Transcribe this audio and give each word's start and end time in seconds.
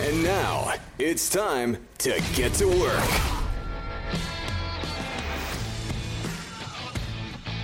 And 0.00 0.22
now 0.22 0.74
it's 1.00 1.28
time 1.28 1.76
to 1.98 2.22
get 2.34 2.54
to 2.54 2.68
work. 2.68 3.02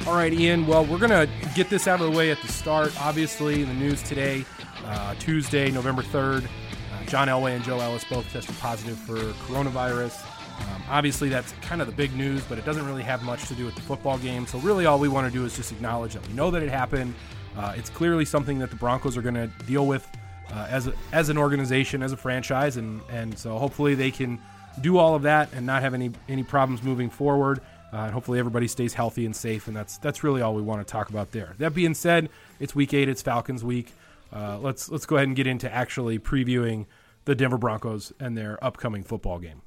All 0.04 0.14
right, 0.14 0.32
Ian. 0.32 0.66
Well, 0.66 0.84
we're 0.84 0.98
going 0.98 1.10
to 1.10 1.28
get 1.54 1.70
this 1.70 1.86
out 1.86 2.00
of 2.00 2.10
the 2.10 2.18
way 2.18 2.32
at 2.32 2.42
the 2.42 2.48
start. 2.48 2.92
Obviously, 3.00 3.62
the 3.62 3.72
news 3.72 4.02
today, 4.02 4.44
uh, 4.84 5.14
Tuesday, 5.20 5.70
November 5.70 6.02
3rd, 6.02 6.44
uh, 6.44 7.04
John 7.06 7.28
Elway 7.28 7.54
and 7.54 7.62
Joe 7.62 7.78
Ellis 7.78 8.04
both 8.10 8.28
tested 8.32 8.58
positive 8.58 8.98
for 8.98 9.16
coronavirus. 9.46 10.20
Um, 10.60 10.82
obviously, 10.90 11.28
that's 11.28 11.52
kind 11.62 11.80
of 11.80 11.86
the 11.86 11.94
big 11.94 12.16
news, 12.16 12.42
but 12.48 12.58
it 12.58 12.64
doesn't 12.64 12.84
really 12.84 13.04
have 13.04 13.22
much 13.22 13.46
to 13.46 13.54
do 13.54 13.64
with 13.64 13.76
the 13.76 13.80
football 13.80 14.18
game. 14.18 14.44
So, 14.48 14.58
really, 14.58 14.86
all 14.86 14.98
we 14.98 15.08
want 15.08 15.32
to 15.32 15.32
do 15.32 15.44
is 15.44 15.54
just 15.54 15.70
acknowledge 15.70 16.14
that 16.14 16.26
we 16.26 16.34
know 16.34 16.50
that 16.50 16.64
it 16.64 16.68
happened. 16.68 17.14
Uh, 17.56 17.74
it's 17.76 17.90
clearly 17.90 18.24
something 18.24 18.58
that 18.58 18.70
the 18.70 18.76
Broncos 18.76 19.16
are 19.16 19.22
going 19.22 19.36
to 19.36 19.46
deal 19.66 19.86
with 19.86 20.04
uh, 20.52 20.66
as, 20.70 20.86
a, 20.86 20.92
as 21.12 21.28
an 21.28 21.38
organization, 21.38 22.02
as 22.02 22.12
a 22.12 22.16
franchise, 22.16 22.76
and, 22.76 23.00
and 23.10 23.38
so 23.38 23.58
hopefully 23.58 23.94
they 23.94 24.10
can 24.10 24.38
do 24.80 24.98
all 24.98 25.14
of 25.14 25.22
that 25.22 25.52
and 25.52 25.64
not 25.64 25.82
have 25.82 25.94
any, 25.94 26.10
any 26.28 26.42
problems 26.42 26.82
moving 26.82 27.10
forward. 27.10 27.60
Uh, 27.92 27.98
and 27.98 28.12
hopefully 28.12 28.40
everybody 28.40 28.66
stays 28.66 28.92
healthy 28.92 29.24
and 29.24 29.36
safe, 29.36 29.68
and 29.68 29.76
that's 29.76 29.98
that's 29.98 30.24
really 30.24 30.42
all 30.42 30.52
we 30.52 30.62
want 30.62 30.84
to 30.84 30.90
talk 30.90 31.10
about 31.10 31.30
there. 31.30 31.54
That 31.58 31.74
being 31.74 31.94
said, 31.94 32.28
it's 32.58 32.74
Week 32.74 32.92
Eight, 32.92 33.08
it's 33.08 33.22
Falcons 33.22 33.62
Week. 33.62 33.92
Uh, 34.32 34.58
let's 34.58 34.90
let's 34.90 35.06
go 35.06 35.14
ahead 35.14 35.28
and 35.28 35.36
get 35.36 35.46
into 35.46 35.72
actually 35.72 36.18
previewing 36.18 36.86
the 37.24 37.36
Denver 37.36 37.56
Broncos 37.56 38.12
and 38.18 38.36
their 38.36 38.58
upcoming 38.64 39.04
football 39.04 39.38
game. 39.38 39.62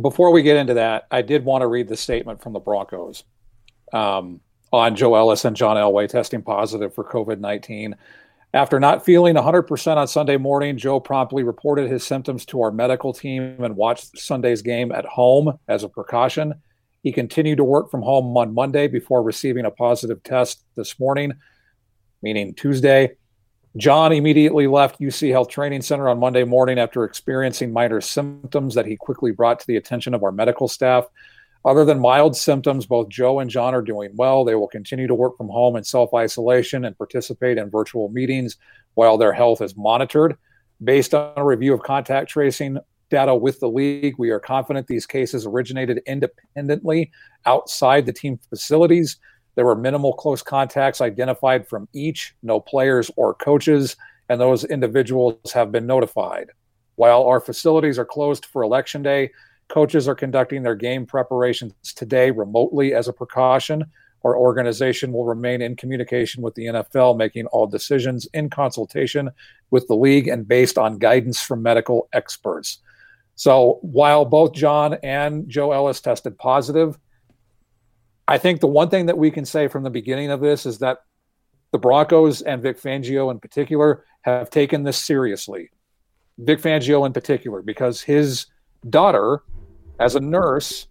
Before 0.00 0.30
we 0.30 0.40
get 0.40 0.56
into 0.56 0.72
that, 0.72 1.06
I 1.10 1.20
did 1.20 1.44
want 1.44 1.60
to 1.60 1.66
read 1.66 1.88
the 1.88 1.98
statement 1.98 2.40
from 2.40 2.54
the 2.54 2.60
Broncos 2.60 3.24
um, 3.92 4.40
on 4.72 4.96
Joe 4.96 5.14
Ellis 5.14 5.44
and 5.44 5.54
John 5.54 5.76
Elway 5.76 6.08
testing 6.08 6.40
positive 6.40 6.94
for 6.94 7.04
COVID 7.04 7.40
nineteen. 7.40 7.94
After 8.54 8.78
not 8.78 9.04
feeling 9.04 9.34
100% 9.34 9.96
on 9.96 10.06
Sunday 10.06 10.36
morning, 10.36 10.76
Joe 10.76 11.00
promptly 11.00 11.42
reported 11.42 11.90
his 11.90 12.04
symptoms 12.04 12.44
to 12.46 12.60
our 12.60 12.70
medical 12.70 13.14
team 13.14 13.64
and 13.64 13.76
watched 13.76 14.18
Sunday's 14.18 14.60
game 14.60 14.92
at 14.92 15.06
home 15.06 15.58
as 15.68 15.84
a 15.84 15.88
precaution. 15.88 16.54
He 17.02 17.12
continued 17.12 17.56
to 17.56 17.64
work 17.64 17.90
from 17.90 18.02
home 18.02 18.36
on 18.36 18.52
Monday 18.52 18.88
before 18.88 19.22
receiving 19.22 19.64
a 19.64 19.70
positive 19.70 20.22
test 20.22 20.64
this 20.76 21.00
morning, 21.00 21.32
meaning 22.20 22.52
Tuesday. 22.52 23.16
John 23.78 24.12
immediately 24.12 24.66
left 24.66 25.00
UC 25.00 25.30
Health 25.30 25.48
Training 25.48 25.80
Center 25.80 26.06
on 26.06 26.20
Monday 26.20 26.44
morning 26.44 26.78
after 26.78 27.04
experiencing 27.04 27.72
minor 27.72 28.02
symptoms 28.02 28.74
that 28.74 28.84
he 28.84 28.96
quickly 28.96 29.32
brought 29.32 29.60
to 29.60 29.66
the 29.66 29.76
attention 29.76 30.12
of 30.12 30.22
our 30.22 30.30
medical 30.30 30.68
staff. 30.68 31.06
Other 31.64 31.84
than 31.84 32.00
mild 32.00 32.36
symptoms, 32.36 32.86
both 32.86 33.08
Joe 33.08 33.38
and 33.38 33.48
John 33.48 33.74
are 33.74 33.82
doing 33.82 34.10
well. 34.14 34.44
They 34.44 34.56
will 34.56 34.68
continue 34.68 35.06
to 35.06 35.14
work 35.14 35.36
from 35.36 35.48
home 35.48 35.76
in 35.76 35.84
self 35.84 36.12
isolation 36.12 36.84
and 36.84 36.98
participate 36.98 37.56
in 37.58 37.70
virtual 37.70 38.08
meetings 38.08 38.56
while 38.94 39.16
their 39.16 39.32
health 39.32 39.62
is 39.62 39.76
monitored. 39.76 40.36
Based 40.82 41.14
on 41.14 41.32
a 41.36 41.44
review 41.44 41.72
of 41.72 41.82
contact 41.82 42.30
tracing 42.30 42.78
data 43.10 43.34
with 43.34 43.60
the 43.60 43.68
league, 43.68 44.14
we 44.18 44.30
are 44.30 44.40
confident 44.40 44.86
these 44.88 45.06
cases 45.06 45.46
originated 45.46 46.00
independently 46.06 47.12
outside 47.46 48.06
the 48.06 48.12
team 48.12 48.40
facilities. 48.48 49.18
There 49.54 49.66
were 49.66 49.76
minimal 49.76 50.14
close 50.14 50.42
contacts 50.42 51.00
identified 51.00 51.68
from 51.68 51.88
each, 51.92 52.34
no 52.42 52.58
players 52.58 53.10
or 53.16 53.34
coaches, 53.34 53.96
and 54.28 54.40
those 54.40 54.64
individuals 54.64 55.52
have 55.52 55.70
been 55.70 55.86
notified. 55.86 56.48
While 56.96 57.24
our 57.24 57.38
facilities 57.38 57.98
are 57.98 58.04
closed 58.04 58.46
for 58.46 58.62
election 58.62 59.02
day, 59.02 59.30
Coaches 59.68 60.08
are 60.08 60.14
conducting 60.14 60.62
their 60.62 60.74
game 60.74 61.06
preparations 61.06 61.74
today 61.94 62.30
remotely 62.30 62.94
as 62.94 63.08
a 63.08 63.12
precaution. 63.12 63.84
Our 64.24 64.36
organization 64.36 65.12
will 65.12 65.24
remain 65.24 65.62
in 65.62 65.76
communication 65.76 66.42
with 66.42 66.54
the 66.54 66.66
NFL, 66.66 67.16
making 67.16 67.46
all 67.46 67.66
decisions 67.66 68.26
in 68.34 68.50
consultation 68.50 69.30
with 69.70 69.88
the 69.88 69.96
league 69.96 70.28
and 70.28 70.46
based 70.46 70.78
on 70.78 70.98
guidance 70.98 71.40
from 71.40 71.62
medical 71.62 72.08
experts. 72.12 72.78
So 73.34 73.78
while 73.82 74.24
both 74.24 74.52
John 74.52 74.94
and 75.02 75.48
Joe 75.48 75.72
Ellis 75.72 76.00
tested 76.00 76.38
positive, 76.38 76.98
I 78.28 78.38
think 78.38 78.60
the 78.60 78.68
one 78.68 78.90
thing 78.90 79.06
that 79.06 79.18
we 79.18 79.30
can 79.30 79.44
say 79.44 79.68
from 79.68 79.82
the 79.82 79.90
beginning 79.90 80.30
of 80.30 80.40
this 80.40 80.66
is 80.66 80.78
that 80.78 80.98
the 81.72 81.78
Broncos 81.78 82.42
and 82.42 82.62
Vic 82.62 82.80
Fangio 82.80 83.30
in 83.30 83.40
particular 83.40 84.04
have 84.22 84.50
taken 84.50 84.84
this 84.84 84.98
seriously. 84.98 85.70
Vic 86.38 86.60
Fangio 86.60 87.04
in 87.06 87.12
particular, 87.12 87.62
because 87.62 88.00
his 88.00 88.46
daughter 88.88 89.42
as 90.02 90.16
a 90.16 90.20
nurse, 90.20 90.88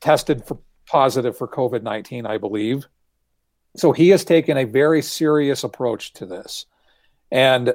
tested 0.00 0.44
for 0.46 0.58
positive 0.86 1.36
for 1.36 1.46
COVID 1.46 1.82
19, 1.82 2.26
I 2.26 2.38
believe. 2.38 2.86
So 3.76 3.92
he 3.92 4.08
has 4.08 4.24
taken 4.24 4.56
a 4.56 4.64
very 4.64 5.02
serious 5.02 5.62
approach 5.62 6.12
to 6.14 6.26
this. 6.26 6.66
And 7.30 7.74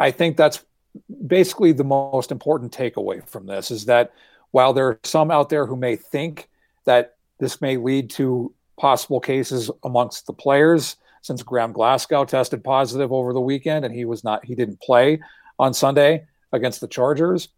I 0.00 0.10
think 0.10 0.36
that's 0.36 0.64
basically 1.26 1.72
the 1.72 1.84
most 1.84 2.32
important 2.32 2.72
takeaway 2.72 3.26
from 3.28 3.46
this 3.46 3.70
is 3.70 3.84
that 3.84 4.12
while 4.50 4.72
there 4.72 4.88
are 4.88 5.00
some 5.04 5.30
out 5.30 5.48
there 5.48 5.66
who 5.66 5.76
may 5.76 5.96
think 5.96 6.48
that 6.84 7.16
this 7.38 7.60
may 7.60 7.76
lead 7.76 8.10
to 8.10 8.52
possible 8.76 9.20
cases 9.20 9.70
amongst 9.84 10.26
the 10.26 10.32
players, 10.32 10.96
since 11.22 11.42
Graham 11.42 11.72
Glasgow 11.72 12.24
tested 12.24 12.62
positive 12.62 13.12
over 13.12 13.32
the 13.32 13.40
weekend 13.40 13.84
and 13.84 13.94
he 13.94 14.04
was 14.04 14.24
not 14.24 14.44
he 14.44 14.54
didn't 14.54 14.80
play 14.80 15.20
on 15.58 15.72
Sunday 15.72 16.26
against 16.52 16.80
the 16.80 16.88
Chargers. 16.88 17.48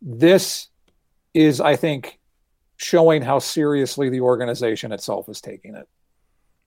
This 0.00 0.68
is, 1.36 1.60
I 1.60 1.76
think, 1.76 2.18
showing 2.76 3.20
how 3.20 3.38
seriously 3.38 4.08
the 4.08 4.22
organization 4.22 4.90
itself 4.90 5.28
is 5.28 5.40
taking 5.40 5.74
it. 5.74 5.86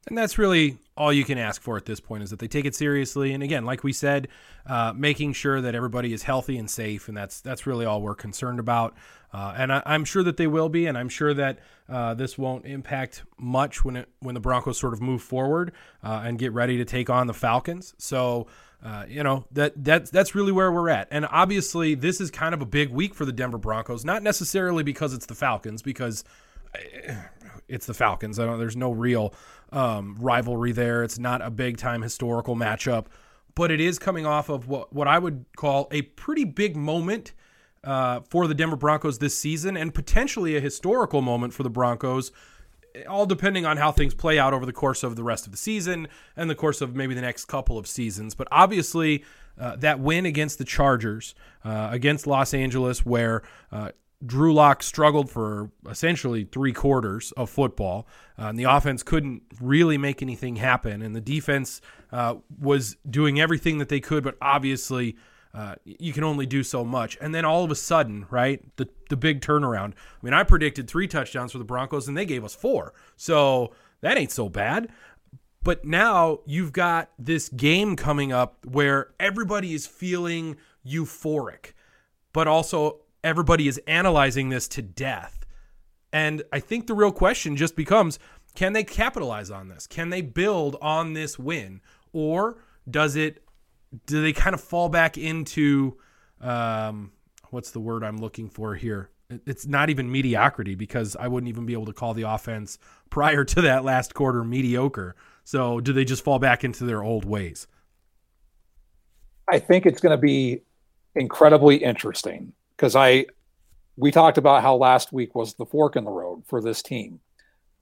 And 0.08 0.18
that's 0.18 0.38
really 0.38 0.78
all 0.96 1.12
you 1.12 1.26
can 1.26 1.38
ask 1.38 1.62
for 1.62 1.76
at 1.76 1.86
this 1.86 2.00
point 2.00 2.24
is 2.24 2.30
that 2.30 2.40
they 2.40 2.48
take 2.48 2.66
it 2.66 2.76
seriously. 2.76 3.34
And 3.34 3.44
again, 3.44 3.66
like 3.66 3.84
we 3.84 3.92
said, 3.92 4.28
uh, 4.66 4.94
making 4.96 5.34
sure 5.34 5.60
that 5.60 5.76
everybody 5.76 6.14
is 6.14 6.24
healthy 6.24 6.58
and 6.58 6.70
safe, 6.70 7.08
and 7.08 7.18
that's 7.18 7.42
that's 7.42 7.66
really 7.68 7.86
all 7.86 8.02
we're 8.02 8.16
concerned 8.16 8.60
about. 8.60 8.96
Uh, 9.34 9.54
and 9.58 9.74
I, 9.74 9.82
am 9.86 10.06
sure 10.06 10.24
that 10.24 10.38
they 10.38 10.48
will 10.48 10.70
be, 10.70 10.86
and 10.88 10.98
I'm 10.98 11.10
sure 11.10 11.34
that 11.34 11.60
uh, 11.88 12.14
this 12.14 12.38
won't 12.38 12.66
impact 12.66 13.24
much 13.38 13.84
when 13.84 13.98
it 13.98 14.10
when 14.20 14.36
the 14.36 14.42
Broncos 14.42 14.80
sort 14.80 14.94
of 14.94 15.02
move 15.02 15.22
forward 15.22 15.74
uh, 16.04 16.22
and 16.24 16.40
get 16.40 16.54
ready 16.54 16.78
to 16.78 16.86
take 16.86 17.10
on 17.10 17.28
the 17.28 17.34
Falcons. 17.34 17.96
So. 17.98 18.48
Uh, 18.82 19.06
you 19.10 19.22
know 19.24 19.46
that 19.52 19.74
that's 19.84 20.10
that's 20.10 20.34
really 20.34 20.54
where 20.54 20.72
we're 20.72 20.88
at, 20.88 21.08
and 21.12 21.26
obviously 21.32 21.96
this 21.96 22.22
is 22.22 22.32
kind 22.32 22.54
of 22.54 22.62
a 22.62 22.66
big 22.66 22.90
week 22.90 23.14
for 23.14 23.26
the 23.26 23.34
Denver 23.34 23.58
Broncos. 23.58 24.06
Not 24.06 24.24
necessarily 24.24 24.84
because 24.84 25.14
it's 25.14 25.26
the 25.26 25.36
Falcons, 25.36 25.82
because 25.82 26.24
eh, 26.74 27.16
it's 27.68 27.86
the 27.86 27.94
Falcons. 27.94 28.40
I 28.40 28.46
don't. 28.46 28.58
There's 28.58 28.78
no 28.78 28.92
real 28.92 29.34
um, 29.74 30.16
rivalry 30.18 30.72
there. 30.72 31.04
It's 31.04 31.20
not 31.20 31.42
a 31.42 31.50
big 31.50 31.78
time 31.78 32.02
historical 32.02 32.56
matchup, 32.56 33.08
but 33.54 33.70
it 33.70 33.82
is 33.82 34.00
coming 34.00 34.26
off 34.26 34.48
of 34.48 34.70
what 34.70 34.94
what 34.94 35.10
I 35.10 35.20
would 35.20 35.44
call 35.58 35.90
a 35.92 36.04
pretty 36.04 36.46
big 36.46 36.78
moment 36.78 37.34
uh, 37.84 38.22
for 38.30 38.48
the 38.48 38.54
Denver 38.54 38.78
Broncos 38.78 39.20
this 39.20 39.38
season, 39.38 39.76
and 39.76 39.94
potentially 39.94 40.56
a 40.56 40.62
historical 40.62 41.22
moment 41.22 41.54
for 41.54 41.64
the 41.64 41.70
Broncos. 41.70 42.32
All 43.08 43.26
depending 43.26 43.66
on 43.66 43.78
how 43.78 43.92
things 43.92 44.14
play 44.14 44.40
out 44.40 44.54
over 44.54 44.66
the 44.66 44.74
course 44.74 45.04
of 45.04 45.16
the 45.16 45.24
rest 45.24 45.46
of 45.46 45.52
the 45.52 45.58
season 45.58 46.08
and 46.36 46.50
the 46.50 46.56
course 46.56 46.82
of 46.82 46.96
maybe 46.96 47.14
the 47.14 47.22
next 47.22 47.46
couple 47.46 47.78
of 47.78 47.88
seasons. 47.88 48.36
But 48.36 48.48
obviously, 48.52 49.24
uh, 49.60 49.76
that 49.78 50.00
win 50.00 50.26
against 50.26 50.58
the 50.58 50.66
Chargers, 50.66 51.36
uh, 51.64 51.90
against 51.92 52.26
Los 52.26 52.54
Angeles, 52.54 53.06
where 53.06 53.44
uh, 53.72 53.92
Drew 54.26 54.54
Lock 54.54 54.84
struggled 54.84 55.30
for 55.30 55.72
essentially 55.90 56.44
three 56.46 56.74
quarters 56.74 57.32
of 57.34 57.50
football, 57.50 58.08
uh, 58.38 58.48
and 58.48 58.60
the 58.60 58.66
offense 58.66 59.04
couldn't 59.04 59.44
really 59.62 59.98
make 59.98 60.22
anything 60.22 60.58
happen. 60.58 61.02
And 61.02 61.16
the 61.16 61.22
defense 61.22 61.82
uh, 62.12 62.36
was 62.60 62.98
doing 63.10 63.40
everything 63.40 63.78
that 63.78 63.90
they 63.90 64.00
could, 64.00 64.24
but 64.24 64.38
obviously 64.42 65.16
uh, 65.54 65.76
you 65.84 66.14
can 66.14 66.24
only 66.24 66.46
do 66.46 66.64
so 66.64 66.84
much. 66.84 67.18
And 67.20 67.34
then 67.34 67.46
all 67.46 67.64
of 67.64 67.72
a 67.72 67.76
sudden, 67.76 68.28
right, 68.30 68.64
the 68.78 68.88
the 69.10 69.18
big 69.18 69.42
turnaround. 69.42 69.94
I 69.94 70.24
mean, 70.26 70.34
I 70.34 70.44
predicted 70.44 70.88
three 70.88 71.08
touchdowns 71.08 71.52
for 71.52 71.58
the 71.58 71.64
Broncos, 71.64 72.08
and 72.08 72.16
they 72.16 72.26
gave 72.26 72.44
us 72.44 72.54
four, 72.54 72.94
so 73.16 73.74
that 74.02 74.18
ain't 74.18 74.32
so 74.32 74.50
bad. 74.50 74.90
But 75.62 75.84
now 75.84 76.40
you've 76.46 76.72
got 76.72 77.10
this 77.18 77.50
game 77.50 77.96
coming 77.96 78.32
up 78.32 78.66
where 78.66 79.12
everybody 79.20 79.74
is 79.74 79.86
feeling 79.86 80.56
euphoric, 80.86 81.74
but 82.32 82.48
also 82.48 83.02
everybody 83.24 83.68
is 83.68 83.80
analyzing 83.86 84.50
this 84.50 84.68
to 84.70 84.82
death. 84.82 85.46
And 86.14 86.44
I 86.54 86.60
think 86.60 86.88
the 86.88 86.96
real 86.96 87.12
question 87.12 87.56
just 87.56 87.76
becomes 87.76 88.20
can 88.56 88.74
they 88.74 88.84
capitalize 88.84 89.52
on 89.52 89.68
this? 89.68 89.86
Can 89.86 90.10
they 90.10 90.22
build 90.22 90.76
on 90.82 91.14
this 91.14 91.38
win? 91.38 91.82
Or 92.14 92.58
does 92.90 93.16
it, 93.16 93.44
do 94.06 94.22
they 94.22 94.34
kind 94.34 94.54
of 94.54 94.62
fall 94.62 94.90
back 94.90 95.18
into, 95.18 95.98
um, 96.42 97.12
what's 97.50 97.72
the 97.72 97.80
word 97.80 98.04
I'm 98.04 98.18
looking 98.18 98.50
for 98.50 98.76
here? 98.76 99.10
It's 99.46 99.68
not 99.68 99.90
even 99.90 100.12
mediocrity 100.12 100.76
because 100.76 101.16
I 101.16 101.28
wouldn't 101.28 101.50
even 101.50 101.66
be 101.66 101.74
able 101.74 101.86
to 101.86 101.94
call 101.94 102.14
the 102.14 102.24
offense 102.24 102.80
prior 103.10 103.44
to 103.46 103.62
that 103.62 103.84
last 103.84 104.14
quarter 104.14 104.44
mediocre. 104.44 105.16
So 105.44 105.80
do 105.80 105.94
they 105.94 106.06
just 106.06 106.24
fall 106.24 106.40
back 106.40 106.64
into 106.64 106.84
their 106.86 107.04
old 107.04 107.26
ways? 107.26 107.68
I 109.48 109.60
think 109.60 109.86
it's 109.86 110.00
going 110.00 110.12
to 110.12 110.22
be 110.22 110.62
incredibly 111.16 111.78
interesting 111.78 112.54
because 112.76 112.96
I 112.96 113.26
we 113.98 114.12
talked 114.12 114.38
about 114.38 114.62
how 114.62 114.76
last 114.76 115.12
week 115.12 115.36
was 115.36 115.56
the 115.56 115.66
fork 115.66 115.96
in 115.96 116.06
the 116.06 116.12
road 116.12 116.44
for 116.48 116.62
this 116.62 116.82
team. 116.82 117.20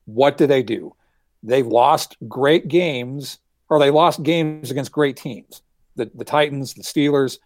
What 0.05 0.37
did 0.37 0.49
they 0.49 0.63
do? 0.63 0.95
They 1.43 1.61
lost 1.61 2.17
great 2.27 2.67
games, 2.67 3.37
or 3.69 3.77
they 3.77 3.91
lost 3.91 4.23
games 4.23 4.71
against 4.71 4.91
great 4.91 5.15
teams. 5.15 5.61
The 5.97 6.09
the 6.15 6.25
Titans, 6.25 6.73
the 6.73 6.83
Steelers, 6.83 7.39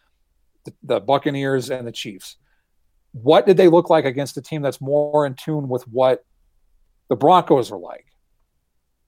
the, 0.65 0.73
the 0.83 0.99
Buccaneers, 0.99 1.69
and 1.69 1.87
the 1.87 1.91
Chiefs. 1.91 2.37
What 3.13 3.45
did 3.45 3.57
they 3.57 3.67
look 3.67 3.89
like 3.89 4.05
against 4.05 4.37
a 4.37 4.41
team 4.41 4.61
that's 4.61 4.79
more 4.79 5.25
in 5.25 5.33
tune 5.33 5.67
with 5.67 5.87
what 5.87 6.23
the 7.09 7.15
Broncos 7.15 7.71
are 7.71 7.79
like? 7.79 8.05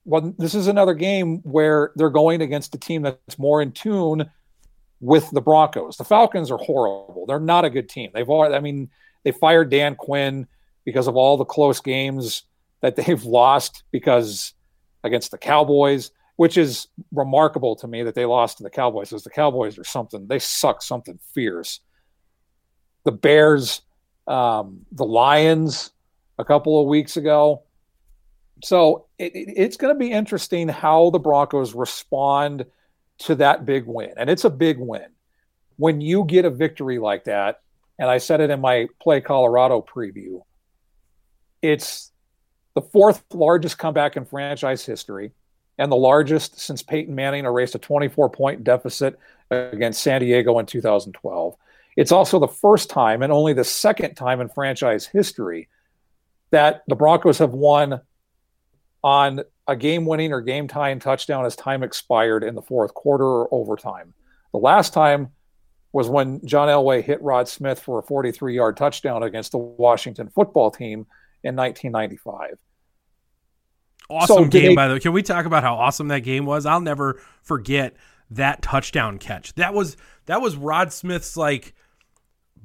Well, 0.04 0.34
this 0.38 0.54
is 0.54 0.66
another 0.66 0.92
game 0.92 1.38
where 1.38 1.92
they're 1.96 2.10
going 2.10 2.42
against 2.42 2.74
a 2.74 2.78
team 2.78 3.02
that's 3.02 3.38
more 3.38 3.62
in 3.62 3.72
tune 3.72 4.30
with 5.00 5.30
the 5.30 5.40
Broncos. 5.40 5.96
The 5.96 6.04
Falcons 6.04 6.50
are 6.50 6.58
horrible. 6.58 7.24
They're 7.26 7.40
not 7.40 7.64
a 7.64 7.70
good 7.70 7.88
team. 7.88 8.10
They've 8.12 8.28
all, 8.28 8.54
I 8.54 8.60
mean, 8.60 8.90
they 9.22 9.32
fired 9.32 9.70
Dan 9.70 9.94
Quinn 9.94 10.46
because 10.84 11.06
of 11.06 11.16
all 11.16 11.36
the 11.36 11.44
close 11.44 11.80
games 11.80 12.42
that 12.82 12.96
they've 12.96 13.24
lost 13.24 13.84
because 13.90 14.52
against 15.02 15.30
the 15.30 15.38
Cowboys, 15.38 16.10
which 16.36 16.56
is 16.56 16.88
remarkable 17.12 17.76
to 17.76 17.86
me 17.86 18.02
that 18.02 18.14
they 18.14 18.24
lost 18.24 18.58
to 18.58 18.62
the 18.62 18.70
Cowboys 18.70 19.10
because 19.10 19.24
the 19.24 19.30
Cowboys 19.30 19.78
are 19.78 19.84
something, 19.84 20.26
they 20.26 20.38
suck 20.38 20.82
something 20.82 21.18
fierce. 21.32 21.80
The 23.04 23.12
Bears, 23.12 23.82
um, 24.26 24.80
the 24.92 25.04
Lions 25.04 25.92
a 26.38 26.44
couple 26.44 26.80
of 26.80 26.88
weeks 26.88 27.16
ago. 27.16 27.62
So 28.62 29.06
it, 29.18 29.34
it, 29.34 29.52
it's 29.56 29.76
going 29.76 29.94
to 29.94 29.98
be 29.98 30.10
interesting 30.10 30.68
how 30.68 31.10
the 31.10 31.18
Broncos 31.18 31.74
respond 31.74 32.64
to 33.18 33.34
that 33.36 33.64
big 33.64 33.86
win. 33.86 34.12
And 34.16 34.28
it's 34.28 34.44
a 34.44 34.50
big 34.50 34.78
win. 34.78 35.06
When 35.76 36.00
you 36.00 36.24
get 36.24 36.44
a 36.44 36.50
victory 36.50 36.98
like 36.98 37.24
that, 37.24 37.60
and 37.98 38.10
I 38.10 38.18
said 38.18 38.40
it 38.40 38.50
in 38.50 38.60
my 38.60 38.88
Play 39.00 39.20
Colorado 39.20 39.82
preview, 39.82 40.42
it's 41.62 42.10
the 42.74 42.82
fourth 42.82 43.22
largest 43.32 43.78
comeback 43.78 44.16
in 44.16 44.24
franchise 44.24 44.84
history 44.84 45.32
and 45.78 45.90
the 45.90 45.96
largest 45.96 46.60
since 46.60 46.82
Peyton 46.82 47.14
Manning 47.14 47.44
erased 47.44 47.74
a 47.74 47.78
24 47.78 48.30
point 48.30 48.64
deficit 48.64 49.18
against 49.50 50.02
San 50.02 50.20
Diego 50.20 50.58
in 50.58 50.66
2012. 50.66 51.56
It's 51.96 52.12
also 52.12 52.38
the 52.38 52.48
first 52.48 52.90
time 52.90 53.22
and 53.22 53.32
only 53.32 53.52
the 53.52 53.64
second 53.64 54.14
time 54.14 54.40
in 54.40 54.48
franchise 54.48 55.06
history 55.06 55.68
that 56.50 56.82
the 56.88 56.96
Broncos 56.96 57.38
have 57.38 57.52
won 57.52 58.00
on 59.02 59.42
a 59.66 59.76
game 59.76 60.06
winning 60.06 60.32
or 60.32 60.40
game 60.40 60.68
tying 60.68 60.98
touchdown 60.98 61.44
as 61.44 61.56
time 61.56 61.82
expired 61.82 62.44
in 62.44 62.54
the 62.54 62.62
fourth 62.62 62.94
quarter 62.94 63.24
or 63.24 63.48
overtime. 63.52 64.14
The 64.52 64.58
last 64.58 64.92
time 64.92 65.30
was 65.92 66.08
when 66.08 66.44
John 66.46 66.68
Elway 66.68 67.02
hit 67.02 67.22
Rod 67.22 67.48
Smith 67.48 67.78
for 67.78 67.98
a 67.98 68.02
43 68.02 68.54
yard 68.54 68.76
touchdown 68.76 69.22
against 69.22 69.52
the 69.52 69.58
Washington 69.58 70.28
football 70.28 70.70
team 70.70 71.06
in 71.42 71.54
1995. 71.54 72.58
Awesome 74.10 74.44
so 74.44 74.44
game, 74.44 74.70
they, 74.70 74.74
by 74.74 74.88
the 74.88 74.94
way. 74.94 75.00
Can 75.00 75.12
we 75.12 75.22
talk 75.22 75.46
about 75.46 75.62
how 75.62 75.76
awesome 75.76 76.08
that 76.08 76.20
game 76.20 76.44
was? 76.44 76.66
I'll 76.66 76.80
never 76.80 77.20
forget 77.42 77.96
that 78.30 78.62
touchdown 78.62 79.18
catch. 79.18 79.54
That 79.54 79.74
was 79.74 79.96
that 80.26 80.40
was 80.40 80.56
Rod 80.56 80.92
Smith's 80.92 81.36
like 81.36 81.74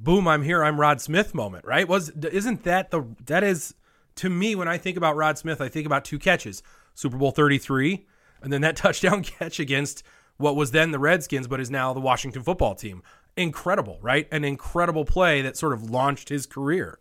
boom, 0.00 0.26
I'm 0.26 0.42
here, 0.42 0.64
I'm 0.64 0.80
Rod 0.80 1.00
Smith 1.00 1.34
moment, 1.34 1.64
right? 1.64 1.86
Was 1.86 2.10
isn't 2.10 2.64
that 2.64 2.90
the 2.90 3.04
that 3.26 3.44
is 3.44 3.74
to 4.16 4.28
me, 4.28 4.54
when 4.54 4.68
I 4.68 4.78
think 4.78 4.96
about 4.96 5.16
Rod 5.16 5.38
Smith, 5.38 5.60
I 5.60 5.68
think 5.68 5.86
about 5.86 6.04
two 6.04 6.18
catches 6.18 6.62
Super 6.94 7.16
Bowl 7.16 7.30
33, 7.30 8.06
and 8.42 8.52
then 8.52 8.60
that 8.62 8.76
touchdown 8.76 9.22
catch 9.22 9.60
against 9.60 10.02
what 10.36 10.56
was 10.56 10.70
then 10.70 10.90
the 10.90 10.98
Redskins, 10.98 11.46
but 11.46 11.60
is 11.60 11.70
now 11.70 11.92
the 11.92 12.00
Washington 12.00 12.42
football 12.42 12.74
team. 12.74 13.02
Incredible, 13.36 13.98
right? 14.00 14.26
An 14.32 14.44
incredible 14.44 15.04
play 15.04 15.42
that 15.42 15.56
sort 15.56 15.72
of 15.72 15.90
launched 15.90 16.28
his 16.30 16.46
career. 16.46 16.98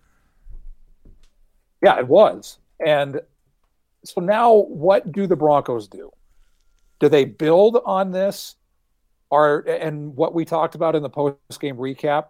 Yeah, 1.81 1.97
it 1.97 2.07
was. 2.07 2.59
And 2.85 3.21
so 4.03 4.21
now 4.21 4.53
what 4.53 5.11
do 5.11 5.27
the 5.27 5.35
Broncos 5.35 5.87
do? 5.87 6.11
Do 6.99 7.09
they 7.09 7.25
build 7.25 7.79
on 7.85 8.11
this? 8.11 8.55
Are 9.31 9.59
and 9.59 10.15
what 10.15 10.33
we 10.33 10.43
talked 10.43 10.73
about 10.73 10.95
in 10.95 11.03
the 11.03 11.09
post 11.09 11.37
game 11.59 11.77
recap, 11.77 12.27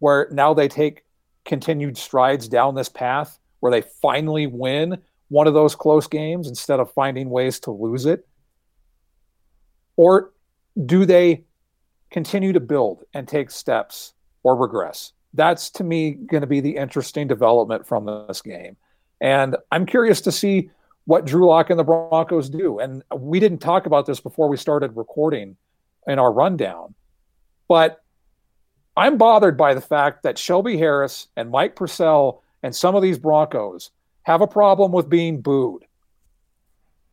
where 0.00 0.28
now 0.32 0.52
they 0.52 0.66
take 0.66 1.04
continued 1.44 1.96
strides 1.96 2.48
down 2.48 2.74
this 2.74 2.88
path 2.88 3.38
where 3.60 3.70
they 3.70 3.82
finally 4.02 4.46
win 4.46 4.98
one 5.28 5.46
of 5.46 5.54
those 5.54 5.76
close 5.76 6.06
games 6.06 6.48
instead 6.48 6.80
of 6.80 6.92
finding 6.92 7.30
ways 7.30 7.60
to 7.60 7.70
lose 7.70 8.04
it? 8.04 8.26
Or 9.96 10.32
do 10.86 11.04
they 11.04 11.44
continue 12.10 12.52
to 12.52 12.60
build 12.60 13.04
and 13.14 13.28
take 13.28 13.50
steps 13.50 14.14
or 14.42 14.56
regress? 14.56 15.12
That's 15.34 15.70
to 15.70 15.84
me 15.84 16.12
going 16.12 16.40
to 16.40 16.46
be 16.46 16.60
the 16.60 16.76
interesting 16.76 17.28
development 17.28 17.86
from 17.86 18.06
this 18.26 18.42
game. 18.42 18.76
And 19.20 19.56
I'm 19.70 19.86
curious 19.86 20.20
to 20.22 20.32
see 20.32 20.70
what 21.04 21.26
Drew 21.26 21.48
Lock 21.48 21.70
and 21.70 21.78
the 21.78 21.84
Broncos 21.84 22.50
do. 22.50 22.78
And 22.78 23.02
we 23.16 23.40
didn't 23.40 23.58
talk 23.58 23.86
about 23.86 24.06
this 24.06 24.20
before 24.20 24.48
we 24.48 24.56
started 24.56 24.96
recording 24.96 25.56
in 26.06 26.18
our 26.18 26.32
rundown, 26.32 26.94
but 27.68 28.02
I'm 28.96 29.18
bothered 29.18 29.56
by 29.56 29.74
the 29.74 29.80
fact 29.80 30.22
that 30.22 30.38
Shelby 30.38 30.76
Harris 30.76 31.28
and 31.36 31.50
Mike 31.50 31.76
Purcell 31.76 32.42
and 32.62 32.74
some 32.74 32.94
of 32.94 33.02
these 33.02 33.18
Broncos 33.18 33.90
have 34.22 34.40
a 34.40 34.46
problem 34.46 34.92
with 34.92 35.08
being 35.08 35.40
booed. 35.40 35.84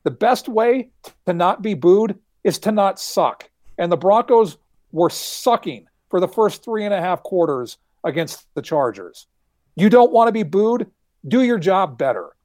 The 0.04 0.12
best 0.12 0.48
way 0.48 0.90
to 1.26 1.34
not 1.34 1.62
be 1.62 1.74
booed 1.74 2.18
is 2.44 2.60
to 2.60 2.72
not 2.72 3.00
suck. 3.00 3.50
And 3.78 3.92
the 3.92 3.98
Broncos 3.98 4.58
were 4.92 5.10
sucking 5.10 5.88
for 6.10 6.20
the 6.20 6.28
first 6.28 6.64
three 6.64 6.86
and 6.86 6.94
a 6.94 7.02
half 7.02 7.24
quarters 7.24 7.78
against 8.04 8.48
the 8.56 8.62
Chargers. 8.62 9.28
You 9.76 9.90
don't 9.90 10.12
want 10.12 10.28
to 10.30 10.32
be 10.32 10.44
booed? 10.44 10.88
Do 11.28 11.42
your 11.44 11.60
job 11.60 11.98
better. 11.98 12.37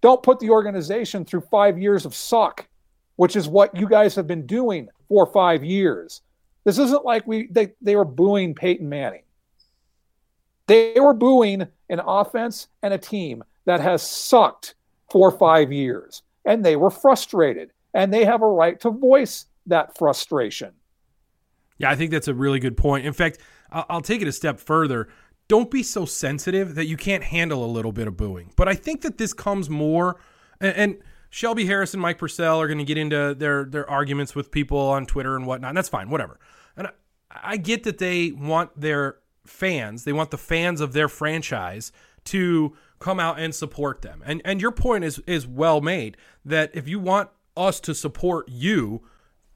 Don't 0.00 0.22
put 0.22 0.38
the 0.38 0.50
organization 0.50 1.24
through 1.24 1.42
five 1.42 1.78
years 1.78 2.06
of 2.06 2.14
suck, 2.14 2.66
which 3.16 3.36
is 3.36 3.48
what 3.48 3.76
you 3.76 3.88
guys 3.88 4.14
have 4.14 4.26
been 4.26 4.46
doing 4.46 4.88
for 5.08 5.26
five 5.26 5.62
years. 5.62 6.22
This 6.64 6.78
isn't 6.78 7.04
like 7.04 7.26
we 7.26 7.48
they, 7.50 7.72
they 7.80 7.96
were 7.96 8.04
booing 8.04 8.54
Peyton 8.54 8.88
Manning. 8.88 9.22
They 10.66 11.00
were 11.00 11.14
booing 11.14 11.66
an 11.88 12.00
offense 12.00 12.68
and 12.82 12.94
a 12.94 12.98
team 12.98 13.42
that 13.64 13.80
has 13.80 14.02
sucked 14.02 14.74
for 15.10 15.30
five 15.30 15.72
years. 15.72 16.22
And 16.44 16.64
they 16.64 16.76
were 16.76 16.90
frustrated. 16.90 17.72
And 17.92 18.12
they 18.12 18.24
have 18.24 18.42
a 18.42 18.46
right 18.46 18.78
to 18.80 18.90
voice 18.90 19.46
that 19.66 19.98
frustration. 19.98 20.72
Yeah, 21.78 21.90
I 21.90 21.96
think 21.96 22.10
that's 22.10 22.28
a 22.28 22.34
really 22.34 22.60
good 22.60 22.76
point. 22.76 23.04
In 23.04 23.12
fact, 23.12 23.38
I'll, 23.72 23.86
I'll 23.90 24.00
take 24.00 24.22
it 24.22 24.28
a 24.28 24.32
step 24.32 24.60
further. 24.60 25.08
Don't 25.50 25.68
be 25.68 25.82
so 25.82 26.04
sensitive 26.04 26.76
that 26.76 26.86
you 26.86 26.96
can't 26.96 27.24
handle 27.24 27.64
a 27.64 27.66
little 27.66 27.90
bit 27.90 28.06
of 28.06 28.16
booing. 28.16 28.52
But 28.54 28.68
I 28.68 28.74
think 28.74 29.00
that 29.00 29.18
this 29.18 29.32
comes 29.32 29.68
more, 29.68 30.20
and, 30.60 30.76
and 30.76 30.98
Shelby 31.28 31.66
Harris 31.66 31.92
and 31.92 32.00
Mike 32.00 32.18
Purcell 32.18 32.60
are 32.60 32.68
going 32.68 32.78
to 32.78 32.84
get 32.84 32.96
into 32.96 33.34
their 33.36 33.64
their 33.64 33.90
arguments 33.90 34.36
with 34.36 34.52
people 34.52 34.78
on 34.78 35.06
Twitter 35.06 35.34
and 35.34 35.48
whatnot. 35.48 35.70
And 35.70 35.76
that's 35.76 35.88
fine, 35.88 36.08
whatever. 36.08 36.38
And 36.76 36.86
I, 36.86 36.90
I 37.42 37.56
get 37.56 37.82
that 37.82 37.98
they 37.98 38.30
want 38.30 38.80
their 38.80 39.16
fans, 39.44 40.04
they 40.04 40.12
want 40.12 40.30
the 40.30 40.38
fans 40.38 40.80
of 40.80 40.92
their 40.92 41.08
franchise 41.08 41.90
to 42.26 42.76
come 43.00 43.18
out 43.18 43.40
and 43.40 43.52
support 43.52 44.02
them. 44.02 44.22
And 44.24 44.40
and 44.44 44.62
your 44.62 44.70
point 44.70 45.02
is 45.02 45.18
is 45.26 45.48
well 45.48 45.80
made 45.80 46.16
that 46.44 46.70
if 46.74 46.86
you 46.86 47.00
want 47.00 47.28
us 47.56 47.80
to 47.80 47.92
support 47.92 48.48
you, 48.48 49.02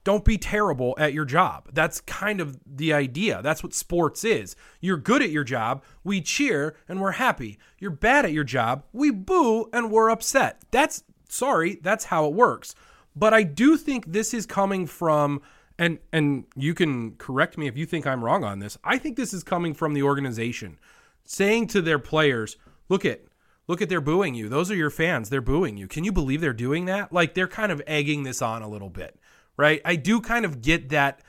don't 0.05 0.25
be 0.25 0.39
terrible 0.39 0.95
at 0.99 1.15
your 1.15 1.25
job. 1.25 1.71
That's 1.73 2.01
kind 2.03 2.41
of 2.41 2.59
the 2.67 2.93
idea. 2.93 3.41
That's 3.43 3.63
what 3.63 3.75
sports 3.75 4.23
is. 4.23 4.55
You're 4.81 4.99
good 4.99 5.23
at 5.23 5.31
your 5.31 5.45
job, 5.45 5.83
we 6.05 6.21
cheer 6.21 6.77
and 6.89 7.01
we're 7.01 7.13
happy. 7.13 7.59
You're 7.79 7.91
bad 7.91 8.25
at 8.25 8.33
your 8.33 8.45
job, 8.45 8.85
we 8.93 9.11
boo 9.11 9.69
and 9.73 9.91
we're 9.91 10.11
upset. 10.11 10.63
That's 10.71 11.03
sorry, 11.29 11.79
that's 11.83 12.05
how 12.05 12.27
it 12.27 12.35
works. 12.35 12.75
But 13.17 13.33
I 13.33 13.43
do 13.43 13.77
think 13.77 14.07
this 14.07 14.35
is 14.35 14.47
coming 14.47 14.87
from 14.87 15.41
and 15.79 15.99
and 16.13 16.45
you 16.55 16.75
can 16.75 17.13
correct 17.17 17.59
me 17.59 17.67
if 17.67 17.77
you 17.77 17.87
think 17.87 18.07
I'm 18.07 18.25
wrong 18.25 18.45
on 18.45 18.59
this. 18.59 18.79
I 18.85 18.99
think 18.99 19.17
this 19.17 19.33
is 19.33 19.43
coming 19.43 19.75
from 19.75 19.95
the 19.95 20.03
organization 20.03 20.79
saying 21.25 21.69
to 21.69 21.83
their 21.83 21.99
players, 21.99 22.57
"Look 22.89 23.05
at 23.05 23.23
look 23.67 23.81
at 23.81 23.89
they're 23.89 24.01
booing 24.01 24.35
you. 24.35 24.49
Those 24.49 24.71
are 24.71 24.77
your 24.77 24.91
fans. 24.91 25.31
They're 25.31 25.41
booing 25.41 25.77
you. 25.77 25.89
Can 25.89 26.05
you 26.05 26.13
believe 26.13 26.41
they're 26.41 26.53
doing 26.53 26.85
that? 26.85 27.13
Like 27.13 27.35
they're 27.35 27.49
kind 27.49 27.73
of 27.73 27.83
egging 27.87 28.23
this 28.23 28.43
on 28.43 28.63
a 28.63 28.69
little 28.69 28.91
bit." 28.91 29.19
Right? 29.57 29.81
I 29.85 29.97
do 29.97 30.21
kind 30.21 30.45
of 30.45 30.63
get 30.63 30.91
that 30.91 31.21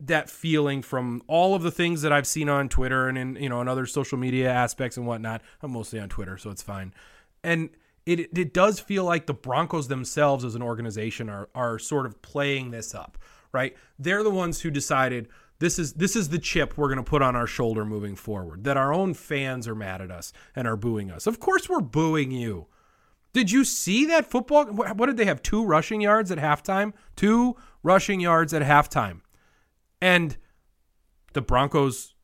that 0.00 0.28
feeling 0.28 0.82
from 0.82 1.22
all 1.26 1.54
of 1.54 1.62
the 1.62 1.70
things 1.70 2.02
that 2.02 2.12
I've 2.12 2.26
seen 2.26 2.48
on 2.48 2.68
Twitter 2.68 3.08
and 3.08 3.16
in 3.16 3.36
you 3.36 3.48
know 3.48 3.60
in 3.60 3.68
other 3.68 3.86
social 3.86 4.18
media 4.18 4.50
aspects 4.50 4.96
and 4.96 5.06
whatnot. 5.06 5.42
I'm 5.62 5.72
mostly 5.72 5.98
on 6.00 6.08
Twitter, 6.08 6.36
so 6.36 6.50
it's 6.50 6.62
fine. 6.62 6.92
And 7.42 7.70
it 8.04 8.36
it 8.36 8.52
does 8.52 8.80
feel 8.80 9.04
like 9.04 9.26
the 9.26 9.34
Broncos 9.34 9.88
themselves 9.88 10.44
as 10.44 10.54
an 10.54 10.62
organization 10.62 11.28
are 11.28 11.48
are 11.54 11.78
sort 11.78 12.06
of 12.06 12.20
playing 12.22 12.70
this 12.70 12.94
up, 12.94 13.18
right? 13.52 13.76
They're 13.98 14.22
the 14.22 14.30
ones 14.30 14.60
who 14.60 14.70
decided 14.70 15.28
this 15.58 15.78
is 15.78 15.94
this 15.94 16.16
is 16.16 16.28
the 16.28 16.38
chip 16.38 16.76
we're 16.76 16.88
going 16.88 16.98
to 16.98 17.02
put 17.02 17.22
on 17.22 17.34
our 17.34 17.46
shoulder 17.46 17.84
moving 17.84 18.14
forward. 18.16 18.64
That 18.64 18.76
our 18.76 18.92
own 18.92 19.14
fans 19.14 19.66
are 19.66 19.74
mad 19.74 20.00
at 20.00 20.10
us 20.10 20.32
and 20.54 20.68
are 20.68 20.76
booing 20.76 21.10
us. 21.10 21.26
Of 21.26 21.40
course 21.40 21.68
we're 21.68 21.80
booing 21.80 22.30
you. 22.30 22.66
Did 23.36 23.50
you 23.50 23.64
see 23.64 24.06
that 24.06 24.30
football? 24.30 24.64
What 24.64 25.04
did 25.08 25.18
they 25.18 25.26
have? 25.26 25.42
Two 25.42 25.62
rushing 25.62 26.00
yards 26.00 26.30
at 26.30 26.38
halftime? 26.38 26.94
Two 27.16 27.54
rushing 27.82 28.18
yards 28.18 28.54
at 28.54 28.62
halftime. 28.62 29.20
And 30.00 30.38
the 31.34 31.42
Broncos 31.42 32.14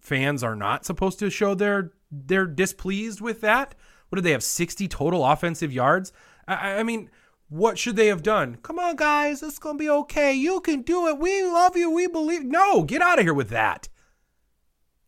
fans 0.00 0.42
are 0.42 0.56
not 0.56 0.84
supposed 0.84 1.20
to 1.20 1.30
show 1.30 1.54
their 1.54 1.92
they're 2.10 2.48
displeased 2.48 3.20
with 3.20 3.42
that. 3.42 3.76
What 4.08 4.16
did 4.16 4.24
they 4.24 4.32
have? 4.32 4.42
60 4.42 4.88
total 4.88 5.24
offensive 5.24 5.70
yards? 5.70 6.12
I, 6.48 6.78
I 6.78 6.82
mean, 6.82 7.10
what 7.48 7.78
should 7.78 7.94
they 7.94 8.08
have 8.08 8.24
done? 8.24 8.56
Come 8.56 8.80
on, 8.80 8.96
guys, 8.96 9.44
it's 9.44 9.60
gonna 9.60 9.78
be 9.78 9.88
okay. 9.88 10.34
You 10.34 10.60
can 10.60 10.82
do 10.82 11.06
it. 11.06 11.18
We 11.20 11.44
love 11.44 11.76
you. 11.76 11.92
We 11.92 12.08
believe. 12.08 12.42
No, 12.42 12.82
get 12.82 13.02
out 13.02 13.20
of 13.20 13.24
here 13.24 13.34
with 13.34 13.50
that. 13.50 13.88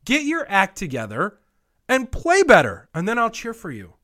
Get 0.04 0.22
your 0.22 0.46
act 0.48 0.78
together 0.78 1.40
and 1.88 2.12
play 2.12 2.44
better, 2.44 2.88
and 2.94 3.08
then 3.08 3.18
I'll 3.18 3.28
cheer 3.28 3.52
for 3.52 3.72
you. 3.72 3.94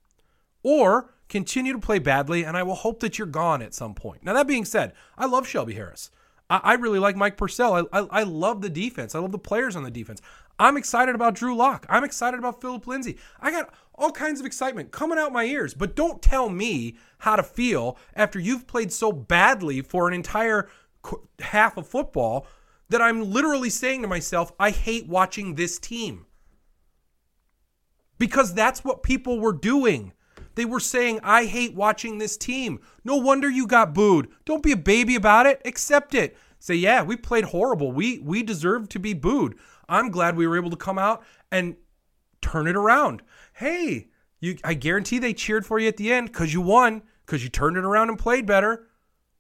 Or 0.64 1.13
continue 1.34 1.72
to 1.72 1.80
play 1.80 1.98
badly, 1.98 2.44
and 2.44 2.56
I 2.56 2.62
will 2.62 2.76
hope 2.76 3.00
that 3.00 3.18
you're 3.18 3.26
gone 3.26 3.60
at 3.60 3.74
some 3.74 3.92
point. 3.92 4.22
Now, 4.22 4.34
that 4.34 4.46
being 4.46 4.64
said, 4.64 4.92
I 5.18 5.26
love 5.26 5.48
Shelby 5.48 5.74
Harris. 5.74 6.12
I, 6.48 6.60
I 6.62 6.74
really 6.74 7.00
like 7.00 7.16
Mike 7.16 7.36
Purcell. 7.36 7.74
I, 7.74 7.80
I, 7.92 8.06
I, 8.20 8.22
love 8.22 8.60
the 8.60 8.70
defense. 8.70 9.16
I 9.16 9.18
love 9.18 9.32
the 9.32 9.38
players 9.38 9.74
on 9.74 9.82
the 9.82 9.90
defense. 9.90 10.22
I'm 10.60 10.76
excited 10.76 11.16
about 11.16 11.34
Drew 11.34 11.56
Lock. 11.56 11.86
I'm 11.88 12.04
excited 12.04 12.38
about 12.38 12.60
Philip 12.60 12.86
Lindsay. 12.86 13.18
I 13.40 13.50
got 13.50 13.74
all 13.96 14.12
kinds 14.12 14.38
of 14.38 14.46
excitement 14.46 14.92
coming 14.92 15.18
out 15.18 15.32
my 15.32 15.42
ears, 15.42 15.74
but 15.74 15.96
don't 15.96 16.22
tell 16.22 16.48
me 16.48 16.98
how 17.18 17.34
to 17.34 17.42
feel 17.42 17.98
after 18.14 18.38
you've 18.38 18.68
played 18.68 18.92
so 18.92 19.10
badly 19.10 19.82
for 19.82 20.06
an 20.06 20.14
entire 20.14 20.68
half 21.40 21.76
of 21.76 21.88
football 21.88 22.46
that 22.90 23.02
I'm 23.02 23.32
literally 23.32 23.70
saying 23.70 24.02
to 24.02 24.08
myself, 24.08 24.52
I 24.60 24.70
hate 24.70 25.08
watching 25.08 25.56
this 25.56 25.80
team. 25.80 26.26
Because 28.18 28.54
that's 28.54 28.84
what 28.84 29.02
people 29.02 29.40
were 29.40 29.52
doing. 29.52 30.12
They 30.54 30.64
were 30.64 30.80
saying, 30.80 31.20
I 31.22 31.44
hate 31.44 31.74
watching 31.74 32.18
this 32.18 32.36
team. 32.36 32.80
No 33.04 33.16
wonder 33.16 33.50
you 33.50 33.66
got 33.66 33.94
booed. 33.94 34.28
Don't 34.44 34.62
be 34.62 34.72
a 34.72 34.76
baby 34.76 35.14
about 35.14 35.46
it. 35.46 35.60
Accept 35.64 36.14
it. 36.14 36.36
Say, 36.58 36.76
yeah, 36.76 37.02
we 37.02 37.16
played 37.16 37.44
horrible. 37.44 37.92
We 37.92 38.20
we 38.20 38.42
deserve 38.42 38.88
to 38.90 38.98
be 38.98 39.12
booed. 39.12 39.58
I'm 39.88 40.10
glad 40.10 40.36
we 40.36 40.46
were 40.46 40.56
able 40.56 40.70
to 40.70 40.76
come 40.76 40.98
out 40.98 41.22
and 41.50 41.76
turn 42.40 42.66
it 42.66 42.76
around. 42.76 43.22
Hey, 43.54 44.08
you 44.40 44.56
I 44.64 44.74
guarantee 44.74 45.18
they 45.18 45.34
cheered 45.34 45.66
for 45.66 45.78
you 45.78 45.88
at 45.88 45.96
the 45.96 46.12
end 46.12 46.28
because 46.28 46.54
you 46.54 46.60
won, 46.60 47.02
because 47.26 47.42
you 47.42 47.50
turned 47.50 47.76
it 47.76 47.84
around 47.84 48.08
and 48.08 48.18
played 48.18 48.46
better. 48.46 48.86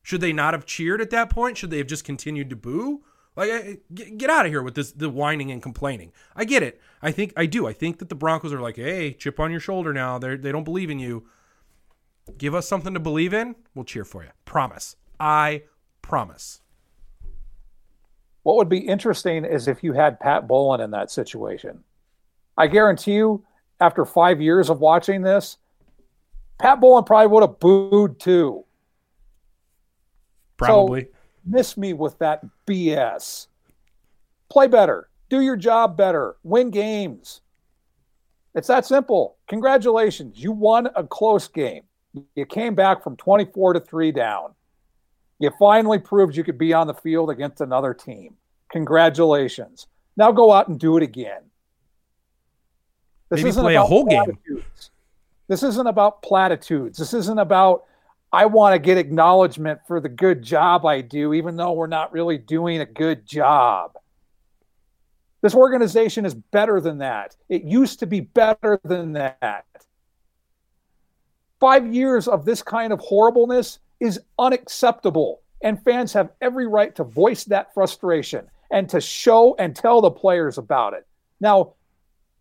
Should 0.02 0.20
they 0.20 0.34
not 0.34 0.52
have 0.52 0.66
cheered 0.66 1.00
at 1.00 1.10
that 1.10 1.30
point? 1.30 1.56
Should 1.56 1.70
they 1.70 1.78
have 1.78 1.86
just 1.86 2.04
continued 2.04 2.50
to 2.50 2.56
boo? 2.56 3.04
Like, 3.36 3.82
get, 3.92 4.16
get 4.16 4.30
out 4.30 4.46
of 4.46 4.52
here 4.52 4.62
with 4.62 4.74
this 4.74 4.92
the 4.92 5.10
whining 5.10 5.50
and 5.50 5.62
complaining. 5.62 6.12
I 6.36 6.44
get 6.44 6.62
it. 6.62 6.80
I 7.02 7.10
think 7.10 7.32
I 7.36 7.46
do. 7.46 7.66
I 7.66 7.72
think 7.72 7.98
that 7.98 8.08
the 8.08 8.14
Broncos 8.14 8.52
are 8.52 8.60
like, 8.60 8.76
hey, 8.76 9.12
chip 9.12 9.40
on 9.40 9.50
your 9.50 9.60
shoulder 9.60 9.92
now. 9.92 10.18
They 10.18 10.36
they 10.36 10.52
don't 10.52 10.64
believe 10.64 10.90
in 10.90 10.98
you. 10.98 11.26
Give 12.38 12.54
us 12.54 12.68
something 12.68 12.94
to 12.94 13.00
believe 13.00 13.34
in. 13.34 13.56
We'll 13.74 13.84
cheer 13.84 14.04
for 14.04 14.22
you. 14.22 14.30
Promise. 14.44 14.96
I 15.18 15.64
promise. 16.00 16.60
What 18.44 18.56
would 18.56 18.68
be 18.68 18.78
interesting 18.78 19.44
is 19.44 19.68
if 19.68 19.82
you 19.82 19.92
had 19.94 20.20
Pat 20.20 20.46
Bowlen 20.46 20.80
in 20.80 20.90
that 20.92 21.10
situation. 21.10 21.82
I 22.56 22.66
guarantee 22.66 23.14
you, 23.14 23.44
after 23.80 24.04
five 24.04 24.40
years 24.40 24.70
of 24.70 24.80
watching 24.80 25.22
this, 25.22 25.56
Pat 26.58 26.80
Bowlen 26.80 27.04
probably 27.04 27.26
would 27.28 27.42
have 27.42 27.58
booed 27.58 28.20
too. 28.20 28.64
Probably. 30.56 31.02
So, 31.02 31.08
miss 31.46 31.76
me 31.76 31.92
with 31.92 32.18
that 32.18 32.44
BS. 32.66 33.48
Play 34.50 34.66
better, 34.66 35.08
do 35.28 35.40
your 35.40 35.56
job 35.56 35.96
better, 35.96 36.36
win 36.42 36.70
games. 36.70 37.40
It's 38.54 38.68
that 38.68 38.86
simple. 38.86 39.36
Congratulations. 39.48 40.40
You 40.40 40.52
won 40.52 40.88
a 40.94 41.02
close 41.02 41.48
game. 41.48 41.82
You 42.36 42.46
came 42.46 42.74
back 42.74 43.02
from 43.02 43.16
24 43.16 43.72
to 43.74 43.80
3 43.80 44.12
down. 44.12 44.54
You 45.40 45.50
finally 45.58 45.98
proved 45.98 46.36
you 46.36 46.44
could 46.44 46.58
be 46.58 46.72
on 46.72 46.86
the 46.86 46.94
field 46.94 47.30
against 47.30 47.60
another 47.60 47.92
team. 47.92 48.36
Congratulations. 48.70 49.88
Now 50.16 50.30
go 50.30 50.52
out 50.52 50.68
and 50.68 50.78
do 50.78 50.96
it 50.96 51.02
again. 51.02 51.42
This 53.30 53.42
Maybe 53.42 53.52
play 53.52 53.74
a 53.74 53.82
whole 53.82 54.06
platitudes. 54.06 54.40
game. 54.48 54.62
This 55.48 55.62
isn't 55.64 55.86
about 55.86 56.22
platitudes. 56.22 56.98
This 56.98 57.12
isn't 57.12 57.38
about 57.38 57.84
I 58.34 58.46
want 58.46 58.74
to 58.74 58.80
get 58.80 58.98
acknowledgement 58.98 59.78
for 59.86 60.00
the 60.00 60.08
good 60.08 60.42
job 60.42 60.84
I 60.84 61.02
do, 61.02 61.34
even 61.34 61.54
though 61.54 61.70
we're 61.70 61.86
not 61.86 62.12
really 62.12 62.36
doing 62.36 62.80
a 62.80 62.84
good 62.84 63.24
job. 63.24 63.92
This 65.40 65.54
organization 65.54 66.26
is 66.26 66.34
better 66.34 66.80
than 66.80 66.98
that. 66.98 67.36
It 67.48 67.62
used 67.62 68.00
to 68.00 68.08
be 68.08 68.18
better 68.18 68.80
than 68.82 69.12
that. 69.12 69.66
Five 71.60 71.94
years 71.94 72.26
of 72.26 72.44
this 72.44 72.60
kind 72.60 72.92
of 72.92 72.98
horribleness 72.98 73.78
is 74.00 74.18
unacceptable, 74.36 75.42
and 75.62 75.80
fans 75.84 76.12
have 76.14 76.30
every 76.40 76.66
right 76.66 76.92
to 76.96 77.04
voice 77.04 77.44
that 77.44 77.72
frustration 77.72 78.48
and 78.72 78.88
to 78.88 79.00
show 79.00 79.54
and 79.60 79.76
tell 79.76 80.00
the 80.00 80.10
players 80.10 80.58
about 80.58 80.92
it. 80.94 81.06
Now, 81.40 81.74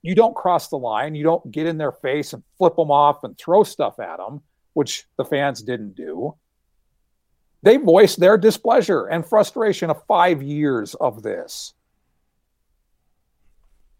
you 0.01 0.15
don't 0.15 0.35
cross 0.35 0.69
the 0.69 0.77
line, 0.79 1.13
you 1.13 1.23
don't 1.23 1.51
get 1.51 1.67
in 1.67 1.77
their 1.77 1.91
face 1.91 2.33
and 2.33 2.41
flip 2.57 2.77
them 2.77 2.89
off 2.89 3.23
and 3.23 3.37
throw 3.37 3.61
stuff 3.61 3.99
at 3.99 4.17
them 4.17 4.41
which 4.73 5.05
the 5.17 5.25
fans 5.25 5.61
didn't 5.61 5.95
do. 5.95 6.35
They 7.63 7.77
voiced 7.77 8.19
their 8.19 8.37
displeasure 8.37 9.05
and 9.05 9.25
frustration 9.25 9.89
of 9.89 10.05
five 10.05 10.41
years 10.43 10.95
of 10.95 11.23
this. 11.23 11.73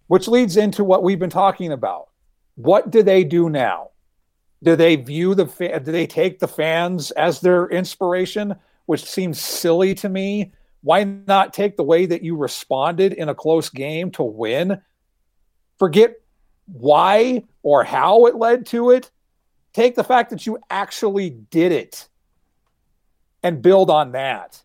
which 0.08 0.28
leads 0.28 0.58
into 0.58 0.84
what 0.84 1.04
we've 1.04 1.20
been 1.20 1.30
talking 1.30 1.72
about. 1.72 2.10
What 2.56 2.92
do 2.92 3.02
they 3.04 3.24
do 3.24 3.50
now? 3.50 3.90
Do 4.62 4.76
they 4.76 4.96
view 4.96 5.34
the 5.36 5.48
fa- 5.48 5.80
do 5.80 5.92
they 5.92 6.08
take 6.08 6.40
the 6.40 6.48
fans 6.48 7.12
as 7.12 7.42
their 7.42 7.68
inspiration, 7.68 8.56
which 8.86 9.04
seems 9.06 9.40
silly 9.40 9.96
to 9.96 10.10
me? 10.10 10.54
Why 10.82 11.04
not 11.06 11.54
take 11.54 11.78
the 11.78 11.84
way 11.84 12.06
that 12.06 12.24
you 12.24 12.36
responded 12.36 13.14
in 13.14 13.30
a 13.30 13.36
close 13.36 13.70
game 13.70 14.12
to 14.12 14.24
win? 14.24 14.82
Forget 15.80 16.16
why 16.66 17.44
or 17.64 17.84
how 17.84 18.26
it 18.28 18.36
led 18.36 18.66
to 18.68 18.92
it. 18.92 19.10
Take 19.74 19.96
the 19.96 20.04
fact 20.04 20.30
that 20.30 20.46
you 20.46 20.60
actually 20.70 21.32
did 21.32 21.72
it 21.72 22.08
and 23.42 23.62
build 23.62 23.90
on 23.90 24.12
that 24.12 24.62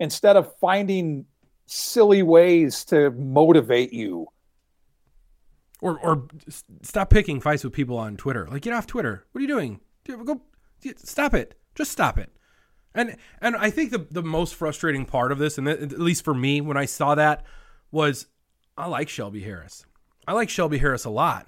instead 0.00 0.36
of 0.36 0.54
finding 0.58 1.26
silly 1.66 2.22
ways 2.22 2.84
to 2.86 3.10
motivate 3.10 3.92
you. 3.92 4.26
Or, 5.82 5.98
or 6.00 6.26
stop 6.82 7.10
picking 7.10 7.40
fights 7.40 7.62
with 7.62 7.74
people 7.74 7.98
on 7.98 8.16
Twitter. 8.16 8.48
Like, 8.50 8.62
get 8.62 8.72
off 8.72 8.86
Twitter. 8.86 9.26
What 9.32 9.40
are 9.40 9.42
you 9.42 9.48
doing? 9.48 9.80
Go, 10.08 10.40
stop 10.96 11.34
it. 11.34 11.54
Just 11.74 11.92
stop 11.92 12.16
it. 12.16 12.32
And 12.94 13.16
and 13.42 13.54
I 13.56 13.68
think 13.68 13.90
the 13.90 14.06
the 14.10 14.22
most 14.22 14.54
frustrating 14.54 15.04
part 15.04 15.30
of 15.30 15.38
this, 15.38 15.58
and 15.58 15.68
at 15.68 16.00
least 16.00 16.24
for 16.24 16.32
me, 16.32 16.62
when 16.62 16.78
I 16.78 16.86
saw 16.86 17.14
that, 17.14 17.44
was 17.90 18.26
I 18.76 18.86
like 18.86 19.10
Shelby 19.10 19.42
Harris. 19.42 19.84
I 20.26 20.32
like 20.32 20.48
Shelby 20.48 20.78
Harris 20.78 21.04
a 21.04 21.10
lot, 21.10 21.46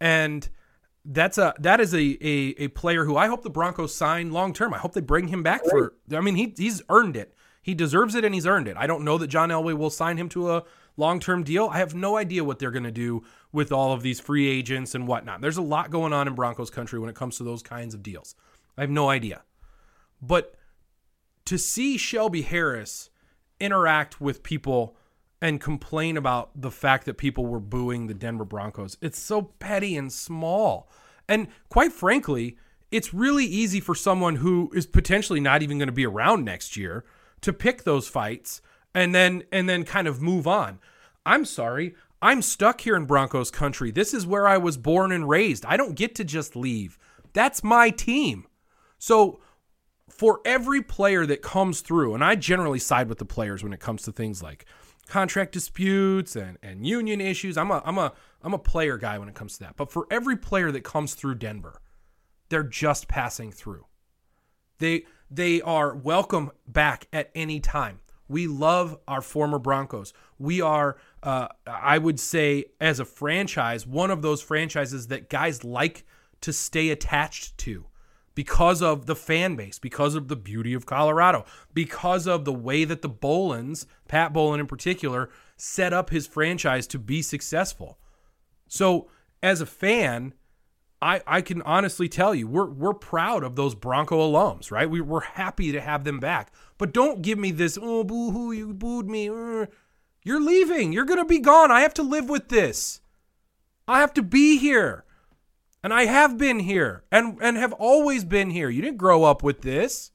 and 0.00 0.48
that's 1.08 1.38
a 1.38 1.54
that 1.58 1.80
is 1.80 1.94
a 1.94 1.98
a, 2.20 2.54
a 2.58 2.68
player 2.68 3.04
who 3.04 3.16
I 3.16 3.26
hope 3.26 3.42
the 3.42 3.50
Broncos 3.50 3.94
sign 3.94 4.30
long 4.30 4.52
term. 4.52 4.74
I 4.74 4.78
hope 4.78 4.92
they 4.92 5.00
bring 5.00 5.28
him 5.28 5.42
back 5.42 5.64
for. 5.64 5.94
I 6.14 6.20
mean, 6.20 6.36
he 6.36 6.54
he's 6.56 6.82
earned 6.88 7.16
it. 7.16 7.34
He 7.62 7.74
deserves 7.74 8.14
it 8.14 8.24
and 8.24 8.34
he's 8.34 8.46
earned 8.46 8.68
it. 8.68 8.76
I 8.76 8.86
don't 8.86 9.04
know 9.04 9.18
that 9.18 9.26
John 9.28 9.48
Elway 9.48 9.76
will 9.76 9.90
sign 9.90 10.16
him 10.18 10.28
to 10.30 10.50
a 10.52 10.64
long 10.96 11.18
term 11.18 11.42
deal. 11.44 11.68
I 11.72 11.78
have 11.78 11.94
no 11.94 12.16
idea 12.16 12.44
what 12.44 12.58
they're 12.58 12.70
going 12.70 12.84
to 12.84 12.92
do 12.92 13.24
with 13.52 13.72
all 13.72 13.92
of 13.92 14.02
these 14.02 14.20
free 14.20 14.48
agents 14.48 14.94
and 14.94 15.08
whatnot. 15.08 15.40
There's 15.40 15.56
a 15.56 15.62
lot 15.62 15.90
going 15.90 16.12
on 16.12 16.28
in 16.28 16.34
Broncos 16.34 16.70
country 16.70 16.98
when 16.98 17.08
it 17.08 17.16
comes 17.16 17.38
to 17.38 17.44
those 17.44 17.62
kinds 17.62 17.94
of 17.94 18.02
deals. 18.02 18.34
I 18.76 18.82
have 18.82 18.90
no 18.90 19.08
idea. 19.08 19.42
But 20.20 20.54
to 21.46 21.56
see 21.56 21.96
Shelby 21.96 22.42
Harris 22.42 23.08
interact 23.58 24.20
with 24.20 24.42
people 24.42 24.96
and 25.40 25.60
complain 25.60 26.16
about 26.16 26.50
the 26.60 26.70
fact 26.70 27.04
that 27.06 27.14
people 27.14 27.46
were 27.46 27.60
booing 27.60 28.06
the 28.06 28.14
Denver 28.14 28.44
Broncos, 28.44 28.96
it's 29.00 29.18
so 29.18 29.42
petty 29.42 29.96
and 29.96 30.12
small. 30.12 30.90
And 31.28 31.48
quite 31.68 31.92
frankly, 31.92 32.56
it's 32.90 33.14
really 33.14 33.44
easy 33.44 33.80
for 33.80 33.94
someone 33.94 34.36
who 34.36 34.70
is 34.74 34.86
potentially 34.86 35.40
not 35.40 35.62
even 35.62 35.78
going 35.78 35.88
to 35.88 35.92
be 35.92 36.06
around 36.06 36.44
next 36.44 36.76
year 36.76 37.04
to 37.42 37.52
pick 37.52 37.84
those 37.84 38.08
fights 38.08 38.62
and 38.94 39.14
then 39.14 39.42
and 39.52 39.68
then 39.68 39.84
kind 39.84 40.08
of 40.08 40.22
move 40.22 40.46
on. 40.46 40.78
I'm 41.24 41.44
sorry. 41.44 41.94
I'm 42.20 42.42
stuck 42.42 42.80
here 42.80 42.96
in 42.96 43.04
Broncos 43.04 43.50
country. 43.50 43.90
This 43.92 44.12
is 44.12 44.26
where 44.26 44.48
I 44.48 44.58
was 44.58 44.76
born 44.76 45.12
and 45.12 45.28
raised. 45.28 45.64
I 45.66 45.76
don't 45.76 45.94
get 45.94 46.14
to 46.16 46.24
just 46.24 46.56
leave. 46.56 46.98
That's 47.32 47.62
my 47.62 47.90
team. 47.90 48.46
So 48.98 49.40
for 50.08 50.40
every 50.44 50.82
player 50.82 51.26
that 51.26 51.42
comes 51.42 51.80
through, 51.80 52.14
and 52.14 52.24
I 52.24 52.34
generally 52.34 52.80
side 52.80 53.08
with 53.08 53.18
the 53.18 53.24
players 53.24 53.62
when 53.62 53.72
it 53.72 53.78
comes 53.78 54.02
to 54.02 54.12
things 54.12 54.42
like 54.42 54.64
contract 55.08 55.52
disputes 55.52 56.36
and, 56.36 56.58
and 56.62 56.86
union 56.86 57.20
issues. 57.20 57.56
I'm 57.56 57.70
a 57.70 57.82
I'm 57.84 57.98
a 57.98 58.12
I'm 58.42 58.54
a 58.54 58.58
player 58.58 58.96
guy 58.98 59.18
when 59.18 59.28
it 59.28 59.34
comes 59.34 59.54
to 59.54 59.64
that. 59.64 59.76
But 59.76 59.90
for 59.90 60.06
every 60.10 60.36
player 60.36 60.70
that 60.70 60.84
comes 60.84 61.14
through 61.14 61.36
Denver, 61.36 61.80
they're 62.48 62.62
just 62.62 63.08
passing 63.08 63.50
through. 63.50 63.86
They 64.78 65.04
they 65.30 65.60
are 65.60 65.94
welcome 65.94 66.52
back 66.66 67.08
at 67.12 67.30
any 67.34 67.60
time. 67.60 68.00
We 68.28 68.46
love 68.46 68.98
our 69.08 69.22
former 69.22 69.58
Broncos. 69.58 70.12
We 70.38 70.60
are, 70.60 70.98
uh, 71.22 71.48
I 71.66 71.96
would 71.96 72.20
say, 72.20 72.66
as 72.78 73.00
a 73.00 73.06
franchise, 73.06 73.86
one 73.86 74.10
of 74.10 74.20
those 74.20 74.42
franchises 74.42 75.06
that 75.06 75.30
guys 75.30 75.64
like 75.64 76.04
to 76.42 76.52
stay 76.52 76.90
attached 76.90 77.56
to 77.58 77.86
because 78.38 78.82
of 78.82 79.06
the 79.06 79.16
fan 79.16 79.56
base, 79.56 79.80
because 79.80 80.14
of 80.14 80.28
the 80.28 80.36
beauty 80.36 80.72
of 80.72 80.86
Colorado, 80.86 81.44
because 81.74 82.28
of 82.28 82.44
the 82.44 82.52
way 82.52 82.84
that 82.84 83.02
the 83.02 83.08
Bowlens, 83.08 83.84
Pat 84.06 84.32
Bowlen 84.32 84.60
in 84.60 84.68
particular, 84.68 85.28
set 85.56 85.92
up 85.92 86.10
his 86.10 86.28
franchise 86.28 86.86
to 86.86 87.00
be 87.00 87.20
successful. 87.20 87.98
So, 88.68 89.10
as 89.42 89.60
a 89.60 89.66
fan, 89.66 90.34
I, 91.02 91.20
I 91.26 91.40
can 91.40 91.62
honestly 91.62 92.08
tell 92.08 92.32
you 92.32 92.46
we're 92.46 92.70
we're 92.70 92.94
proud 92.94 93.42
of 93.42 93.56
those 93.56 93.74
Bronco 93.74 94.20
alums, 94.20 94.70
right? 94.70 94.88
We, 94.88 95.00
we're 95.00 95.18
happy 95.18 95.72
to 95.72 95.80
have 95.80 96.04
them 96.04 96.20
back. 96.20 96.52
But 96.78 96.92
don't 96.92 97.22
give 97.22 97.40
me 97.40 97.50
this, 97.50 97.76
oh 97.82 98.04
boo 98.04 98.30
hoo, 98.30 98.52
you 98.52 98.72
booed 98.72 99.08
me. 99.08 99.24
You're 99.24 99.66
leaving. 100.24 100.92
You're 100.92 101.06
gonna 101.06 101.24
be 101.24 101.40
gone. 101.40 101.72
I 101.72 101.80
have 101.80 101.94
to 101.94 102.04
live 102.04 102.28
with 102.28 102.50
this. 102.50 103.00
I 103.88 103.98
have 103.98 104.14
to 104.14 104.22
be 104.22 104.58
here. 104.58 105.04
And 105.88 105.94
I 105.94 106.04
have 106.04 106.36
been 106.36 106.60
here 106.60 107.04
and, 107.10 107.38
and 107.40 107.56
have 107.56 107.72
always 107.72 108.24
been 108.24 108.50
here. 108.50 108.68
You 108.68 108.82
didn't 108.82 108.98
grow 108.98 109.24
up 109.24 109.42
with 109.42 109.62
this. 109.62 110.10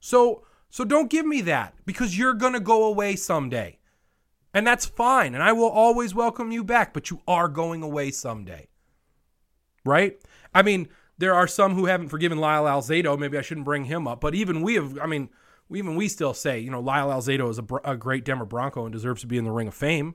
So 0.00 0.44
so 0.68 0.84
don't 0.84 1.08
give 1.08 1.24
me 1.24 1.40
that 1.42 1.74
because 1.86 2.18
you're 2.18 2.34
gonna 2.34 2.60
go 2.60 2.84
away 2.84 3.14
someday. 3.14 3.78
And 4.52 4.66
that's 4.66 4.84
fine. 4.84 5.34
And 5.34 5.42
I 5.42 5.52
will 5.52 5.68
always 5.68 6.14
welcome 6.14 6.50
you 6.50 6.64
back, 6.64 6.92
but 6.92 7.10
you 7.10 7.20
are 7.26 7.48
going 7.48 7.82
away 7.82 8.10
someday 8.10 8.68
right? 9.84 10.18
I 10.54 10.62
mean, 10.62 10.88
there 11.18 11.34
are 11.34 11.46
some 11.46 11.74
who 11.74 11.86
haven't 11.86 12.08
forgiven 12.08 12.38
Lyle 12.38 12.64
Alzado. 12.64 13.18
Maybe 13.18 13.38
I 13.38 13.42
shouldn't 13.42 13.64
bring 13.64 13.84
him 13.84 14.08
up, 14.08 14.20
but 14.20 14.34
even 14.34 14.62
we 14.62 14.74
have. 14.74 14.98
I 14.98 15.06
mean, 15.06 15.28
even 15.72 15.96
we 15.96 16.08
still 16.08 16.34
say, 16.34 16.58
you 16.58 16.70
know, 16.70 16.80
Lyle 16.80 17.08
Alzado 17.08 17.48
is 17.50 17.58
a, 17.58 17.92
a 17.92 17.96
great 17.96 18.24
Denver 18.24 18.44
Bronco 18.44 18.84
and 18.84 18.92
deserves 18.92 19.20
to 19.22 19.26
be 19.26 19.38
in 19.38 19.44
the 19.44 19.52
Ring 19.52 19.68
of 19.68 19.74
Fame. 19.74 20.14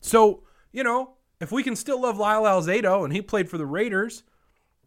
So, 0.00 0.44
you 0.72 0.82
know, 0.82 1.16
if 1.40 1.52
we 1.52 1.62
can 1.62 1.76
still 1.76 2.02
love 2.02 2.18
Lyle 2.18 2.42
Alzado 2.42 3.04
and 3.04 3.12
he 3.12 3.22
played 3.22 3.48
for 3.48 3.58
the 3.58 3.66
Raiders, 3.66 4.22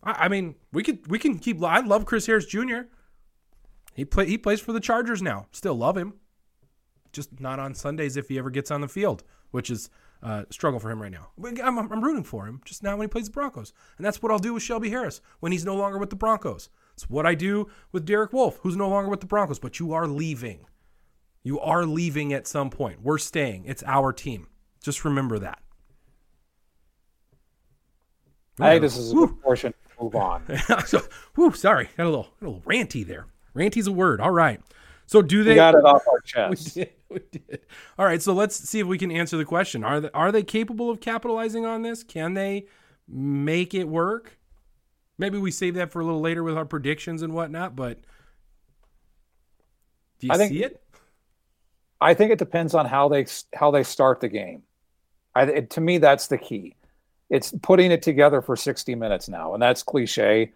I, 0.04 0.26
I 0.26 0.28
mean, 0.28 0.56
we 0.72 0.84
could 0.84 1.10
we 1.10 1.20
can 1.20 1.40
keep. 1.40 1.64
I 1.64 1.80
love 1.80 2.06
Chris 2.06 2.26
Harris 2.26 2.46
Jr. 2.46 2.82
He 3.94 4.06
play 4.06 4.28
he 4.28 4.38
plays 4.38 4.60
for 4.60 4.74
the 4.74 4.80
Chargers 4.80 5.22
now. 5.22 5.48
Still 5.52 5.76
love 5.76 5.98
him. 5.98 6.14
Just 7.12 7.40
not 7.40 7.60
on 7.60 7.74
Sundays 7.74 8.16
if 8.16 8.30
he 8.30 8.38
ever 8.38 8.50
gets 8.50 8.72
on 8.72 8.82
the 8.82 8.88
field, 8.88 9.24
which 9.52 9.70
is 9.70 9.90
uh, 10.24 10.44
struggle 10.50 10.80
for 10.80 10.90
him 10.90 11.02
right 11.02 11.12
now. 11.12 11.30
I'm, 11.44 11.78
I'm, 11.78 12.04
rooting 12.04 12.24
for 12.24 12.46
him, 12.46 12.62
just 12.64 12.84
not 12.84 12.98
when 12.98 13.06
he 13.06 13.12
plays 13.12 13.26
the 13.26 13.32
Broncos. 13.32 13.74
And 13.98 14.06
that's 14.06 14.22
what 14.22 14.32
I'll 14.32 14.40
do 14.40 14.54
with 14.54 14.64
Shelby 14.64 14.90
Harris 14.90 15.20
when 15.40 15.52
he's 15.52 15.66
no 15.66 15.76
longer 15.76 15.98
with 15.98 16.10
the 16.10 16.16
Broncos. 16.16 16.70
It's 16.94 17.10
what 17.10 17.26
I 17.26 17.36
do 17.36 17.68
with 17.92 18.06
Derek 18.06 18.32
Wolfe, 18.32 18.60
who's 18.62 18.76
no 18.76 18.88
longer 18.88 19.10
with 19.10 19.20
the 19.20 19.26
Broncos, 19.26 19.60
but 19.60 19.80
you 19.80 19.94
are 19.94 20.08
leaving. 20.08 20.66
You 21.44 21.60
are 21.60 21.86
leaving 21.86 22.34
at 22.34 22.48
some 22.48 22.70
point. 22.70 23.02
We're 23.02 23.18
staying. 23.18 23.66
It's 23.66 23.84
our 23.86 24.14
team. 24.14 24.48
Just 24.82 25.04
remember 25.04 25.40
that. 25.40 25.62
I 28.60 28.72
think 28.72 28.82
this 28.82 28.98
is 28.98 29.12
a 29.12 29.16
good 29.16 29.42
portion. 29.42 29.74
Move 30.02 30.16
on. 30.16 30.44
so, 30.86 31.02
whew, 31.36 31.52
sorry, 31.54 31.90
got 31.98 32.06
a 32.06 32.10
little, 32.10 32.30
got 32.40 32.48
a 32.48 32.50
little 32.50 32.62
ranty 32.62 33.06
there. 33.06 33.28
Ranty's 33.56 33.88
a 33.88 33.92
word. 33.92 34.20
All 34.20 34.32
right. 34.32 34.60
So 35.06 35.22
do 35.22 35.44
they? 35.44 35.52
We 35.52 35.56
got 35.56 35.76
it 35.76 35.84
off 35.84 36.08
our 36.08 36.20
chest. 36.26 36.76
We 36.76 36.84
did, 36.84 36.94
we 37.10 37.20
did. 37.32 37.60
All 38.00 38.06
right. 38.06 38.22
So 38.22 38.34
let's 38.34 38.56
see 38.56 38.80
if 38.80 38.88
we 38.88 38.98
can 38.98 39.12
answer 39.12 39.38
the 39.38 39.46
question. 39.46 39.84
Are 39.84 40.00
they, 40.00 40.10
are 40.14 40.32
they 40.32 40.44
capable 40.44 40.90
of 40.90 41.02
capitalizing 41.02 41.66
on 41.66 41.82
this? 41.82 42.04
Can 42.04 42.34
they 42.34 42.68
make 43.08 43.74
it 43.74 43.88
work? 43.88 44.38
Maybe 45.18 45.38
we 45.38 45.52
save 45.52 45.76
that 45.76 45.92
for 45.92 46.02
a 46.02 46.06
little 46.06 46.22
later 46.22 46.44
with 46.44 46.58
our 46.58 46.66
predictions 46.66 47.22
and 47.22 47.34
whatnot. 47.34 47.76
But 47.76 48.00
do 50.20 50.28
you 50.28 50.34
I 50.34 50.38
think, 50.38 50.52
see 50.54 50.64
it? 50.64 50.82
I 52.00 52.14
think 52.14 52.32
it 52.32 52.40
depends 52.40 52.74
on 52.74 52.86
how 52.86 53.10
they 53.10 53.26
how 53.54 53.70
they 53.70 53.84
start 53.84 54.22
the 54.22 54.30
game. 54.30 54.64
I, 55.36 55.44
it, 55.44 55.70
to 55.72 55.82
me, 55.82 55.98
that's 55.98 56.28
the 56.28 56.38
key. 56.38 56.76
It's 57.32 57.54
putting 57.62 57.92
it 57.92 58.02
together 58.02 58.42
for 58.42 58.58
60 58.58 58.94
minutes 58.94 59.30
now, 59.30 59.54
and 59.54 59.64
that's 59.64 59.84
cliche, 59.84 60.52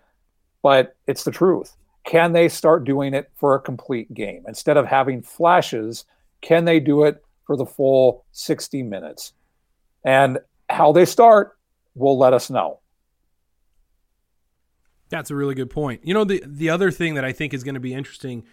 but 0.62 0.96
it's 1.08 1.24
the 1.24 1.32
truth. 1.32 1.74
Can 2.04 2.34
they 2.34 2.50
start 2.50 2.84
doing 2.84 3.14
it 3.14 3.32
for 3.38 3.56
a 3.56 3.62
complete 3.62 4.14
game? 4.14 4.44
Instead 4.46 4.76
of 4.76 4.86
having 4.86 5.22
flashes, 5.22 6.04
can 6.42 6.66
they 6.66 6.82
do 6.82 7.06
it 7.06 7.24
for 7.48 7.56
the 7.56 7.66
full 7.66 8.26
60 8.34 8.84
minutes? 8.84 9.32
And 10.04 10.38
how 10.70 10.92
they 10.92 11.06
start 11.06 11.58
will 11.96 12.18
let 12.18 12.34
us 12.34 12.50
know. 12.50 12.82
That's 15.10 15.32
a 15.32 15.36
really 15.36 15.56
good 15.56 15.70
point. 15.70 16.02
You 16.04 16.14
know, 16.14 16.26
the 16.26 16.44
the 16.46 16.70
other 16.70 16.92
thing 16.92 17.14
that 17.14 17.24
I 17.24 17.32
think 17.32 17.54
is 17.54 17.64
going 17.64 17.76
to 17.76 17.80
be 17.80 17.94
interesting 17.94 18.44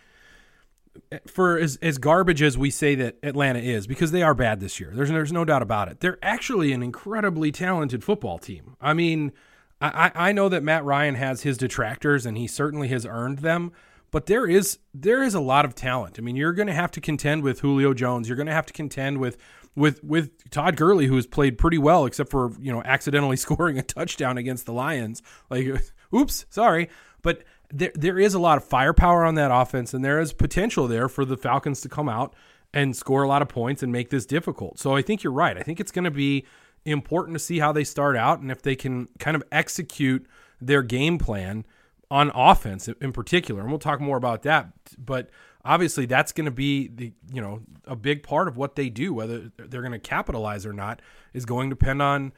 for 1.26 1.58
as, 1.58 1.76
as 1.82 1.98
garbage 1.98 2.42
as 2.42 2.56
we 2.56 2.70
say 2.70 2.94
that 2.94 3.16
Atlanta 3.22 3.58
is, 3.58 3.86
because 3.86 4.12
they 4.12 4.22
are 4.22 4.34
bad 4.34 4.60
this 4.60 4.80
year. 4.80 4.92
There's 4.94 5.10
there's 5.10 5.32
no 5.32 5.44
doubt 5.44 5.62
about 5.62 5.88
it. 5.88 6.00
They're 6.00 6.18
actually 6.22 6.72
an 6.72 6.82
incredibly 6.82 7.52
talented 7.52 8.04
football 8.04 8.38
team. 8.38 8.76
I 8.80 8.94
mean, 8.94 9.32
I, 9.80 10.12
I 10.14 10.32
know 10.32 10.48
that 10.48 10.62
Matt 10.62 10.84
Ryan 10.84 11.16
has 11.16 11.42
his 11.42 11.56
detractors 11.56 12.24
and 12.24 12.38
he 12.38 12.46
certainly 12.46 12.88
has 12.88 13.04
earned 13.04 13.38
them, 13.40 13.72
but 14.10 14.26
there 14.26 14.46
is 14.46 14.78
there 14.94 15.22
is 15.22 15.34
a 15.34 15.40
lot 15.40 15.64
of 15.64 15.74
talent. 15.74 16.18
I 16.18 16.22
mean, 16.22 16.36
you're 16.36 16.52
going 16.52 16.68
to 16.68 16.74
have 16.74 16.92
to 16.92 17.00
contend 17.00 17.42
with 17.42 17.60
Julio 17.60 17.94
Jones. 17.94 18.28
You're 18.28 18.36
going 18.36 18.46
to 18.46 18.52
have 18.52 18.66
to 18.66 18.72
contend 18.72 19.18
with 19.18 19.38
with 19.74 20.02
with 20.04 20.50
Todd 20.50 20.76
Gurley, 20.76 21.06
who 21.06 21.16
has 21.16 21.26
played 21.26 21.58
pretty 21.58 21.78
well, 21.78 22.04
except 22.06 22.30
for 22.30 22.52
you 22.60 22.72
know 22.72 22.82
accidentally 22.84 23.36
scoring 23.38 23.78
a 23.78 23.82
touchdown 23.82 24.38
against 24.38 24.66
the 24.66 24.72
Lions. 24.72 25.22
Like, 25.50 25.66
oops, 26.14 26.46
sorry, 26.50 26.88
but 27.22 27.42
there 27.72 27.92
there 27.94 28.18
is 28.18 28.34
a 28.34 28.38
lot 28.38 28.58
of 28.58 28.64
firepower 28.64 29.24
on 29.24 29.34
that 29.36 29.50
offense, 29.50 29.94
and 29.94 30.04
there 30.04 30.20
is 30.20 30.32
potential 30.32 30.86
there 30.86 31.08
for 31.08 31.24
the 31.24 31.36
Falcons 31.36 31.80
to 31.80 31.88
come 31.88 32.08
out 32.08 32.34
and 32.74 32.94
score 32.96 33.22
a 33.22 33.28
lot 33.28 33.42
of 33.42 33.48
points 33.48 33.82
and 33.82 33.90
make 33.90 34.10
this 34.10 34.26
difficult. 34.26 34.78
So 34.78 34.94
I 34.94 35.02
think 35.02 35.22
you're 35.22 35.32
right. 35.32 35.56
I 35.56 35.62
think 35.62 35.80
it's 35.80 35.92
going 35.92 36.04
to 36.04 36.10
be 36.10 36.44
important 36.84 37.34
to 37.34 37.38
see 37.38 37.58
how 37.58 37.72
they 37.72 37.84
start 37.84 38.16
out 38.16 38.40
and 38.40 38.50
if 38.50 38.62
they 38.62 38.76
can 38.76 39.08
kind 39.18 39.34
of 39.34 39.42
execute 39.52 40.26
their 40.60 40.82
game 40.82 41.18
plan 41.18 41.64
on 42.10 42.30
offense 42.34 42.88
in 42.88 43.12
particular. 43.12 43.62
And 43.62 43.70
we'll 43.70 43.78
talk 43.78 44.00
more 44.00 44.16
about 44.16 44.42
that. 44.42 44.72
But 44.98 45.30
obviously, 45.64 46.06
that's 46.06 46.32
going 46.32 46.44
to 46.44 46.50
be 46.50 46.88
the 46.88 47.12
you 47.32 47.40
know 47.40 47.62
a 47.86 47.96
big 47.96 48.22
part 48.22 48.48
of 48.48 48.56
what 48.56 48.76
they 48.76 48.90
do. 48.90 49.14
Whether 49.14 49.50
they're 49.56 49.82
going 49.82 49.92
to 49.92 49.98
capitalize 49.98 50.66
or 50.66 50.72
not 50.72 51.00
is 51.32 51.46
going 51.46 51.70
to 51.70 51.76
depend 51.76 52.02
on 52.02 52.32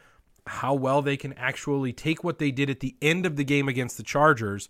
how 0.47 0.75
well 0.75 1.01
they 1.03 1.17
can 1.17 1.33
actually 1.35 1.93
take 1.93 2.23
what 2.23 2.39
they 2.39 2.51
did 2.51 2.69
at 2.69 2.81
the 2.81 2.95
end 3.01 3.25
of 3.25 3.37
the 3.37 3.45
game 3.45 3.67
against 3.67 3.97
the 3.97 4.03
Chargers 4.03 4.69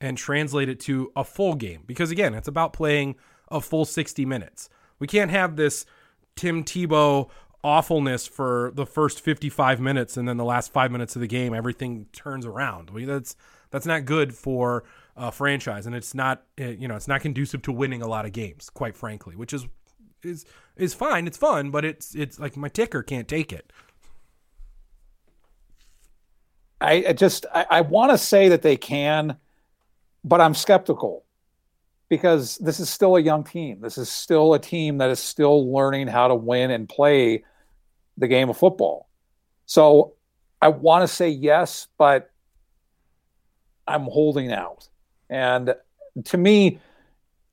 and 0.00 0.18
translate 0.18 0.68
it 0.68 0.80
to 0.80 1.12
a 1.16 1.24
full 1.24 1.54
game. 1.54 1.82
Because 1.86 2.10
again, 2.10 2.34
it's 2.34 2.48
about 2.48 2.72
playing 2.72 3.16
a 3.50 3.60
full 3.60 3.84
60 3.84 4.24
minutes. 4.24 4.68
We 4.98 5.06
can't 5.06 5.30
have 5.30 5.56
this 5.56 5.86
Tim 6.36 6.64
Tebow 6.64 7.30
awfulness 7.62 8.26
for 8.26 8.72
the 8.74 8.84
first 8.84 9.22
55 9.22 9.80
minutes 9.80 10.18
and 10.18 10.28
then 10.28 10.36
the 10.36 10.44
last 10.44 10.70
5 10.72 10.92
minutes 10.92 11.16
of 11.16 11.20
the 11.20 11.26
game 11.26 11.54
everything 11.54 12.06
turns 12.12 12.44
around. 12.44 12.90
I 12.90 12.94
mean, 12.94 13.06
that's 13.06 13.36
that's 13.70 13.86
not 13.86 14.04
good 14.04 14.34
for 14.34 14.84
a 15.16 15.32
franchise 15.32 15.86
and 15.86 15.94
it's 15.94 16.14
not 16.14 16.44
eh, 16.58 16.74
you 16.78 16.88
know, 16.88 16.96
it's 16.96 17.08
not 17.08 17.22
conducive 17.22 17.62
to 17.62 17.72
winning 17.72 18.02
a 18.02 18.06
lot 18.06 18.26
of 18.26 18.32
games, 18.32 18.68
quite 18.68 18.96
frankly, 18.96 19.34
which 19.34 19.52
is 19.52 19.66
is 20.22 20.44
is 20.76 20.92
fine, 20.92 21.26
it's 21.26 21.38
fun, 21.38 21.70
but 21.70 21.84
it's 21.84 22.14
it's 22.14 22.38
like 22.38 22.56
my 22.56 22.68
ticker 22.68 23.02
can't 23.02 23.28
take 23.28 23.52
it. 23.52 23.72
I, 26.80 27.04
I 27.08 27.12
just 27.14 27.46
I, 27.54 27.66
I 27.70 27.80
want 27.80 28.12
to 28.12 28.18
say 28.18 28.48
that 28.48 28.62
they 28.62 28.76
can, 28.76 29.38
but 30.24 30.40
I'm 30.40 30.54
skeptical 30.54 31.24
because 32.08 32.56
this 32.58 32.80
is 32.80 32.88
still 32.88 33.16
a 33.16 33.20
young 33.20 33.44
team. 33.44 33.80
This 33.80 33.98
is 33.98 34.08
still 34.08 34.54
a 34.54 34.58
team 34.58 34.98
that 34.98 35.10
is 35.10 35.20
still 35.20 35.72
learning 35.72 36.08
how 36.08 36.28
to 36.28 36.34
win 36.34 36.70
and 36.70 36.88
play 36.88 37.44
the 38.16 38.28
game 38.28 38.48
of 38.48 38.56
football. 38.56 39.08
So 39.66 40.14
I 40.60 40.68
want 40.68 41.02
to 41.02 41.08
say 41.08 41.28
yes, 41.28 41.88
but 41.98 42.30
I'm 43.86 44.04
holding 44.04 44.52
out. 44.52 44.88
And 45.28 45.74
to 46.24 46.38
me, 46.38 46.78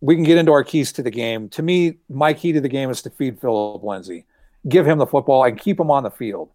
we 0.01 0.15
can 0.15 0.23
get 0.23 0.37
into 0.37 0.51
our 0.51 0.63
keys 0.63 0.91
to 0.93 1.03
the 1.03 1.11
game. 1.11 1.49
To 1.49 1.61
me, 1.61 1.97
my 2.09 2.33
key 2.33 2.53
to 2.53 2.61
the 2.61 2.69
game 2.69 2.89
is 2.89 3.01
to 3.03 3.09
feed 3.09 3.39
Philip 3.39 3.83
Lindsay, 3.83 4.25
give 4.67 4.85
him 4.85 4.97
the 4.97 5.05
football, 5.05 5.43
and 5.43 5.59
keep 5.59 5.79
him 5.79 5.91
on 5.91 6.03
the 6.03 6.11
field. 6.11 6.51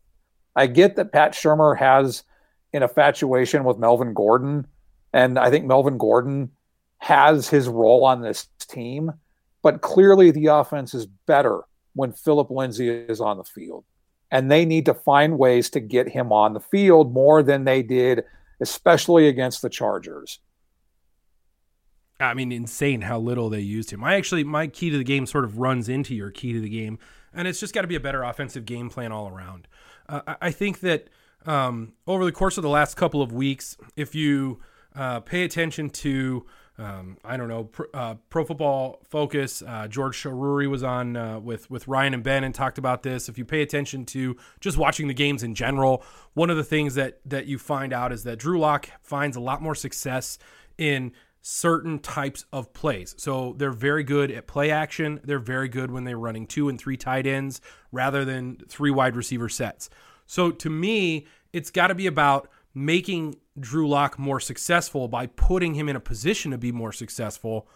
I 0.55 0.67
get 0.67 0.97
that 0.97 1.13
Pat 1.13 1.33
Shurmur 1.33 1.77
has 1.79 2.25
an 2.73 2.83
infatuation 2.83 3.65
with 3.65 3.79
Melvin 3.79 4.15
Gordon, 4.15 4.67
and 5.13 5.39
I 5.39 5.51
think 5.51 5.65
Melvin 5.65 5.99
Gordon 5.99 6.51
has 6.99 7.49
his 7.49 7.69
role 7.69 8.05
on 8.05 8.23
this 8.23 8.49
team, 8.59 9.13
but 9.63 9.81
clearly 9.81 10.31
the 10.31 10.47
offense 10.47 10.95
is 10.95 11.07
better 11.27 11.63
when 11.95 12.13
Philip 12.13 12.51
Lindsay 12.51 12.89
is 12.89 13.21
on 13.21 13.39
the 13.39 13.45
field 13.45 13.85
and 14.31 14.51
they 14.51 14.65
need 14.65 14.87
to 14.87 14.95
find 14.95 15.39
ways 15.39 15.71
to 15.71 15.81
get 15.81 16.09
him 16.09 16.33
on 16.33 16.53
the 16.53 16.61
field 16.61 17.13
more 17.13 17.43
than 17.43 17.65
they 17.65 17.83
did, 17.83 18.25
especially 18.61 19.29
against 19.29 19.63
the 19.63 19.71
Chargers. 19.71 20.41
I 22.19 22.35
mean, 22.35 22.51
insane 22.51 23.03
how 23.03 23.19
little 23.19 23.51
they 23.51 23.61
used 23.61 23.91
him. 23.91 24.03
I 24.03 24.15
actually, 24.15 24.43
my 24.43 24.67
key 24.67 24.91
to 24.91 24.99
the 24.99 25.05
game 25.05 25.27
sort 25.27 25.45
of 25.45 25.59
runs 25.59 25.89
into 25.89 26.15
your 26.15 26.31
key 26.31 26.55
to 26.55 26.61
the 26.61 26.69
game, 26.69 26.99
and 27.33 27.47
it's 27.47 27.61
just 27.61 27.75
got 27.75 27.83
to 27.83 27.89
be 27.89 27.95
a 27.95 28.01
better 28.01 28.23
offensive 28.23 28.65
game 28.65 28.89
plan 28.89 29.13
all 29.13 29.29
around. 29.29 29.69
Uh, 30.09 30.35
I 30.41 30.51
think 30.51 30.81
that 30.81 31.09
um, 31.45 31.93
over 32.07 32.25
the 32.25 32.33
course 32.33 32.57
of 32.57 32.63
the 32.63 32.71
last 32.71 32.97
couple 32.97 33.21
of 33.21 33.33
weeks, 33.33 33.77
if 33.97 34.15
you 34.15 34.61
uh, 34.97 35.21
pay 35.21 35.45
attention 35.45 35.91
to 35.91 36.47
um, 36.79 37.17
I 37.25 37.37
don't 37.37 37.49
know, 37.49 37.65
Pro, 37.65 37.87
uh, 37.95 38.15
Pro 38.29 38.45
Football 38.45 39.01
Focus. 39.09 39.63
Uh, 39.67 39.89
George 39.89 40.23
Chahrouri 40.23 40.69
was 40.69 40.83
on 40.83 41.17
uh, 41.17 41.39
with 41.39 41.71
with 41.71 41.89
Ryan 41.89 42.15
and 42.15 42.23
Ben 42.23 42.45
and 42.45 42.55
talked 42.55 42.77
about 42.77 43.03
this. 43.03 43.29
If 43.29 43.39
you 43.39 43.45
pay 43.45 43.63
attention 43.63 44.05
to 44.07 44.37
just 44.61 44.77
watching 44.77 45.09
the 45.09 45.15
games 45.15 45.43
in 45.43 45.55
general, 45.55 46.05
one 46.35 46.51
of 46.51 46.57
the 46.57 46.65
things 46.65 46.95
that 46.97 47.21
that 47.25 47.47
you 47.47 47.59
find 47.59 47.93
out 47.93 48.13
is 48.13 48.25
that 48.25 48.39
Drew 48.39 48.59
Lock 48.59 48.91
finds 49.03 49.37
a 49.37 49.41
lot 49.41 49.63
more 49.63 49.75
success 49.75 50.39
in 50.77 51.13
certain 51.41 51.99
types 52.01 52.45
of 52.53 52.73
plays. 52.73 53.15
So 53.17 53.55
they're 53.57 53.71
very 53.71 54.03
good 54.03 54.31
at 54.31 54.47
play 54.47 54.71
action. 54.71 55.21
They're 55.25 55.39
very 55.39 55.69
good 55.69 55.91
when 55.91 56.05
they're 56.05 56.19
running 56.19 56.47
two 56.47 56.69
and 56.69 56.79
three 56.79 56.97
tight 56.97 57.27
ends 57.27 57.61
rather 57.93 58.25
than 58.25 58.59
three 58.69 58.91
wide 58.91 59.17
receiver 59.17 59.49
sets. 59.49 59.89
So 60.27 60.51
to 60.51 60.69
me, 60.69 61.27
it's 61.53 61.71
got 61.71 61.87
to 61.87 61.95
be 61.95 62.09
about 62.09 62.51
making 62.77 63.35
Drew 63.59 63.89
Lock 63.89 64.19
more 64.19 64.39
successful 64.39 65.09
by 65.09 65.27
putting 65.29 65.73
him 65.73 65.89
in 65.89 65.97
a 65.97 66.01
position 66.01 66.51
to 66.51 66.59
be 66.59 66.71
more 66.71 66.93
successful 66.93 67.67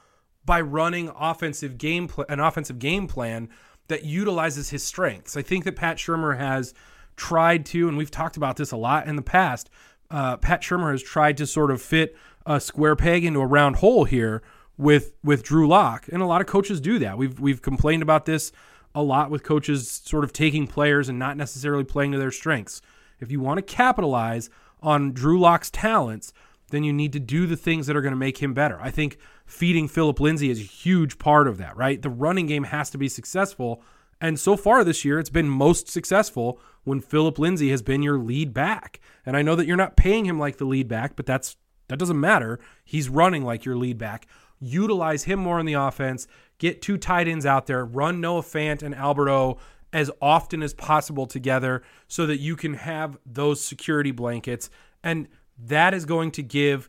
by 0.45 0.61
running 0.61 1.11
offensive 1.19 1.79
game 1.79 2.07
pl- 2.07 2.27
an 2.29 2.39
offensive 2.39 2.79
game 2.79 3.09
plan 3.09 3.49
that 3.89 4.05
utilizes 4.05 4.69
his 4.69 4.83
strengths. 4.85 5.39
I 5.39 5.43
think 5.43 5.65
that 5.65 5.75
Pat 5.75 5.97
Shurmur 5.97 6.37
has 6.37 6.75
tried 7.17 7.65
to, 7.67 7.89
and 7.89 7.97
we've 7.97 8.11
talked 8.11 8.37
about 8.37 8.59
this 8.59 8.73
a 8.73 8.77
lot 8.77 9.07
in 9.07 9.17
the 9.17 9.23
past. 9.23 9.71
Uh, 10.11 10.37
Pat 10.37 10.61
Shurmur 10.61 10.93
has 10.93 11.03
tried 11.03 11.39
to 11.39 11.47
sort 11.47 11.71
of 11.71 11.81
fit 11.81 12.15
a 12.45 12.61
square 12.61 12.95
peg 12.95 13.25
into 13.25 13.41
a 13.41 13.47
round 13.47 13.77
hole 13.77 14.05
here 14.05 14.43
with 14.77 15.15
with 15.25 15.43
Drew 15.43 15.67
Lock, 15.67 16.09
and 16.13 16.21
a 16.21 16.27
lot 16.27 16.43
of 16.43 16.47
coaches 16.47 16.79
do 16.79 16.99
that. 16.99 17.17
We've 17.17 17.41
we've 17.41 17.63
complained 17.63 18.03
about 18.03 18.27
this 18.27 18.53
a 18.95 19.03
lot 19.03 19.31
with 19.31 19.45
coaches 19.45 19.91
sort 20.05 20.25
of 20.25 20.33
taking 20.35 20.67
players 20.67 21.09
and 21.09 21.19
not 21.19 21.39
necessarily 21.39 21.85
playing 21.85 22.13
to 22.13 22.19
their 22.19 22.31
strengths. 22.31 22.83
If 23.19 23.31
you 23.31 23.41
want 23.41 23.59
to 23.59 23.63
capitalize 23.63 24.51
on 24.83 25.13
Drew 25.13 25.39
Lock's 25.39 25.71
talents, 25.71 26.33
then 26.71 26.85
you 26.85 26.93
need 26.93 27.13
to 27.13 27.21
do 27.21 27.47
the 27.47 27.57
things 27.57 27.87
that 27.87 27.97
are 27.97 28.01
going 28.01 28.13
to 28.13 28.17
make 28.17 28.39
him 28.39 28.55
better. 28.55 28.79
I 28.81 28.91
think 28.91 29.19
feeding 29.45 29.89
Philip 29.89 30.21
Lindsay 30.21 30.51
is 30.51 30.61
a 30.61 30.65
huge 30.65 31.19
part 31.19 31.49
of 31.49 31.59
that, 31.59 31.77
right? 31.77 32.01
The 32.01 32.11
running 32.11 32.47
game 32.47 32.65
has 32.65 32.91
to 32.91 32.99
be 32.99 33.09
successful. 33.09 33.83
And 34.21 34.39
so 34.39 34.57
far 34.57 34.85
this 34.85 35.05
year, 35.05 35.19
it's 35.19 35.31
been 35.31 35.49
most 35.49 35.89
successful 35.89 36.61
when 36.85 37.01
Philip 37.01 37.39
Lindsay 37.39 37.71
has 37.71 37.83
been 37.83 38.03
your 38.03 38.19
lead 38.19 38.53
back. 38.53 39.01
And 39.27 39.37
I 39.37 39.43
know 39.43 39.57
that 39.57 39.67
you're 39.67 39.77
not 39.77 39.97
paying 39.97 40.27
him 40.27 40.39
like 40.39 40.59
the 40.59 40.65
lead 40.65 40.89
back, 40.89 41.17
but 41.17 41.27
that's 41.27 41.57
that 41.89 41.99
doesn't 41.99 42.21
matter. 42.21 42.61
He's 42.85 43.09
running 43.09 43.45
like 43.45 43.65
your 43.65 43.77
lead 43.77 43.99
back. 43.99 44.29
Utilize 44.61 45.25
him 45.25 45.41
more 45.41 45.59
in 45.59 45.67
the 45.67 45.73
offense. 45.73 46.29
Get 46.59 46.83
two 46.83 46.99
tight 46.99 47.27
ends 47.27 47.45
out 47.45 47.67
there. 47.67 47.85
Run 47.85 48.21
Noah 48.21 48.43
Fant 48.43 48.83
and 48.83 48.95
Albert 48.95 49.29
O 49.29 49.59
as 49.93 50.11
often 50.21 50.63
as 50.63 50.75
possible 50.75 51.27
together 51.27 51.83
so 52.09 52.27
that 52.27 52.39
you 52.39 52.57
can 52.57 52.75
have 52.75 53.19
those 53.27 53.65
security 53.65 54.13
blankets. 54.13 54.71
And 55.03 55.29
that 55.59 55.95
is 55.95 56.05
going 56.05 56.31
to 56.33 56.43
give 56.43 56.89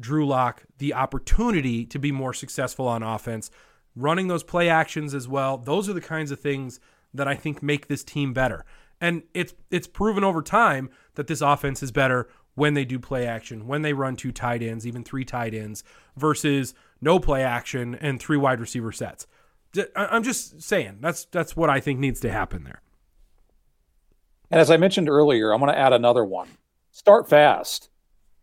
Drew 0.00 0.26
Lock 0.26 0.64
the 0.78 0.94
opportunity 0.94 1.86
to 1.86 1.98
be 1.98 2.12
more 2.12 2.34
successful 2.34 2.86
on 2.88 3.02
offense. 3.02 3.50
Running 3.94 4.28
those 4.28 4.42
play 4.42 4.68
actions 4.68 5.14
as 5.14 5.28
well. 5.28 5.58
Those 5.58 5.88
are 5.88 5.92
the 5.92 6.00
kinds 6.00 6.30
of 6.30 6.40
things 6.40 6.80
that 7.14 7.28
I 7.28 7.34
think 7.34 7.62
make 7.62 7.88
this 7.88 8.04
team 8.04 8.32
better. 8.32 8.64
And 9.00 9.24
it's 9.34 9.54
it's 9.70 9.86
proven 9.86 10.24
over 10.24 10.42
time 10.42 10.88
that 11.14 11.26
this 11.26 11.40
offense 11.40 11.82
is 11.82 11.90
better 11.90 12.28
when 12.54 12.74
they 12.74 12.84
do 12.84 12.98
play 12.98 13.26
action, 13.26 13.66
when 13.66 13.82
they 13.82 13.92
run 13.92 14.16
two 14.16 14.32
tight 14.32 14.62
ends, 14.62 14.86
even 14.86 15.02
three 15.02 15.24
tight 15.24 15.54
ends, 15.54 15.82
versus 16.16 16.74
no 17.00 17.18
play 17.18 17.42
action 17.42 17.94
and 17.96 18.20
three 18.20 18.36
wide 18.36 18.60
receiver 18.60 18.92
sets. 18.92 19.26
I'm 19.96 20.22
just 20.22 20.62
saying 20.62 20.98
that's 21.00 21.24
that's 21.26 21.56
what 21.56 21.70
I 21.70 21.80
think 21.80 21.98
needs 21.98 22.20
to 22.20 22.30
happen 22.30 22.64
there. 22.64 22.82
And 24.50 24.60
as 24.60 24.70
I 24.70 24.76
mentioned 24.76 25.08
earlier, 25.08 25.52
I'm 25.52 25.60
going 25.60 25.72
to 25.72 25.78
add 25.78 25.94
another 25.94 26.24
one. 26.24 26.48
Start 26.90 27.28
fast. 27.28 27.88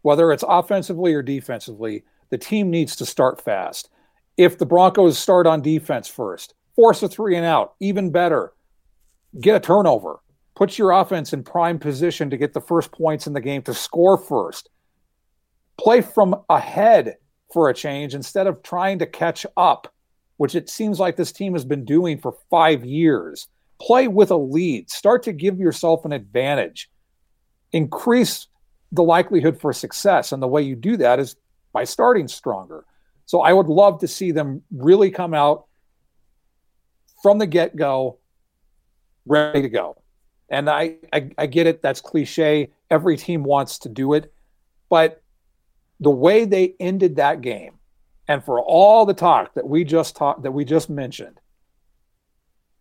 Whether 0.01 0.31
it's 0.31 0.43
offensively 0.47 1.13
or 1.13 1.21
defensively, 1.21 2.03
the 2.29 2.37
team 2.37 2.71
needs 2.71 2.95
to 2.95 3.05
start 3.05 3.41
fast. 3.41 3.89
If 4.37 4.57
the 4.57 4.65
Broncos 4.65 5.19
start 5.19 5.45
on 5.45 5.61
defense 5.61 6.07
first, 6.07 6.55
force 6.75 7.03
a 7.03 7.09
three 7.09 7.35
and 7.35 7.45
out, 7.45 7.75
even 7.79 8.11
better. 8.11 8.53
Get 9.39 9.55
a 9.55 9.59
turnover. 9.59 10.21
Put 10.55 10.77
your 10.77 10.91
offense 10.91 11.31
in 11.31 11.43
prime 11.43 11.77
position 11.77 12.29
to 12.31 12.37
get 12.37 12.53
the 12.53 12.61
first 12.61 12.91
points 12.91 13.27
in 13.27 13.33
the 13.33 13.41
game 13.41 13.61
to 13.63 13.73
score 13.73 14.17
first. 14.17 14.69
Play 15.77 16.01
from 16.01 16.43
ahead 16.49 17.17
for 17.53 17.69
a 17.69 17.73
change 17.73 18.15
instead 18.15 18.47
of 18.47 18.63
trying 18.63 18.99
to 18.99 19.05
catch 19.05 19.45
up 19.55 19.93
which 20.39 20.55
it 20.55 20.69
seems 20.69 21.01
like 21.01 21.17
this 21.17 21.33
team 21.33 21.51
has 21.51 21.65
been 21.65 21.83
doing 21.83 22.17
for 22.17 22.33
five 22.49 22.85
years. 22.85 23.49
Play 23.81 24.07
with 24.07 24.31
a 24.31 24.37
lead, 24.37 24.89
start 24.89 25.21
to 25.23 25.33
give 25.33 25.59
yourself 25.59 26.05
an 26.05 26.13
advantage, 26.13 26.89
increase 27.73 28.47
the 28.93 29.03
likelihood 29.03 29.59
for 29.59 29.73
success. 29.73 30.31
And 30.31 30.41
the 30.41 30.47
way 30.47 30.61
you 30.61 30.77
do 30.77 30.95
that 30.95 31.19
is 31.19 31.35
by 31.73 31.83
starting 31.83 32.29
stronger. 32.29 32.85
So 33.25 33.41
I 33.41 33.51
would 33.51 33.67
love 33.67 33.99
to 33.99 34.07
see 34.07 34.31
them 34.31 34.61
really 34.71 35.11
come 35.11 35.33
out 35.33 35.65
from 37.21 37.37
the 37.37 37.45
get 37.45 37.75
go 37.75 38.19
ready 39.25 39.63
to 39.63 39.69
go. 39.69 40.01
And 40.49 40.69
I, 40.69 40.95
I, 41.11 41.31
I 41.37 41.47
get 41.47 41.67
it. 41.67 41.81
That's 41.81 41.99
cliche. 41.99 42.69
Every 42.89 43.17
team 43.17 43.43
wants 43.43 43.79
to 43.79 43.89
do 43.89 44.13
it. 44.13 44.33
But 44.89 45.21
the 45.99 46.09
way 46.09 46.45
they 46.45 46.75
ended 46.79 47.17
that 47.17 47.41
game, 47.41 47.78
and 48.29 48.45
for 48.45 48.61
all 48.61 49.05
the 49.05 49.15
talk 49.15 49.55
that 49.55 49.67
we 49.67 49.83
just 49.83 50.15
talked 50.15 50.43
that 50.43 50.53
we 50.53 50.65
just 50.65 50.89
mentioned 50.89 51.41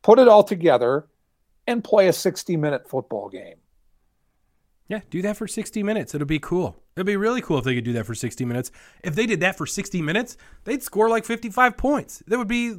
put 0.04 0.20
it 0.20 0.28
all 0.28 0.44
together 0.44 1.08
and 1.66 1.84
play 1.84 2.08
a 2.08 2.14
60 2.14 2.56
minute 2.56 2.88
football 2.88 3.28
game 3.30 3.56
Yeah, 4.88 5.00
do 5.10 5.22
that 5.22 5.36
for 5.36 5.48
60 5.48 5.82
minutes. 5.82 6.14
It'll 6.14 6.26
be 6.26 6.38
cool. 6.40 6.76
It'd 6.96 7.06
be 7.06 7.16
really 7.16 7.42
cool 7.42 7.58
if 7.58 7.64
they 7.64 7.74
could 7.74 7.84
do 7.84 7.92
that 7.94 8.06
for 8.06 8.14
60 8.14 8.44
minutes. 8.44 8.70
If 9.04 9.14
they 9.16 9.26
did 9.26 9.40
that 9.40 9.56
for 9.56 9.66
60 9.66 10.02
minutes, 10.02 10.36
they'd 10.64 10.82
score 10.82 11.08
like 11.10 11.24
55 11.24 11.76
points. 11.76 12.22
That 12.28 12.38
would 12.38 12.48
be 12.48 12.70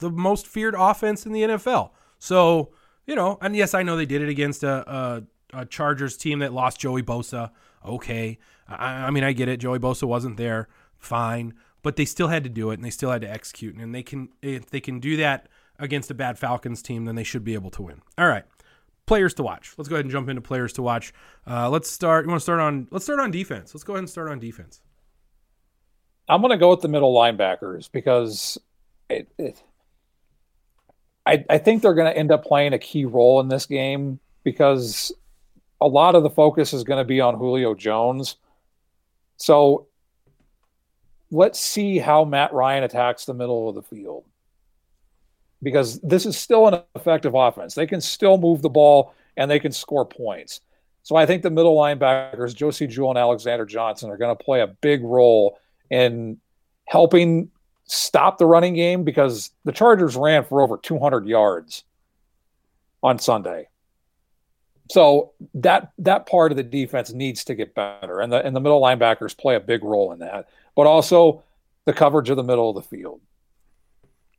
the 0.00 0.10
most 0.10 0.46
feared 0.46 0.74
offense 0.78 1.26
in 1.26 1.32
the 1.32 1.42
NFL. 1.42 1.90
So, 2.18 2.72
you 3.06 3.16
know, 3.16 3.38
and 3.42 3.56
yes, 3.56 3.74
I 3.74 3.82
know 3.84 3.96
they 3.96 4.06
did 4.06 4.22
it 4.22 4.28
against 4.28 4.62
a, 4.64 4.92
a, 4.92 5.24
a 5.62 5.66
Chargers 5.66 6.16
team 6.16 6.40
that 6.40 6.52
lost 6.52 6.80
Joey 6.80 7.02
Bosa. 7.02 7.50
Okay. 7.84 8.38
I, 8.68 9.06
I 9.06 9.10
mean, 9.10 9.24
I 9.24 9.32
get 9.32 9.48
it. 9.48 9.58
Joey 9.58 9.78
Bosa 9.80 10.04
wasn't 10.04 10.36
there. 10.36 10.68
Fine. 10.98 11.54
But 11.82 11.96
they 11.96 12.04
still 12.04 12.28
had 12.28 12.44
to 12.44 12.50
do 12.50 12.70
it 12.70 12.74
and 12.74 12.84
they 12.84 12.90
still 12.90 13.10
had 13.10 13.22
to 13.22 13.30
execute. 13.30 13.76
And 13.76 13.94
they 13.94 14.02
can, 14.02 14.28
if 14.42 14.66
they 14.66 14.80
can 14.80 15.00
do 15.00 15.16
that 15.16 15.48
against 15.78 16.10
a 16.10 16.14
bad 16.14 16.38
Falcons 16.38 16.82
team, 16.82 17.06
then 17.06 17.14
they 17.14 17.24
should 17.24 17.44
be 17.44 17.54
able 17.54 17.70
to 17.70 17.82
win. 17.82 18.02
All 18.18 18.28
right 18.28 18.44
players 19.10 19.34
to 19.34 19.42
watch. 19.42 19.74
Let's 19.76 19.88
go 19.88 19.96
ahead 19.96 20.04
and 20.04 20.12
jump 20.12 20.28
into 20.28 20.40
players 20.40 20.72
to 20.74 20.82
watch. 20.82 21.12
Uh, 21.44 21.68
let's 21.68 21.90
start. 21.90 22.26
You 22.26 22.30
want 22.30 22.38
to 22.38 22.44
start 22.44 22.60
on? 22.60 22.86
Let's 22.92 23.04
start 23.04 23.18
on 23.18 23.32
defense. 23.32 23.74
Let's 23.74 23.82
go 23.82 23.94
ahead 23.94 24.04
and 24.04 24.08
start 24.08 24.28
on 24.28 24.38
defense. 24.38 24.82
I'm 26.28 26.40
going 26.40 26.52
to 26.52 26.56
go 26.56 26.70
with 26.70 26.80
the 26.80 26.86
middle 26.86 27.12
linebackers 27.12 27.90
because 27.90 28.56
it, 29.08 29.28
it, 29.36 29.60
I, 31.26 31.44
I 31.50 31.58
think 31.58 31.82
they're 31.82 31.94
going 31.94 32.12
to 32.12 32.16
end 32.16 32.30
up 32.30 32.44
playing 32.44 32.72
a 32.72 32.78
key 32.78 33.04
role 33.04 33.40
in 33.40 33.48
this 33.48 33.66
game 33.66 34.20
because 34.44 35.12
a 35.80 35.88
lot 35.88 36.14
of 36.14 36.22
the 36.22 36.30
focus 36.30 36.72
is 36.72 36.84
going 36.84 37.00
to 37.00 37.04
be 37.04 37.20
on 37.20 37.34
Julio 37.34 37.74
Jones. 37.74 38.36
So 39.38 39.88
let's 41.30 41.60
see 41.60 41.98
how 41.98 42.24
Matt 42.24 42.52
Ryan 42.52 42.84
attacks 42.84 43.24
the 43.24 43.34
middle 43.34 43.68
of 43.68 43.74
the 43.74 43.82
field 43.82 44.24
because 45.62 46.00
this 46.00 46.26
is 46.26 46.36
still 46.36 46.68
an 46.68 46.82
effective 46.94 47.34
offense. 47.34 47.74
They 47.74 47.86
can 47.86 48.00
still 48.00 48.38
move 48.38 48.62
the 48.62 48.70
ball 48.70 49.14
and 49.36 49.50
they 49.50 49.58
can 49.58 49.72
score 49.72 50.04
points. 50.04 50.60
So 51.02 51.16
I 51.16 51.26
think 51.26 51.42
the 51.42 51.50
middle 51.50 51.76
linebackers, 51.76 52.54
Josey 52.54 52.86
Jewell 52.86 53.10
and 53.10 53.18
Alexander 53.18 53.64
Johnson, 53.64 54.10
are 54.10 54.16
going 54.16 54.36
to 54.36 54.44
play 54.44 54.60
a 54.60 54.66
big 54.66 55.02
role 55.02 55.58
in 55.90 56.38
helping 56.86 57.50
stop 57.84 58.38
the 58.38 58.46
running 58.46 58.74
game 58.74 59.04
because 59.04 59.50
the 59.64 59.72
Chargers 59.72 60.16
ran 60.16 60.44
for 60.44 60.60
over 60.60 60.76
200 60.76 61.26
yards 61.26 61.84
on 63.02 63.18
Sunday. 63.18 63.68
So 64.90 65.32
that 65.54 65.92
that 65.98 66.26
part 66.26 66.50
of 66.50 66.56
the 66.56 66.64
defense 66.64 67.12
needs 67.12 67.44
to 67.44 67.54
get 67.54 67.76
better, 67.76 68.20
and 68.20 68.32
the 68.32 68.44
and 68.44 68.56
the 68.56 68.60
middle 68.60 68.82
linebackers 68.82 69.38
play 69.38 69.54
a 69.54 69.60
big 69.60 69.84
role 69.84 70.12
in 70.12 70.18
that. 70.18 70.48
But 70.74 70.86
also 70.86 71.42
the 71.84 71.92
coverage 71.92 72.30
of 72.30 72.36
the 72.36 72.44
middle 72.44 72.68
of 72.68 72.76
the 72.76 72.96
field. 72.96 73.20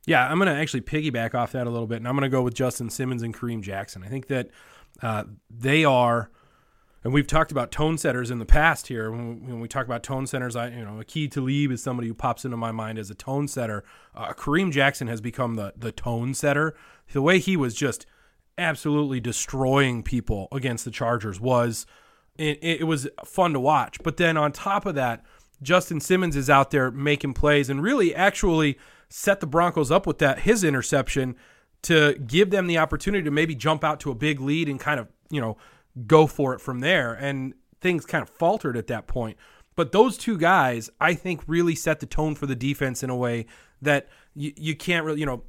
Yeah, 0.06 0.26
I'm 0.26 0.38
going 0.38 0.52
to 0.52 0.60
actually 0.60 0.80
piggyback 0.80 1.34
off 1.34 1.52
that 1.52 1.66
a 1.66 1.70
little 1.70 1.86
bit, 1.86 1.98
and 1.98 2.08
I'm 2.08 2.14
going 2.14 2.28
to 2.28 2.34
go 2.34 2.42
with 2.42 2.54
Justin 2.54 2.90
Simmons 2.90 3.22
and 3.22 3.34
Kareem 3.34 3.62
Jackson. 3.62 4.02
I 4.02 4.08
think 4.08 4.26
that 4.26 4.50
uh, 5.00 5.24
they 5.48 5.84
are, 5.84 6.30
and 7.04 7.12
we've 7.12 7.26
talked 7.26 7.52
about 7.52 7.70
tone 7.70 7.96
setters 7.98 8.30
in 8.30 8.40
the 8.40 8.44
past 8.44 8.88
here. 8.88 9.12
When 9.12 9.28
we, 9.28 9.52
when 9.52 9.60
we 9.60 9.68
talk 9.68 9.86
about 9.86 10.02
tone 10.02 10.26
setters, 10.26 10.56
I 10.56 10.68
you 10.68 10.84
know, 10.84 11.00
Aqib 11.00 11.30
Talib 11.30 11.70
is 11.70 11.82
somebody 11.82 12.08
who 12.08 12.14
pops 12.14 12.44
into 12.44 12.56
my 12.56 12.72
mind 12.72 12.98
as 12.98 13.10
a 13.10 13.14
tone 13.14 13.46
setter. 13.46 13.84
Uh, 14.14 14.32
Kareem 14.32 14.72
Jackson 14.72 15.06
has 15.06 15.20
become 15.20 15.54
the 15.54 15.72
the 15.76 15.92
tone 15.92 16.34
setter. 16.34 16.74
The 17.12 17.22
way 17.22 17.38
he 17.38 17.56
was 17.56 17.74
just 17.74 18.04
absolutely 18.58 19.20
destroying 19.20 20.02
people 20.02 20.48
against 20.52 20.84
the 20.84 20.90
Chargers 20.90 21.40
was 21.40 21.86
it, 22.36 22.58
it 22.62 22.86
was 22.86 23.08
fun 23.24 23.52
to 23.52 23.60
watch. 23.60 23.98
But 24.02 24.16
then 24.16 24.36
on 24.36 24.52
top 24.52 24.86
of 24.86 24.94
that, 24.96 25.24
Justin 25.62 26.00
Simmons 26.00 26.36
is 26.36 26.50
out 26.50 26.70
there 26.70 26.90
making 26.90 27.34
plays 27.34 27.70
and 27.70 27.82
really 27.82 28.14
actually 28.14 28.78
set 29.08 29.40
the 29.40 29.46
Broncos 29.46 29.90
up 29.90 30.06
with 30.06 30.18
that 30.18 30.40
his 30.40 30.64
interception 30.64 31.36
to 31.82 32.14
give 32.14 32.50
them 32.50 32.66
the 32.66 32.78
opportunity 32.78 33.24
to 33.24 33.30
maybe 33.30 33.54
jump 33.54 33.84
out 33.84 34.00
to 34.00 34.10
a 34.10 34.14
big 34.14 34.40
lead 34.40 34.68
and 34.68 34.78
kind 34.78 35.00
of, 35.00 35.08
you 35.30 35.40
know, 35.40 35.56
go 36.06 36.26
for 36.26 36.54
it 36.54 36.60
from 36.60 36.80
there. 36.80 37.12
And 37.12 37.54
things 37.80 38.06
kind 38.06 38.22
of 38.22 38.30
faltered 38.30 38.76
at 38.76 38.86
that 38.86 39.06
point. 39.06 39.36
But 39.74 39.92
those 39.92 40.16
two 40.16 40.38
guys, 40.38 40.90
I 41.00 41.14
think, 41.14 41.42
really 41.46 41.74
set 41.74 42.00
the 42.00 42.06
tone 42.06 42.34
for 42.34 42.46
the 42.46 42.54
defense 42.54 43.02
in 43.02 43.10
a 43.10 43.16
way 43.16 43.46
that 43.80 44.08
you, 44.34 44.52
you 44.56 44.76
can't 44.76 45.04
really, 45.04 45.20
you 45.20 45.26
know, 45.26 45.42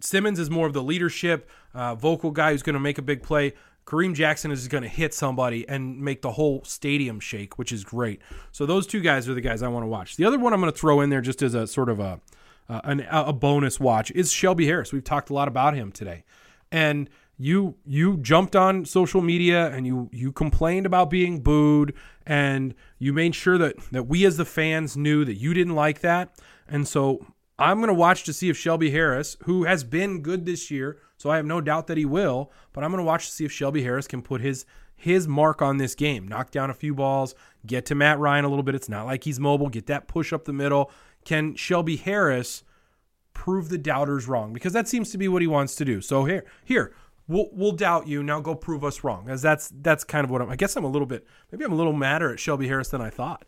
Simmons 0.00 0.38
is 0.38 0.50
more 0.50 0.66
of 0.66 0.72
the 0.72 0.82
leadership, 0.82 1.48
uh, 1.74 1.94
vocal 1.94 2.30
guy 2.30 2.52
who's 2.52 2.62
going 2.62 2.74
to 2.74 2.80
make 2.80 2.98
a 2.98 3.02
big 3.02 3.22
play. 3.22 3.54
Kareem 3.86 4.14
Jackson 4.14 4.50
is 4.50 4.66
going 4.68 4.82
to 4.82 4.88
hit 4.88 5.12
somebody 5.12 5.68
and 5.68 6.00
make 6.00 6.22
the 6.22 6.32
whole 6.32 6.62
stadium 6.64 7.20
shake, 7.20 7.58
which 7.58 7.70
is 7.70 7.84
great. 7.84 8.20
So 8.50 8.64
those 8.66 8.86
two 8.86 9.00
guys 9.00 9.28
are 9.28 9.34
the 9.34 9.40
guys 9.40 9.62
I 9.62 9.68
want 9.68 9.84
to 9.84 9.88
watch. 9.88 10.16
The 10.16 10.24
other 10.24 10.38
one 10.38 10.52
I'm 10.52 10.60
going 10.60 10.72
to 10.72 10.78
throw 10.78 11.00
in 11.00 11.10
there 11.10 11.20
just 11.20 11.42
as 11.42 11.54
a 11.54 11.66
sort 11.66 11.88
of 11.88 12.00
a 12.00 12.20
uh, 12.66 12.80
an, 12.84 13.06
a 13.10 13.32
bonus 13.32 13.78
watch 13.78 14.10
is 14.12 14.32
Shelby 14.32 14.66
Harris. 14.66 14.90
We've 14.90 15.04
talked 15.04 15.28
a 15.28 15.34
lot 15.34 15.48
about 15.48 15.74
him 15.74 15.92
today, 15.92 16.24
and 16.72 17.10
you 17.36 17.74
you 17.84 18.16
jumped 18.18 18.54
on 18.54 18.84
social 18.84 19.20
media 19.20 19.68
and 19.68 19.86
you 19.86 20.08
you 20.12 20.32
complained 20.32 20.86
about 20.86 21.10
being 21.10 21.40
booed 21.40 21.92
and 22.26 22.74
you 22.98 23.12
made 23.12 23.34
sure 23.34 23.58
that 23.58 23.76
that 23.90 24.04
we 24.04 24.24
as 24.24 24.36
the 24.36 24.44
fans 24.44 24.96
knew 24.96 25.24
that 25.24 25.34
you 25.34 25.52
didn't 25.52 25.74
like 25.74 26.00
that 26.00 26.38
and 26.68 26.86
so 26.86 27.26
I'm 27.58 27.78
going 27.78 27.88
to 27.88 27.94
watch 27.94 28.24
to 28.24 28.32
see 28.32 28.48
if 28.48 28.56
Shelby 28.56 28.90
Harris 28.90 29.36
who 29.44 29.64
has 29.64 29.84
been 29.84 30.22
good 30.22 30.46
this 30.46 30.70
year 30.70 30.98
so 31.16 31.30
I 31.30 31.36
have 31.36 31.46
no 31.46 31.60
doubt 31.60 31.86
that 31.88 31.96
he 31.96 32.04
will 32.04 32.52
but 32.72 32.84
I'm 32.84 32.90
going 32.90 33.02
to 33.02 33.06
watch 33.06 33.26
to 33.26 33.32
see 33.32 33.44
if 33.44 33.52
Shelby 33.52 33.82
Harris 33.82 34.06
can 34.06 34.22
put 34.22 34.40
his 34.40 34.66
his 34.96 35.26
mark 35.26 35.60
on 35.60 35.78
this 35.78 35.94
game 35.94 36.28
knock 36.28 36.50
down 36.50 36.70
a 36.70 36.74
few 36.74 36.94
balls 36.94 37.34
get 37.66 37.86
to 37.86 37.94
Matt 37.94 38.18
Ryan 38.18 38.44
a 38.44 38.48
little 38.48 38.62
bit 38.62 38.74
it's 38.74 38.88
not 38.88 39.06
like 39.06 39.24
he's 39.24 39.40
mobile 39.40 39.68
get 39.68 39.86
that 39.86 40.08
push 40.08 40.32
up 40.32 40.44
the 40.44 40.52
middle 40.52 40.90
can 41.24 41.54
Shelby 41.54 41.96
Harris 41.96 42.62
prove 43.34 43.68
the 43.68 43.78
doubters 43.78 44.28
wrong? 44.28 44.52
Because 44.52 44.72
that 44.72 44.88
seems 44.88 45.10
to 45.10 45.18
be 45.18 45.28
what 45.28 45.42
he 45.42 45.48
wants 45.48 45.74
to 45.76 45.84
do. 45.84 46.00
So 46.00 46.24
here, 46.24 46.44
here, 46.64 46.94
we'll 47.26 47.48
we'll 47.52 47.72
doubt 47.72 48.06
you. 48.06 48.22
Now 48.22 48.40
go 48.40 48.54
prove 48.54 48.84
us 48.84 49.04
wrong. 49.04 49.28
As 49.28 49.42
that's 49.42 49.70
that's 49.82 50.04
kind 50.04 50.24
of 50.24 50.30
what 50.30 50.40
I'm. 50.40 50.48
I 50.48 50.56
guess 50.56 50.76
I'm 50.76 50.84
a 50.84 50.88
little 50.88 51.06
bit. 51.06 51.26
Maybe 51.50 51.64
I'm 51.64 51.72
a 51.72 51.76
little 51.76 51.92
madder 51.92 52.32
at 52.32 52.40
Shelby 52.40 52.68
Harris 52.68 52.88
than 52.88 53.00
I 53.02 53.10
thought. 53.10 53.44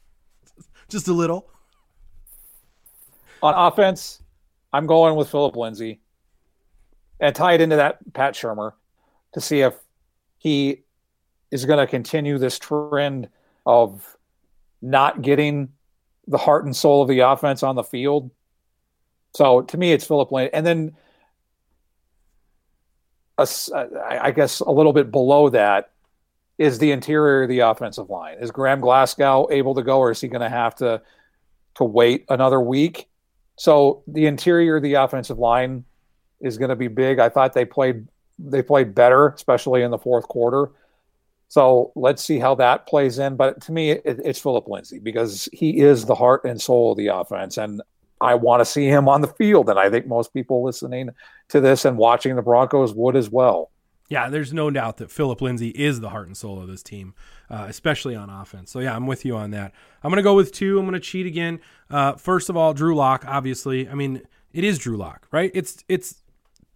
Just 0.88 1.08
a 1.08 1.12
little. 1.12 1.50
On 3.42 3.54
offense, 3.54 4.22
I'm 4.72 4.86
going 4.86 5.16
with 5.16 5.28
Philip 5.28 5.56
Lindsay, 5.56 6.00
and 7.20 7.34
tie 7.34 7.54
it 7.54 7.60
into 7.60 7.76
that 7.76 8.12
Pat 8.12 8.34
Shurmur 8.34 8.72
to 9.32 9.40
see 9.40 9.60
if 9.60 9.74
he 10.38 10.82
is 11.50 11.64
going 11.64 11.78
to 11.78 11.86
continue 11.86 12.38
this 12.38 12.58
trend 12.58 13.28
of 13.66 14.16
not 14.82 15.22
getting 15.22 15.68
the 16.26 16.38
heart 16.38 16.64
and 16.64 16.74
soul 16.74 17.02
of 17.02 17.08
the 17.08 17.20
offense 17.20 17.62
on 17.62 17.76
the 17.76 17.82
field. 17.82 18.30
So 19.34 19.62
to 19.62 19.76
me, 19.76 19.92
it's 19.92 20.06
Philip 20.06 20.32
Lindsay. 20.32 20.54
And 20.54 20.66
then 20.66 20.96
a, 23.38 23.46
I 24.08 24.30
guess 24.30 24.60
a 24.60 24.70
little 24.70 24.92
bit 24.92 25.10
below 25.10 25.48
that 25.50 25.90
is 26.58 26.78
the 26.78 26.92
interior 26.92 27.42
of 27.42 27.48
the 27.48 27.60
offensive 27.60 28.10
line. 28.10 28.38
Is 28.38 28.50
Graham 28.50 28.80
Glasgow 28.80 29.48
able 29.50 29.74
to 29.74 29.82
go, 29.82 29.98
or 29.98 30.10
is 30.10 30.20
he 30.20 30.28
going 30.28 30.40
to 30.40 30.48
have 30.48 30.76
to 30.76 31.02
to 31.76 31.84
wait 31.84 32.24
another 32.28 32.60
week? 32.60 33.08
So 33.56 34.02
the 34.06 34.26
interior 34.26 34.80
the 34.80 34.94
offensive 34.94 35.38
line 35.38 35.84
is 36.40 36.58
going 36.58 36.70
to 36.70 36.76
be 36.76 36.88
big. 36.88 37.18
I 37.18 37.28
thought 37.28 37.52
they 37.52 37.64
played 37.64 38.06
they 38.38 38.62
played 38.62 38.94
better, 38.94 39.28
especially 39.28 39.82
in 39.82 39.90
the 39.90 39.98
fourth 39.98 40.26
quarter. 40.26 40.70
So 41.48 41.92
let's 41.94 42.24
see 42.24 42.40
how 42.40 42.56
that 42.56 42.86
plays 42.86 43.18
in. 43.18 43.36
But 43.36 43.60
to 43.62 43.72
me, 43.72 43.92
it, 43.92 44.02
it's 44.04 44.40
Philip 44.40 44.66
Lindsay 44.66 44.98
because 44.98 45.48
he 45.52 45.78
is 45.80 46.04
the 46.04 46.14
heart 46.14 46.44
and 46.44 46.60
soul 46.60 46.92
of 46.92 46.98
the 46.98 47.08
offense. 47.08 47.56
And 47.58 47.80
I 48.20 48.34
want 48.34 48.60
to 48.60 48.64
see 48.64 48.86
him 48.86 49.08
on 49.08 49.20
the 49.20 49.28
field. 49.28 49.68
And 49.68 49.78
I 49.78 49.88
think 49.88 50.06
most 50.06 50.32
people 50.32 50.64
listening 50.64 51.10
to 51.50 51.60
this 51.60 51.84
and 51.84 51.96
watching 51.96 52.34
the 52.34 52.42
Broncos 52.42 52.92
would 52.94 53.14
as 53.14 53.30
well. 53.30 53.70
Yeah, 54.08 54.28
there's 54.28 54.52
no 54.52 54.70
doubt 54.70 54.98
that 54.98 55.10
Philip 55.10 55.40
Lindsay 55.40 55.70
is 55.70 56.00
the 56.00 56.10
heart 56.10 56.26
and 56.26 56.36
soul 56.36 56.60
of 56.60 56.68
this 56.68 56.82
team, 56.82 57.14
uh, 57.50 57.66
especially 57.68 58.14
on 58.14 58.28
offense. 58.28 58.70
So, 58.70 58.80
yeah, 58.80 58.94
I'm 58.94 59.06
with 59.06 59.24
you 59.24 59.36
on 59.36 59.50
that. 59.52 59.72
I'm 60.02 60.10
going 60.10 60.18
to 60.18 60.22
go 60.22 60.34
with 60.34 60.52
two. 60.52 60.78
I'm 60.78 60.84
going 60.84 60.92
to 60.94 61.00
cheat 61.00 61.26
again. 61.26 61.60
Uh, 61.90 62.12
first 62.12 62.50
of 62.50 62.56
all, 62.56 62.74
Drew 62.74 62.94
Lock, 62.94 63.24
obviously. 63.26 63.88
I 63.88 63.94
mean, 63.94 64.22
it 64.52 64.62
is 64.62 64.78
Drew 64.78 64.96
Lock, 64.96 65.26
right? 65.32 65.50
It's, 65.54 65.82
it's, 65.88 66.16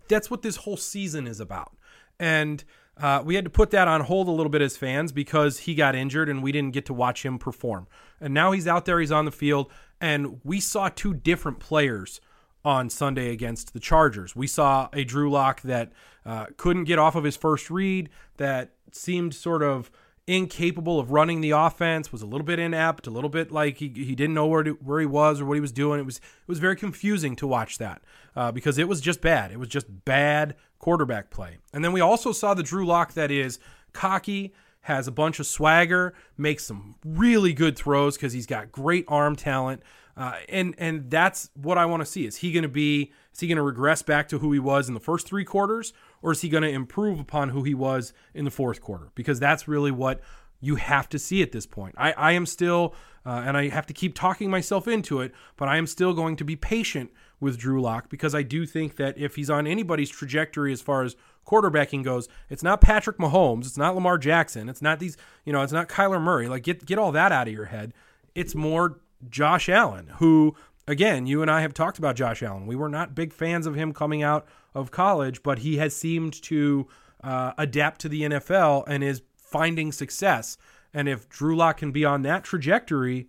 that's 0.09 0.31
what 0.31 0.43
this 0.43 0.57
whole 0.57 0.79
season 0.79 1.27
is 1.27 1.38
about. 1.38 1.77
And 2.19 2.64
uh, 3.01 3.23
we 3.25 3.35
had 3.35 3.45
to 3.45 3.51
put 3.51 3.71
that 3.71 3.87
on 3.87 4.01
hold 4.01 4.27
a 4.27 4.33
little 4.33 4.51
bit 4.51 4.62
as 4.62 4.77
fans 4.77 5.12
because 5.12 5.61
he 5.61 5.75
got 5.75 5.95
injured 5.95 6.29
and 6.29 6.43
we 6.43 6.51
didn't 6.51 6.73
get 6.73 6.87
to 6.87 6.95
watch 6.95 7.25
him 7.25 7.38
perform. 7.38 7.87
And 8.21 8.35
now 8.35 8.53
he's 8.53 8.67
out 8.67 8.87
there, 8.87 8.99
he's 8.99 9.12
on 9.12 9.25
the 9.25 9.31
field, 9.31 9.71
and 10.01 10.41
we 10.45 10.61
saw 10.61 10.88
two 10.88 11.14
different 11.14 11.61
players 11.61 12.21
on 12.64 12.91
Sunday 12.91 13.31
against 13.31 13.73
the 13.73 13.81
Chargers. 13.81 14.35
We 14.35 14.47
saw 14.49 14.88
a 14.93 15.05
Drew 15.05 15.31
Lock 15.31 15.62
that 15.62 15.93
uh, 16.29 16.45
couldn't 16.59 16.85
get 16.85 16.99
off 16.99 17.14
of 17.14 17.25
his 17.25 17.38
first 17.38 17.71
read, 17.71 18.11
that 18.37 18.73
seemed 18.93 19.35
sort 19.35 19.62
of 19.62 19.91
incapable 20.27 21.01
of 21.01 21.11
running 21.11 21.41
the 21.41 21.53
offense, 21.53 22.12
was 22.12 22.21
a 22.21 22.27
little 22.27 22.45
bit 22.45 22.59
inept, 22.59 23.07
a 23.07 23.11
little 23.11 23.31
bit 23.31 23.51
like 23.51 23.79
he, 23.79 23.88
he 23.88 24.14
didn't 24.14 24.35
know 24.35 24.47
where 24.47 24.62
to, 24.62 24.73
where 24.73 25.01
he 25.01 25.07
was 25.07 25.41
or 25.41 25.47
what 25.47 25.55
he 25.55 25.61
was 25.62 25.73
doing. 25.73 25.99
It 25.99 26.05
was 26.05 26.19
it 26.19 26.49
was 26.49 26.59
very 26.59 26.77
confusing 26.77 27.35
to 27.37 27.47
watch 27.47 27.79
that 27.79 28.03
uh, 28.37 28.53
because 28.53 28.77
it 28.77 28.87
was 28.87 29.01
just 29.01 29.23
bad. 29.23 29.51
It 29.51 29.59
was 29.59 29.69
just 29.69 29.87
bad 30.05 30.55
quarterback 30.79 31.31
play. 31.31 31.57
And 31.73 31.83
then 31.83 31.93
we 31.93 32.03
also 32.03 32.33
saw 32.33 32.53
the 32.53 32.62
Drew 32.62 32.85
Lock 32.85 33.14
that 33.14 33.31
is 33.31 33.59
cocky, 33.95 34.53
has 34.83 35.09
a 35.09 35.12
bunch 35.12 35.41
of 35.41 35.47
swagger, 35.47 36.12
makes 36.37 36.67
some 36.67 36.97
really 37.03 37.55
good 37.55 37.75
throws 37.75 38.19
because 38.19 38.35
he's 38.35 38.47
got 38.47 38.71
great 38.71 39.07
arm 39.09 39.35
talent. 39.35 39.83
Uh, 40.14 40.35
and 40.49 40.75
and 40.79 41.11
that's 41.11 41.49
what 41.55 41.79
I 41.79 41.87
want 41.87 42.03
to 42.03 42.07
see. 42.07 42.27
Is 42.27 42.37
he 42.37 42.53
going 42.53 42.64
to 42.64 42.69
be? 42.69 43.12
Is 43.33 43.41
he 43.41 43.47
going 43.47 43.57
to 43.57 43.62
regress 43.62 44.03
back 44.03 44.29
to 44.29 44.41
who 44.41 44.53
he 44.53 44.59
was 44.59 44.88
in 44.88 44.95
the 44.95 45.01
first 45.01 45.27
three 45.29 45.45
quarters, 45.45 45.93
or 46.23 46.33
is 46.33 46.41
he 46.41 46.49
going 46.49 46.63
to 46.63 46.71
improve 46.71 47.21
upon 47.21 47.51
who 47.51 47.63
he 47.63 47.75
was 47.75 48.13
in 48.35 48.45
the 48.45 48.51
fourth 48.51 48.81
quarter? 48.81 49.09
Because 49.15 49.41
that's 49.41 49.69
really 49.69 49.91
what 49.91 50.21
you 50.61 50.77
have 50.77 51.09
to 51.11 51.19
see 51.19 51.43
at 51.43 51.53
this 51.53 51.67
point. 51.67 51.95
I, 51.97 52.13
I 52.13 52.33
am 52.33 52.47
still, 52.47 52.95
uh, 53.25 53.43
and 53.47 53.57
I 53.57 53.69
have 53.69 53.87
to 53.87 53.93
keep 53.93 54.15
talking 54.15 54.51
myself 54.51 54.89
into 54.89 55.21
it, 55.21 55.33
but 55.57 55.69
I 55.69 55.77
am 55.77 55.87
still 55.87 56.13
going 56.13 56.37
to 56.37 56.45
be 56.45 56.57
patient 56.57 57.11
with 57.41 57.59
Drew 57.59 57.81
Lock 57.81 58.09
because 58.09 58.35
I 58.35 58.43
do 58.43 58.67
think 58.67 58.97
that 58.97 59.17
if 59.17 59.37
he's 59.37 59.51
on 59.51 59.67
anybody's 59.67 60.11
trajectory 60.11 60.73
as 60.73 60.81
far 60.81 61.03
as 61.03 61.15
quarterbacking 61.47 62.03
goes, 62.03 62.29
it's 62.49 62.63
not 62.63 62.81
Patrick 62.81 63.19
Mahomes, 63.19 63.67
it's 63.67 63.79
not 63.79 63.95
Lamar 63.95 64.19
Jackson, 64.19 64.69
it's 64.69 64.83
not 64.83 64.99
these, 64.99 65.17
you 65.45 65.53
know, 65.53 65.63
it's 65.63 65.73
not 65.73 65.89
Kyler 65.89 66.21
Murray. 66.21 66.49
Like 66.49 66.65
get 66.65 66.85
get 66.85 66.99
all 66.99 67.13
that 67.13 67.31
out 67.31 67.47
of 67.47 67.55
your 67.55 67.67
head. 67.67 67.95
It's 68.35 68.55
more 68.55 68.99
Josh 69.29 69.69
Allen, 69.69 70.09
who 70.19 70.57
again, 70.88 71.27
you 71.27 71.42
and 71.42 71.51
I 71.51 71.61
have 71.61 71.74
talked 71.74 71.98
about 71.98 72.16
Josh 72.16 72.42
Allen. 72.42 72.66
We 72.66 72.74
were 72.74 72.88
not 72.88 73.14
big 73.14 73.33
fans 73.33 73.66
of 73.66 73.74
him 73.74 73.92
coming 73.92 74.22
out 74.22 74.46
of 74.74 74.90
college, 74.90 75.42
but 75.42 75.61
he 75.61 75.77
has 75.77 75.94
seemed 75.94 76.33
to 76.44 76.88
uh, 77.22 77.53
adapt 77.59 78.01
to 78.01 78.09
the 78.09 78.22
NFL 78.22 78.85
and 78.88 79.05
is 79.05 79.22
finding 79.37 79.92
success. 79.92 80.57
And 80.92 81.09
if 81.09 81.29
Drew 81.29 81.55
Lock 81.55 81.79
can 81.79 81.92
be 81.92 82.05
on 82.05 82.22
that 82.22 82.42
trajectory, 82.42 83.29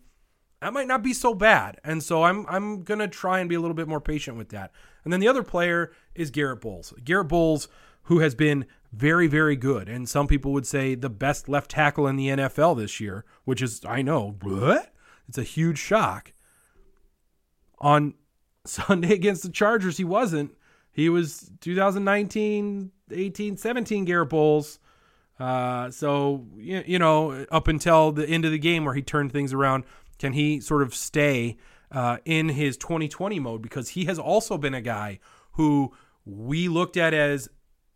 that 0.61 0.73
might 0.73 0.87
not 0.87 1.03
be 1.03 1.13
so 1.13 1.33
bad. 1.33 1.79
And 1.83 2.01
so 2.01 2.23
I'm 2.23 2.45
I'm 2.47 2.83
gonna 2.83 3.07
try 3.07 3.39
and 3.39 3.49
be 3.49 3.55
a 3.55 3.59
little 3.59 3.75
bit 3.75 3.87
more 3.87 4.01
patient 4.01 4.37
with 4.37 4.49
that. 4.49 4.71
And 5.03 5.13
then 5.13 5.19
the 5.19 5.27
other 5.27 5.43
player 5.43 5.91
is 6.15 6.31
Garrett 6.31 6.61
Bolles. 6.61 6.93
Garrett 7.03 7.27
Bolles, 7.27 7.67
who 8.03 8.19
has 8.19 8.35
been 8.35 8.65
very, 8.91 9.27
very 9.27 9.55
good. 9.55 9.87
And 9.87 10.09
some 10.09 10.27
people 10.27 10.51
would 10.53 10.65
say 10.67 10.95
the 10.95 11.09
best 11.09 11.47
left 11.47 11.71
tackle 11.71 12.07
in 12.07 12.15
the 12.15 12.27
NFL 12.27 12.77
this 12.77 12.99
year, 12.99 13.25
which 13.45 13.61
is 13.61 13.81
I 13.85 14.01
know, 14.01 14.37
what? 14.41 14.93
It's 15.27 15.37
a 15.37 15.43
huge 15.43 15.77
shock. 15.77 16.33
On 17.81 18.13
Sunday 18.65 19.13
against 19.13 19.43
the 19.43 19.49
Chargers, 19.49 19.97
he 19.97 20.03
wasn't. 20.03 20.55
He 20.91 21.09
was 21.09 21.51
2019, 21.61 22.91
18, 23.11 23.57
17 23.57 24.05
Garrett 24.05 24.29
Bolles. 24.29 24.79
Uh, 25.39 25.89
so, 25.89 26.45
you, 26.57 26.83
you 26.85 26.99
know, 26.99 27.45
up 27.51 27.67
until 27.67 28.11
the 28.11 28.27
end 28.27 28.43
of 28.43 28.51
the 28.51 28.59
game 28.59 28.83
where 28.83 28.93
he 28.93 29.01
turned 29.01 29.31
things 29.31 29.53
around, 29.53 29.85
can 30.17 30.33
he 30.33 30.59
sort 30.59 30.81
of 30.81 30.93
stay 30.93 31.57
uh, 31.91 32.17
in 32.25 32.49
his 32.49 32.75
2020 32.75 33.39
mode? 33.39 33.61
Because 33.61 33.89
he 33.89 34.05
has 34.05 34.19
also 34.19 34.57
been 34.57 34.73
a 34.73 34.81
guy 34.81 35.19
who 35.53 35.93
we 36.25 36.67
looked 36.67 36.97
at 36.97 37.13
as 37.13 37.49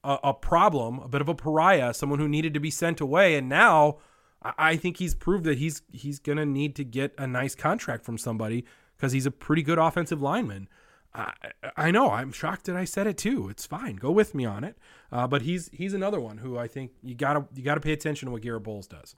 a, 0.03 0.17
a 0.23 0.33
problem, 0.33 0.99
a 0.99 1.07
bit 1.07 1.21
of 1.21 1.27
a 1.27 1.35
pariah, 1.35 1.93
someone 1.93 2.19
who 2.19 2.29
needed 2.29 2.53
to 2.53 2.59
be 2.59 2.71
sent 2.71 3.01
away. 3.01 3.35
And 3.35 3.49
now 3.49 3.97
I 4.41 4.75
think 4.77 4.97
he's 4.97 5.15
proved 5.15 5.45
that 5.45 5.57
he's 5.57 5.81
he's 5.91 6.19
going 6.19 6.37
to 6.37 6.45
need 6.45 6.75
to 6.75 6.83
get 6.83 7.13
a 7.17 7.27
nice 7.27 7.55
contract 7.55 8.05
from 8.05 8.17
somebody 8.17 8.65
because 9.03 9.11
he's 9.11 9.25
a 9.25 9.31
pretty 9.31 9.61
good 9.61 9.77
offensive 9.77 10.21
lineman. 10.21 10.69
I, 11.13 11.33
I 11.75 11.91
know 11.91 12.11
I'm 12.11 12.31
shocked 12.31 12.67
that 12.67 12.77
I 12.77 12.85
said 12.85 13.05
it 13.05 13.17
too. 13.17 13.49
It's 13.49 13.65
fine. 13.65 13.97
Go 13.97 14.11
with 14.11 14.33
me 14.33 14.45
on 14.45 14.63
it. 14.63 14.77
Uh, 15.11 15.27
but 15.27 15.41
he's 15.41 15.69
he's 15.73 15.93
another 15.93 16.21
one 16.21 16.37
who 16.37 16.57
I 16.57 16.69
think 16.69 16.91
you 17.01 17.13
gotta 17.13 17.45
you 17.53 17.63
gotta 17.63 17.81
pay 17.81 17.91
attention 17.91 18.27
to 18.27 18.31
what 18.31 18.41
Garrett 18.41 18.63
Bolles 18.63 18.87
does. 18.87 19.17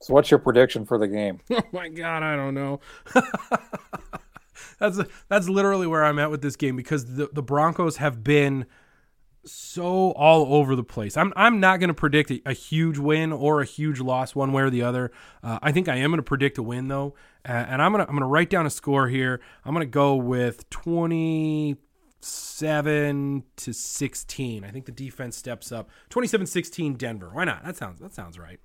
So, 0.00 0.14
what's 0.14 0.30
your 0.30 0.40
prediction 0.40 0.86
for 0.86 0.96
the 0.96 1.08
game? 1.08 1.40
oh 1.50 1.60
my 1.72 1.90
God, 1.90 2.22
I 2.22 2.36
don't 2.36 2.54
know. 2.54 2.80
that's 4.78 4.98
that's 5.28 5.50
literally 5.50 5.86
where 5.86 6.02
I'm 6.02 6.18
at 6.18 6.30
with 6.30 6.40
this 6.40 6.56
game 6.56 6.76
because 6.76 7.04
the 7.04 7.28
the 7.30 7.42
Broncos 7.42 7.98
have 7.98 8.24
been 8.24 8.64
so 9.44 10.12
all 10.12 10.54
over 10.54 10.76
the 10.76 10.84
place. 10.84 11.16
I'm 11.16 11.32
I'm 11.36 11.60
not 11.60 11.80
going 11.80 11.88
to 11.88 11.94
predict 11.94 12.30
a, 12.30 12.42
a, 12.46 12.52
huge 12.52 12.98
win 12.98 13.32
or 13.32 13.62
a 13.62 13.64
huge 13.64 14.00
loss 14.00 14.34
one 14.34 14.52
way 14.52 14.62
or 14.62 14.70
the 14.70 14.82
other. 14.82 15.10
Uh, 15.42 15.58
I 15.62 15.72
think 15.72 15.88
I 15.88 15.96
am 15.96 16.10
going 16.10 16.18
to 16.18 16.22
predict 16.22 16.58
a 16.58 16.62
win 16.62 16.88
though, 16.88 17.14
uh, 17.48 17.52
and 17.52 17.80
I'm 17.80 17.92
gonna 17.92 18.04
I'm 18.08 18.14
gonna 18.14 18.26
write 18.26 18.50
down 18.50 18.66
a 18.66 18.70
score 18.70 19.08
here. 19.08 19.40
I'm 19.64 19.72
gonna 19.72 19.86
go 19.86 20.14
with 20.14 20.68
27 20.70 23.44
to 23.56 23.72
16. 23.72 24.64
I 24.64 24.70
think 24.70 24.84
the 24.86 24.92
defense 24.92 25.36
steps 25.36 25.72
up. 25.72 25.88
27-16 26.10 26.98
Denver. 26.98 27.30
Why 27.32 27.44
not? 27.44 27.64
That 27.64 27.76
sounds 27.76 28.00
that 28.00 28.12
sounds 28.12 28.38
right 28.38 28.60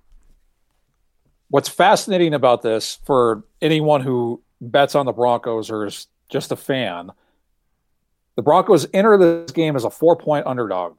what's 1.48 1.68
fascinating 1.68 2.34
about 2.34 2.62
this 2.62 2.98
for 3.04 3.44
anyone 3.60 4.00
who 4.00 4.42
bets 4.60 4.94
on 4.94 5.06
the 5.06 5.12
Broncos 5.12 5.70
or 5.70 5.86
is 5.86 6.08
just 6.28 6.52
a 6.52 6.56
fan, 6.56 7.10
the 8.36 8.42
Broncos 8.42 8.86
enter 8.92 9.18
this 9.18 9.50
game 9.50 9.76
as 9.76 9.84
a 9.84 9.90
four 9.90 10.16
point 10.16 10.46
underdog, 10.46 10.96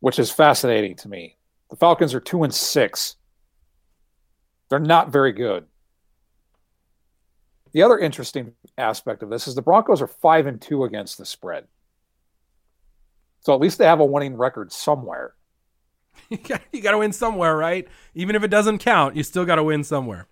which 0.00 0.18
is 0.18 0.30
fascinating 0.30 0.96
to 0.96 1.08
me. 1.08 1.36
The 1.68 1.76
Falcons 1.76 2.14
are 2.14 2.20
two 2.20 2.42
and 2.42 2.52
six. 2.52 3.16
They're 4.68 4.78
not 4.78 5.12
very 5.12 5.32
good. 5.32 5.66
The 7.72 7.82
other 7.82 7.98
interesting 7.98 8.54
aspect 8.78 9.22
of 9.22 9.30
this 9.30 9.46
is 9.46 9.54
the 9.54 9.62
Broncos 9.62 10.02
are 10.02 10.08
five 10.08 10.46
and 10.46 10.60
two 10.60 10.84
against 10.84 11.18
the 11.18 11.24
spread. 11.24 11.66
So 13.42 13.54
at 13.54 13.60
least 13.60 13.78
they 13.78 13.84
have 13.84 14.00
a 14.00 14.04
winning 14.04 14.36
record 14.36 14.72
somewhere. 14.72 15.34
you 16.30 16.38
got 16.38 16.62
you 16.72 16.80
got 16.80 16.92
to 16.92 16.98
win 16.98 17.12
somewhere, 17.12 17.56
right? 17.56 17.86
Even 18.14 18.34
if 18.34 18.42
it 18.42 18.48
doesn't 18.48 18.78
count, 18.78 19.14
you 19.14 19.22
still 19.22 19.44
got 19.44 19.56
to 19.56 19.64
win 19.64 19.84
somewhere. 19.84 20.26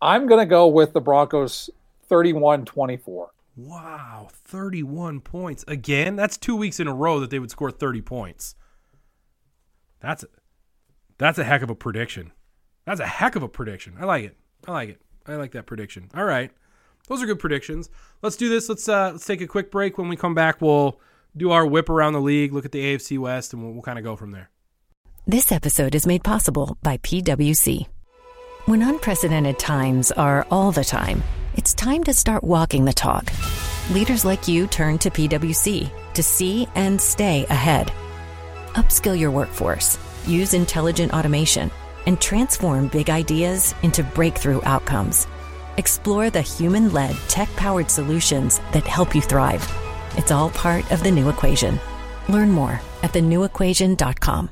I'm 0.00 0.26
going 0.26 0.40
to 0.40 0.46
go 0.46 0.66
with 0.68 0.92
the 0.92 1.00
Broncos 1.00 1.70
31-24. 2.10 3.28
Wow, 3.56 4.28
31 4.30 5.20
points. 5.20 5.64
Again, 5.66 6.14
that's 6.14 6.36
2 6.36 6.54
weeks 6.54 6.78
in 6.78 6.86
a 6.86 6.94
row 6.94 7.20
that 7.20 7.30
they 7.30 7.38
would 7.38 7.50
score 7.50 7.70
30 7.70 8.02
points. 8.02 8.54
That's 10.00 10.24
a, 10.24 10.26
that's 11.18 11.38
a 11.38 11.44
heck 11.44 11.62
of 11.62 11.70
a 11.70 11.74
prediction. 11.74 12.32
That's 12.84 13.00
a 13.00 13.06
heck 13.06 13.34
of 13.34 13.42
a 13.42 13.48
prediction. 13.48 13.94
I 13.98 14.04
like 14.04 14.24
it. 14.24 14.36
I 14.66 14.72
like 14.72 14.88
it. 14.90 15.02
I 15.26 15.36
like 15.36 15.52
that 15.52 15.66
prediction. 15.66 16.10
All 16.14 16.24
right. 16.24 16.50
Those 17.08 17.22
are 17.22 17.26
good 17.26 17.38
predictions. 17.38 17.88
Let's 18.22 18.36
do 18.36 18.48
this. 18.48 18.68
Let's 18.68 18.88
uh 18.88 19.12
let's 19.12 19.26
take 19.26 19.40
a 19.40 19.46
quick 19.46 19.70
break. 19.70 19.98
When 19.98 20.08
we 20.08 20.16
come 20.16 20.34
back, 20.34 20.60
we'll 20.60 21.00
do 21.36 21.50
our 21.50 21.66
whip 21.66 21.88
around 21.88 22.14
the 22.14 22.20
league, 22.20 22.52
look 22.52 22.64
at 22.64 22.72
the 22.72 22.82
AFC 22.82 23.18
West, 23.18 23.52
and 23.52 23.62
we'll, 23.62 23.72
we'll 23.72 23.82
kind 23.82 23.98
of 23.98 24.04
go 24.04 24.16
from 24.16 24.30
there. 24.30 24.50
This 25.26 25.52
episode 25.52 25.94
is 25.94 26.06
made 26.06 26.24
possible 26.24 26.78
by 26.82 26.98
PWC. 26.98 27.86
When 28.66 28.82
unprecedented 28.82 29.58
times 29.58 30.10
are 30.12 30.46
all 30.50 30.72
the 30.72 30.84
time, 30.84 31.22
it's 31.56 31.74
time 31.74 32.04
to 32.04 32.12
start 32.12 32.44
walking 32.44 32.84
the 32.84 32.92
talk. 32.92 33.32
Leaders 33.90 34.24
like 34.24 34.46
you 34.46 34.66
turn 34.66 34.98
to 34.98 35.10
PWC 35.10 35.90
to 36.14 36.22
see 36.22 36.68
and 36.74 37.00
stay 37.00 37.44
ahead. 37.46 37.90
Upskill 38.74 39.18
your 39.18 39.30
workforce, 39.30 39.98
use 40.26 40.54
intelligent 40.54 41.12
automation, 41.12 41.70
and 42.06 42.20
transform 42.20 42.88
big 42.88 43.10
ideas 43.10 43.74
into 43.82 44.02
breakthrough 44.02 44.60
outcomes. 44.64 45.26
Explore 45.76 46.30
the 46.30 46.42
human 46.42 46.92
led, 46.92 47.16
tech 47.28 47.48
powered 47.56 47.90
solutions 47.90 48.60
that 48.72 48.86
help 48.86 49.14
you 49.14 49.20
thrive. 49.20 49.66
It's 50.16 50.30
all 50.30 50.50
part 50.50 50.90
of 50.92 51.02
the 51.02 51.10
new 51.10 51.28
equation. 51.28 51.78
Learn 52.28 52.50
more 52.50 52.80
at 53.02 53.12
thenewequation.com. 53.12 54.50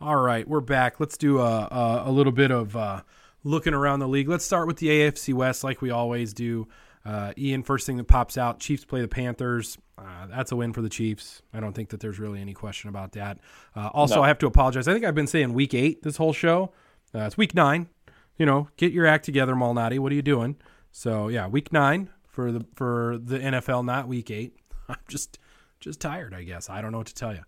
All 0.00 0.16
right, 0.16 0.48
we're 0.48 0.60
back. 0.60 0.98
Let's 0.98 1.18
do 1.18 1.38
a, 1.40 1.68
a, 1.70 2.02
a 2.06 2.10
little 2.10 2.32
bit 2.32 2.50
of 2.50 2.74
uh, 2.74 3.02
looking 3.44 3.74
around 3.74 4.00
the 4.00 4.08
league. 4.08 4.28
Let's 4.28 4.44
start 4.44 4.66
with 4.66 4.78
the 4.78 4.88
AFC 4.88 5.34
West, 5.34 5.64
like 5.64 5.82
we 5.82 5.90
always 5.90 6.32
do. 6.32 6.68
Uh, 7.04 7.32
Ian, 7.38 7.62
first 7.62 7.86
thing 7.86 7.96
that 7.96 8.04
pops 8.04 8.36
out: 8.36 8.60
Chiefs 8.60 8.84
play 8.84 9.00
the 9.00 9.08
Panthers. 9.08 9.78
Uh, 9.96 10.26
that's 10.28 10.52
a 10.52 10.56
win 10.56 10.72
for 10.72 10.82
the 10.82 10.88
Chiefs. 10.88 11.42
I 11.52 11.60
don't 11.60 11.72
think 11.72 11.90
that 11.90 12.00
there's 12.00 12.18
really 12.18 12.40
any 12.40 12.54
question 12.54 12.88
about 12.90 13.12
that. 13.12 13.38
Uh, 13.74 13.88
also, 13.88 14.16
no. 14.16 14.22
I 14.22 14.28
have 14.28 14.38
to 14.38 14.46
apologize. 14.46 14.86
I 14.86 14.92
think 14.92 15.04
I've 15.04 15.14
been 15.14 15.26
saying 15.26 15.52
week 15.52 15.74
eight 15.74 16.02
this 16.02 16.16
whole 16.16 16.32
show. 16.32 16.72
Uh, 17.14 17.20
it's 17.20 17.36
week 17.36 17.54
nine. 17.54 17.88
You 18.36 18.46
know, 18.46 18.68
get 18.76 18.92
your 18.92 19.06
act 19.06 19.24
together, 19.24 19.54
Malnati. 19.54 19.98
What 19.98 20.12
are 20.12 20.14
you 20.14 20.22
doing? 20.22 20.56
So 20.92 21.28
yeah, 21.28 21.46
week 21.46 21.72
nine 21.72 22.10
for 22.26 22.52
the 22.52 22.66
for 22.74 23.18
the 23.22 23.38
NFL, 23.38 23.84
not 23.84 24.08
week 24.08 24.30
eight. 24.30 24.56
I'm 24.88 24.96
just 25.08 25.38
just 25.80 26.00
tired, 26.00 26.34
I 26.34 26.42
guess. 26.42 26.68
I 26.68 26.82
don't 26.82 26.92
know 26.92 26.98
what 26.98 27.06
to 27.06 27.14
tell 27.14 27.34
you 27.34 27.42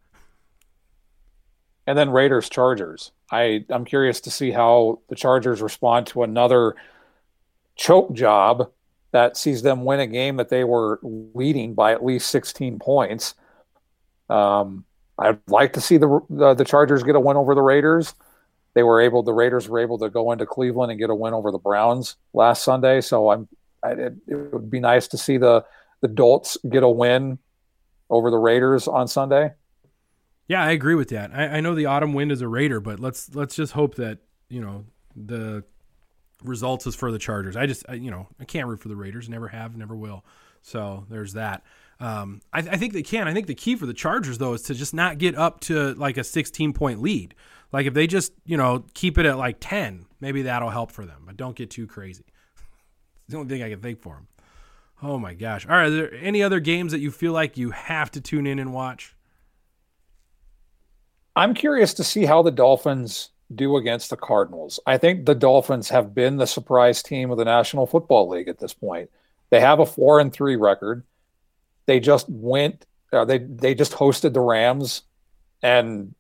and 1.87 1.99
then 1.99 2.11
Raiders 2.11 2.49
Chargers. 2.49 3.13
I 3.33 3.65
I'm 3.71 3.85
curious 3.85 4.21
to 4.23 4.31
see 4.31 4.51
how 4.51 5.01
the 5.09 5.17
Chargers 5.17 5.63
respond 5.63 6.07
to 6.09 6.23
another 6.23 6.77
choke 7.75 8.13
job 8.13 8.71
that 9.13 9.37
sees 9.37 9.63
them 9.63 9.85
win 9.85 10.01
a 10.01 10.07
game 10.07 10.37
that 10.37 10.51
they 10.51 10.65
were 10.65 11.01
leading 11.03 11.75
by 11.75 11.93
at 11.93 12.05
least 12.05 12.31
16 12.31 12.79
points. 12.79 13.35
Um, 14.29 14.85
I'd 15.19 15.39
like 15.49 15.75
to 15.75 15.81
see 15.81 15.99
the, 15.99 16.21
the, 16.31 16.55
the 16.55 16.65
Chargers 16.65 17.03
get 17.03 17.17
a 17.17 17.21
win 17.21 17.37
over 17.37 17.55
the 17.55 17.63
Raiders. 17.63 18.15
They 18.75 18.83
were 18.83 19.01
able 19.01 19.23
the 19.23 19.33
Raiders 19.33 19.69
were 19.69 19.81
able 19.81 19.99
to 19.99 20.09
go 20.09 20.33
into 20.33 20.47
Cleveland 20.47 20.91
and 20.93 21.01
get 21.01 21.11
a 21.11 21.15
win 21.15 21.35
over 21.35 21.51
the 21.51 21.59
Browns 21.59 22.17
last 22.33 22.65
Sunday. 22.65 23.01
So 23.01 23.31
I'm 23.31 23.49
I, 23.83 23.93
it, 23.93 24.15
it 24.29 24.53
would 24.53 24.71
be 24.71 24.81
nice 24.81 25.09
to 25.09 25.19
see 25.19 25.39
the 25.39 25.65
the 26.01 26.09
Bolts 26.09 26.57
get 26.69 26.83
a 26.83 26.89
win 26.89 27.39
over 28.11 28.31
the 28.31 28.39
Raiders 28.39 28.89
on 28.89 29.09
Sunday. 29.09 29.53
Yeah, 30.53 30.63
I 30.63 30.73
agree 30.73 30.95
with 30.95 31.09
that. 31.09 31.31
I, 31.33 31.45
I 31.45 31.61
know 31.61 31.75
the 31.75 31.87
autumn 31.87 32.13
wind 32.13 32.31
is 32.31 32.43
a 32.43 32.47
Raider, 32.47 32.79
but 32.79 33.01
let's 33.01 33.35
let's 33.35 33.57
just 33.57 33.73
hope 33.73 33.95
that 33.95 34.19
you 34.51 34.61
know 34.61 34.85
the 35.17 35.65
results 36.45 36.87
is 36.87 36.95
for 36.95 37.11
the 37.11 37.19
Chargers. 37.19 37.57
I 37.57 37.65
just 37.65 37.87
I, 37.89 37.95
you 37.95 38.11
know 38.11 38.29
I 38.39 38.45
can't 38.45 38.69
root 38.69 38.81
for 38.81 38.89
the 38.89 38.95
Raiders. 38.95 39.31
Never 39.31 39.49
have, 39.49 39.79
never 39.79 39.97
will. 39.97 40.27
So 40.61 41.07
there's 41.09 41.33
that. 41.33 41.63
Um, 42.01 42.43
I, 42.53 42.59
I, 42.59 42.77
think 42.77 42.93
they 42.93 43.03
can. 43.03 43.29
I 43.29 43.33
think 43.33 43.47
the 43.47 43.55
key 43.55 43.77
for 43.77 43.87
the 43.87 43.95
Chargers 43.95 44.37
though 44.37 44.53
is 44.53 44.61
to 44.65 44.75
just 44.75 44.93
not 44.93 45.17
get 45.17 45.39
up 45.39 45.61
to 45.61 45.95
like 45.95 46.19
a 46.19 46.25
16 46.25 46.75
point 46.75 47.01
lead. 47.01 47.35
Like 47.73 47.87
if 47.87 47.95
they 47.95 48.07
just 48.07 48.35
you 48.45 48.59
know 48.59 48.85
keep 48.93 49.17
it 49.17 49.25
at 49.25 49.39
like 49.39 49.57
10, 49.59 50.05
maybe 50.21 50.43
that'll 50.43 50.69
help 50.69 50.93
for 50.93 51.07
them. 51.07 51.23
But 51.25 51.39
don't 51.39 51.57
get 51.57 51.71
too 51.71 51.87
crazy. 51.87 52.27
it's 52.57 53.33
the 53.33 53.39
only 53.39 53.49
thing 53.49 53.63
I 53.63 53.71
can 53.71 53.81
think 53.81 54.03
for 54.03 54.17
them. 54.17 54.29
Oh 55.03 55.19
my 55.19 55.33
gosh! 55.33 55.67
All 55.67 55.77
right, 55.77 55.87
are 55.87 55.91
there 55.91 56.13
any 56.13 56.43
other 56.43 56.61
games 56.61 56.93
that 56.93 57.01
you 57.01 57.11
feel 57.11 57.33
like 57.33 57.57
you 57.57 57.71
have 57.71 58.11
to 58.11 58.21
tune 58.21 58.47
in 58.47 58.59
and 58.59 58.75
watch? 58.75 59.17
I'm 61.35 61.55
curious 61.55 61.95
to 61.95 62.05
see 62.05 62.25
how 62.25 62.43
the 62.43 62.51
Dolphins 62.51 63.31
do 63.55 63.77
against 63.77 64.11
the 64.11 64.17
Cardinals. 64.17 64.81
I 64.87 64.99
think 64.99 65.27
the 65.27 65.35
Dolphins 65.35 65.89
have 65.89 66.15
been 66.15 66.37
the 66.37 66.47
surprise 66.47 67.03
team 67.03 67.31
of 67.31 67.39
the 67.39 67.45
National 67.45 67.87
Football 67.87 68.29
League 68.29 68.49
at 68.49 68.59
this 68.59 68.75
point. 68.75 69.11
They 69.51 69.61
have 69.61 69.81
a 69.81 69.87
four 69.87 70.21
and 70.21 70.33
three 70.33 70.57
record. 70.57 71.05
They 71.87 72.01
just 72.01 72.29
went. 72.29 72.87
Uh, 73.13 73.25
they 73.25 73.39
they 73.39 73.75
just 73.75 73.93
hosted 73.93 74.33
the 74.33 74.41
Rams 74.41 75.03
and 75.63 76.15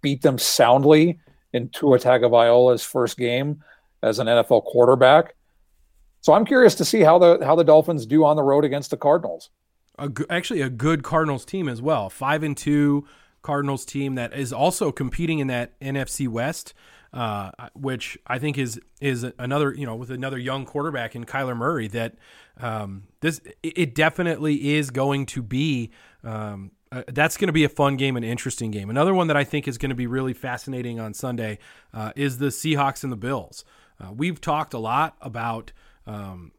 beat 0.00 0.22
them 0.22 0.38
soundly 0.38 1.20
in 1.52 1.68
Tua 1.68 1.98
Tagovailoa's 1.98 2.82
first 2.82 3.16
game 3.16 3.62
as 4.02 4.18
an 4.18 4.26
NFL 4.26 4.64
quarterback. 4.64 5.34
So 6.20 6.32
I'm 6.32 6.44
curious 6.44 6.74
to 6.76 6.84
see 6.84 7.00
how 7.00 7.18
the 7.18 7.44
how 7.44 7.54
the 7.54 7.64
Dolphins 7.64 8.06
do 8.06 8.24
on 8.24 8.36
the 8.36 8.42
road 8.42 8.64
against 8.64 8.90
the 8.90 8.96
Cardinals. 8.96 9.50
A, 9.98 10.10
actually, 10.30 10.60
a 10.60 10.70
good 10.70 11.02
Cardinals 11.02 11.44
team 11.44 11.68
as 11.68 11.82
well. 11.82 12.08
Five 12.08 12.42
and 12.42 12.56
two 12.56 13.06
Cardinals 13.42 13.84
team 13.84 14.14
that 14.16 14.34
is 14.34 14.52
also 14.52 14.92
competing 14.92 15.38
in 15.38 15.46
that 15.48 15.78
NFC 15.80 16.28
West, 16.28 16.74
uh, 17.12 17.50
which 17.74 18.18
I 18.26 18.38
think 18.38 18.58
is 18.58 18.80
is 19.00 19.26
another 19.38 19.74
you 19.74 19.86
know 19.86 19.96
with 19.96 20.10
another 20.10 20.38
young 20.38 20.64
quarterback 20.64 21.14
in 21.14 21.24
Kyler 21.24 21.56
Murray. 21.56 21.88
That 21.88 22.16
um, 22.58 23.04
this 23.20 23.40
it 23.62 23.94
definitely 23.94 24.74
is 24.76 24.90
going 24.90 25.26
to 25.26 25.42
be. 25.42 25.90
Um, 26.22 26.72
uh, 26.90 27.02
that's 27.08 27.36
going 27.36 27.48
to 27.48 27.52
be 27.52 27.64
a 27.64 27.68
fun 27.68 27.98
game, 27.98 28.16
an 28.16 28.24
interesting 28.24 28.70
game. 28.70 28.88
Another 28.88 29.12
one 29.12 29.26
that 29.26 29.36
I 29.36 29.44
think 29.44 29.68
is 29.68 29.76
going 29.76 29.90
to 29.90 29.94
be 29.94 30.06
really 30.06 30.32
fascinating 30.32 30.98
on 30.98 31.12
Sunday 31.12 31.58
uh, 31.92 32.12
is 32.16 32.38
the 32.38 32.46
Seahawks 32.46 33.02
and 33.02 33.12
the 33.12 33.16
Bills. 33.16 33.62
Uh, 34.00 34.10
we've 34.10 34.40
talked 34.40 34.72
a 34.72 34.78
lot 34.78 35.14
about 35.20 35.72
um, 36.06 36.52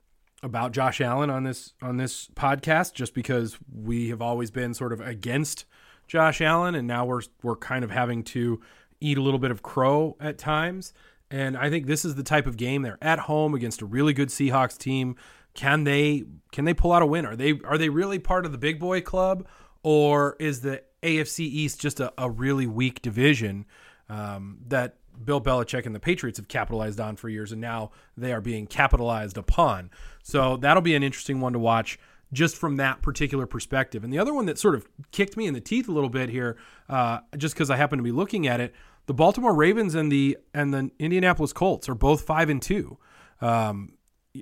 about 0.44 0.72
Josh 0.72 1.02
Allen 1.02 1.30
on 1.30 1.44
this 1.44 1.74
on 1.82 1.98
this 1.98 2.28
podcast, 2.36 2.94
just 2.94 3.14
because 3.14 3.58
we 3.74 4.10
have 4.10 4.22
always 4.22 4.52
been 4.52 4.74
sort 4.74 4.94
of 4.94 5.02
against 5.02 5.66
Josh 6.10 6.42
Allen, 6.42 6.76
and 6.76 6.88
now 6.88 7.06
we're 7.06 7.22
we're 7.44 7.56
kind 7.56 7.86
of 7.86 7.92
having 7.92 8.24
to 8.24 8.60
eat 9.00 9.18
a 9.18 9.22
little 9.22 9.40
bit 9.40 9.52
of 9.52 9.62
crow 9.62 10.18
at 10.20 10.38
times. 10.38 10.94
And 11.32 11.56
I 11.56 11.70
think 11.70 11.86
this 11.86 12.04
is 12.04 12.16
the 12.16 12.24
type 12.24 12.48
of 12.48 12.58
game 12.58 12.82
they're 12.82 12.98
at 13.02 13.20
home 13.20 13.54
against 13.54 13.82
a 13.82 13.86
really 13.86 14.14
good 14.14 14.30
Seahawks 14.30 14.78
team. 14.78 15.16
Can 15.54 15.84
they 15.84 16.26
can 16.52 16.66
they 16.66 16.74
pull 16.74 16.92
out 16.92 17.02
a 17.02 17.06
win? 17.06 17.26
Are 17.26 17.36
they 17.36 17.60
are 17.64 17.78
they 17.78 17.90
really 17.90 18.20
part 18.20 18.46
of 18.46 18.52
the 18.52 18.58
big 18.58 18.80
boy 18.80 19.02
club, 19.02 19.48
or 19.84 20.36
is 20.40 20.62
the 20.62 20.84
AFC 21.04 21.42
East 21.42 21.80
just 21.80 22.00
a, 22.00 22.12
a 22.18 22.30
really 22.30 22.68
weak 22.68 23.02
division 23.02 23.66
um, 24.10 24.58
that 24.68 24.96
Bill 25.24 25.42
Belichick 25.42 25.86
and 25.86 25.94
the 25.94 26.00
Patriots 26.00 26.40
have 26.40 26.48
capitalized 26.48 27.00
on 27.00 27.16
for 27.16 27.30
years, 27.30 27.52
and 27.52 27.62
now 27.62 27.92
they 28.18 28.34
are 28.34 28.42
being 28.42 28.66
capitalized 28.66 29.38
upon. 29.38 29.92
So 30.24 30.58
that'll 30.58 30.82
be 30.82 30.96
an 30.96 31.04
interesting 31.04 31.40
one 31.40 31.54
to 31.54 31.60
watch 31.60 32.00
just 32.32 32.56
from 32.56 32.78
that 32.78 33.02
particular 33.02 33.46
perspective. 33.46 34.04
And 34.04 34.14
the 34.14 34.20
other 34.20 34.34
one 34.34 34.46
that 34.46 34.60
sort 34.60 34.76
of 34.76 34.88
kicked 35.12 35.36
me 35.36 35.48
in 35.48 35.54
the 35.54 35.62
teeth 35.62 35.88
a 35.88 35.92
little 35.92 36.10
bit 36.10 36.30
here, 36.30 36.58
uh, 36.88 37.20
just 37.38 37.56
because 37.56 37.70
I 37.70 37.76
happen 37.76 37.98
to 37.98 38.04
be 38.04 38.12
looking 38.12 38.48
at 38.48 38.60
it, 38.60 38.74
the 39.08 39.14
Baltimore 39.14 39.56
Ravens 39.56 39.96
and 39.96 40.12
the 40.12 40.38
and 40.54 40.74
the 40.74 40.92
Indianapolis 41.00 41.54
Colts 41.54 41.90
are 41.90 41.96
both 41.96 42.22
five 42.22 42.50
and 42.50 42.62
two. 42.62 42.98
Um, 43.42 43.94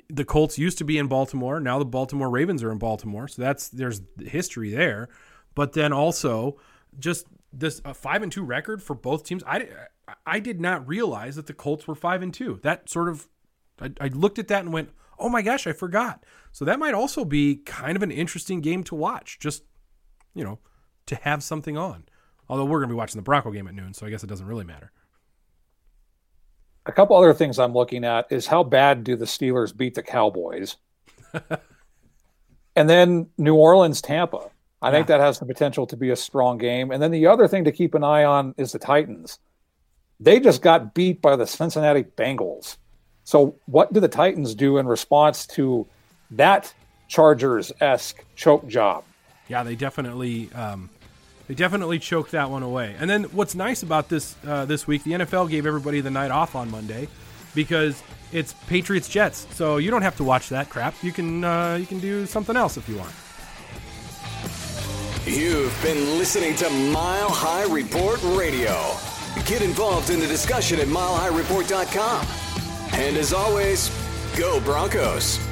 the 0.10 0.26
Colts 0.26 0.58
used 0.58 0.78
to 0.80 0.84
be 0.84 0.98
in 0.98 1.08
Baltimore. 1.08 1.60
Now 1.60 1.80
the 1.80 1.86
Baltimore 1.86 2.30
Ravens 2.30 2.62
are 2.64 2.72
in 2.72 2.78
Baltimore. 2.78 3.28
So 3.30 3.42
that's 3.42 3.70
there's 3.70 4.02
history 4.20 4.72
there. 4.72 5.08
But 5.56 5.74
then 5.74 5.94
also 5.94 6.60
just 7.00 7.28
this 7.54 7.82
a 7.86 7.94
five 7.94 8.22
and 8.22 8.32
two 8.32 8.44
record 8.44 8.84
for 8.84 8.94
both 8.94 9.24
teams. 9.24 9.44
I 9.48 9.68
I 10.26 10.40
did 10.40 10.60
not 10.60 10.88
realize 10.88 11.36
that 11.36 11.48
the 11.48 11.54
Colts 11.54 11.88
were 11.88 11.96
five 11.96 12.22
and 12.22 12.34
two. 12.34 12.60
That 12.64 12.90
sort 12.90 13.10
of, 13.10 13.28
I, 13.80 13.92
I, 14.00 14.08
looked 14.08 14.40
at 14.40 14.48
that 14.48 14.62
and 14.64 14.72
went, 14.72 14.90
"Oh 15.20 15.30
my 15.30 15.42
gosh, 15.42 15.68
I 15.68 15.74
forgot." 15.74 16.24
So 16.52 16.66
that 16.66 16.80
might 16.80 16.94
also 16.94 17.26
be 17.26 17.58
kind 17.58 17.96
of 17.96 18.04
an 18.04 18.12
interesting 18.12 18.62
game 18.62 18.84
to 18.86 18.96
watch. 18.96 19.40
Just, 19.40 19.64
you 20.34 20.44
know, 20.44 20.60
to 21.08 21.16
have 21.16 21.44
something 21.44 21.78
on. 21.78 22.06
Although 22.50 22.66
we're 22.66 22.80
going 22.80 22.90
to 22.90 22.94
be 22.94 22.98
watching 22.98 23.20
the 23.20 23.24
Bronco 23.24 23.52
game 23.52 23.68
at 23.68 23.76
noon, 23.76 23.94
so 23.94 24.06
I 24.06 24.10
guess 24.10 24.24
it 24.24 24.28
doesn't 24.28 24.46
really 24.46 24.64
matter. 24.64 24.92
A 26.86 26.92
couple 26.92 27.18
other 27.18 27.34
things 27.34 27.60
I'm 27.60 27.74
looking 27.74 28.06
at 28.06 28.32
is 28.32 28.48
how 28.48 28.64
bad 28.64 29.04
do 29.04 29.16
the 29.18 29.26
Steelers 29.26 29.76
beat 29.76 29.96
the 29.96 30.04
Cowboys, 30.04 30.78
and 32.76 32.90
then 32.90 33.28
New 33.38 33.56
Orleans, 33.56 34.02
Tampa. 34.02 34.50
I 34.82 34.88
yeah. 34.88 34.92
think 34.96 35.08
that 35.08 35.20
has 35.20 35.40
the 35.40 35.46
potential 35.46 35.88
to 35.88 35.98
be 35.98 36.12
a 36.12 36.16
strong 36.16 36.58
game. 36.58 36.92
And 36.92 37.02
then 37.02 37.12
the 37.12 37.26
other 37.26 37.48
thing 37.48 37.64
to 37.66 37.72
keep 37.72 37.96
an 37.96 38.04
eye 38.04 38.24
on 38.24 38.54
is 38.58 38.72
the 38.72 38.80
Titans 38.80 39.40
they 40.20 40.40
just 40.40 40.62
got 40.62 40.94
beat 40.94 41.22
by 41.22 41.36
the 41.36 41.46
Cincinnati 41.46 42.04
Bengals. 42.04 42.78
So, 43.28 43.56
what 43.66 43.92
do 43.92 44.00
the 44.00 44.08
Titans 44.08 44.56
do 44.56 44.78
in 44.78 44.88
response 44.88 45.46
to 45.48 45.86
that 46.32 46.74
Chargers 47.10 47.74
esque 47.82 48.24
choke 48.38 48.66
job? 48.70 49.04
Yeah, 49.50 49.64
they 49.64 49.76
definitely 49.76 50.50
um, 50.56 50.90
they 51.50 51.54
definitely 51.54 52.00
choked 52.00 52.32
that 52.32 52.50
one 52.50 52.64
away. 52.64 52.96
And 52.98 53.10
then 53.10 53.26
what's 53.26 53.54
nice 53.54 53.84
about 53.84 54.08
this 54.08 54.38
uh, 54.48 54.64
this 54.64 54.88
week, 54.88 55.04
the 55.04 55.12
NFL 55.12 55.50
gave 55.50 55.66
everybody 55.66 56.00
the 56.00 56.10
night 56.10 56.32
off 56.32 56.56
on 56.56 56.72
Monday 56.72 57.10
because 57.54 58.02
it's 58.32 58.54
Patriots 58.70 59.10
Jets, 59.10 59.46
so 59.54 59.76
you 59.76 59.92
don't 59.92 60.04
have 60.04 60.16
to 60.16 60.24
watch 60.24 60.48
that 60.48 60.70
crap. 60.70 60.96
You 61.04 61.12
can 61.12 61.44
uh, 61.44 61.76
you 61.76 61.86
can 61.86 62.00
do 62.00 62.26
something 62.28 62.56
else 62.56 62.78
if 62.78 62.88
you 62.88 62.96
want. 62.96 63.14
You've 65.26 65.78
been 65.84 66.18
listening 66.18 66.56
to 66.56 66.70
Mile 66.70 67.30
High 67.30 67.66
Report 67.66 68.24
Radio. 68.38 68.96
Get 69.46 69.62
involved 69.62 70.12
in 70.12 70.22
the 70.22 70.28
discussion 70.28 70.80
at 70.80 70.88
milehighreport.com. 70.88 72.47
And 72.94 73.18
as 73.18 73.34
always, 73.34 73.90
go 74.38 74.60
Broncos. 74.62 75.47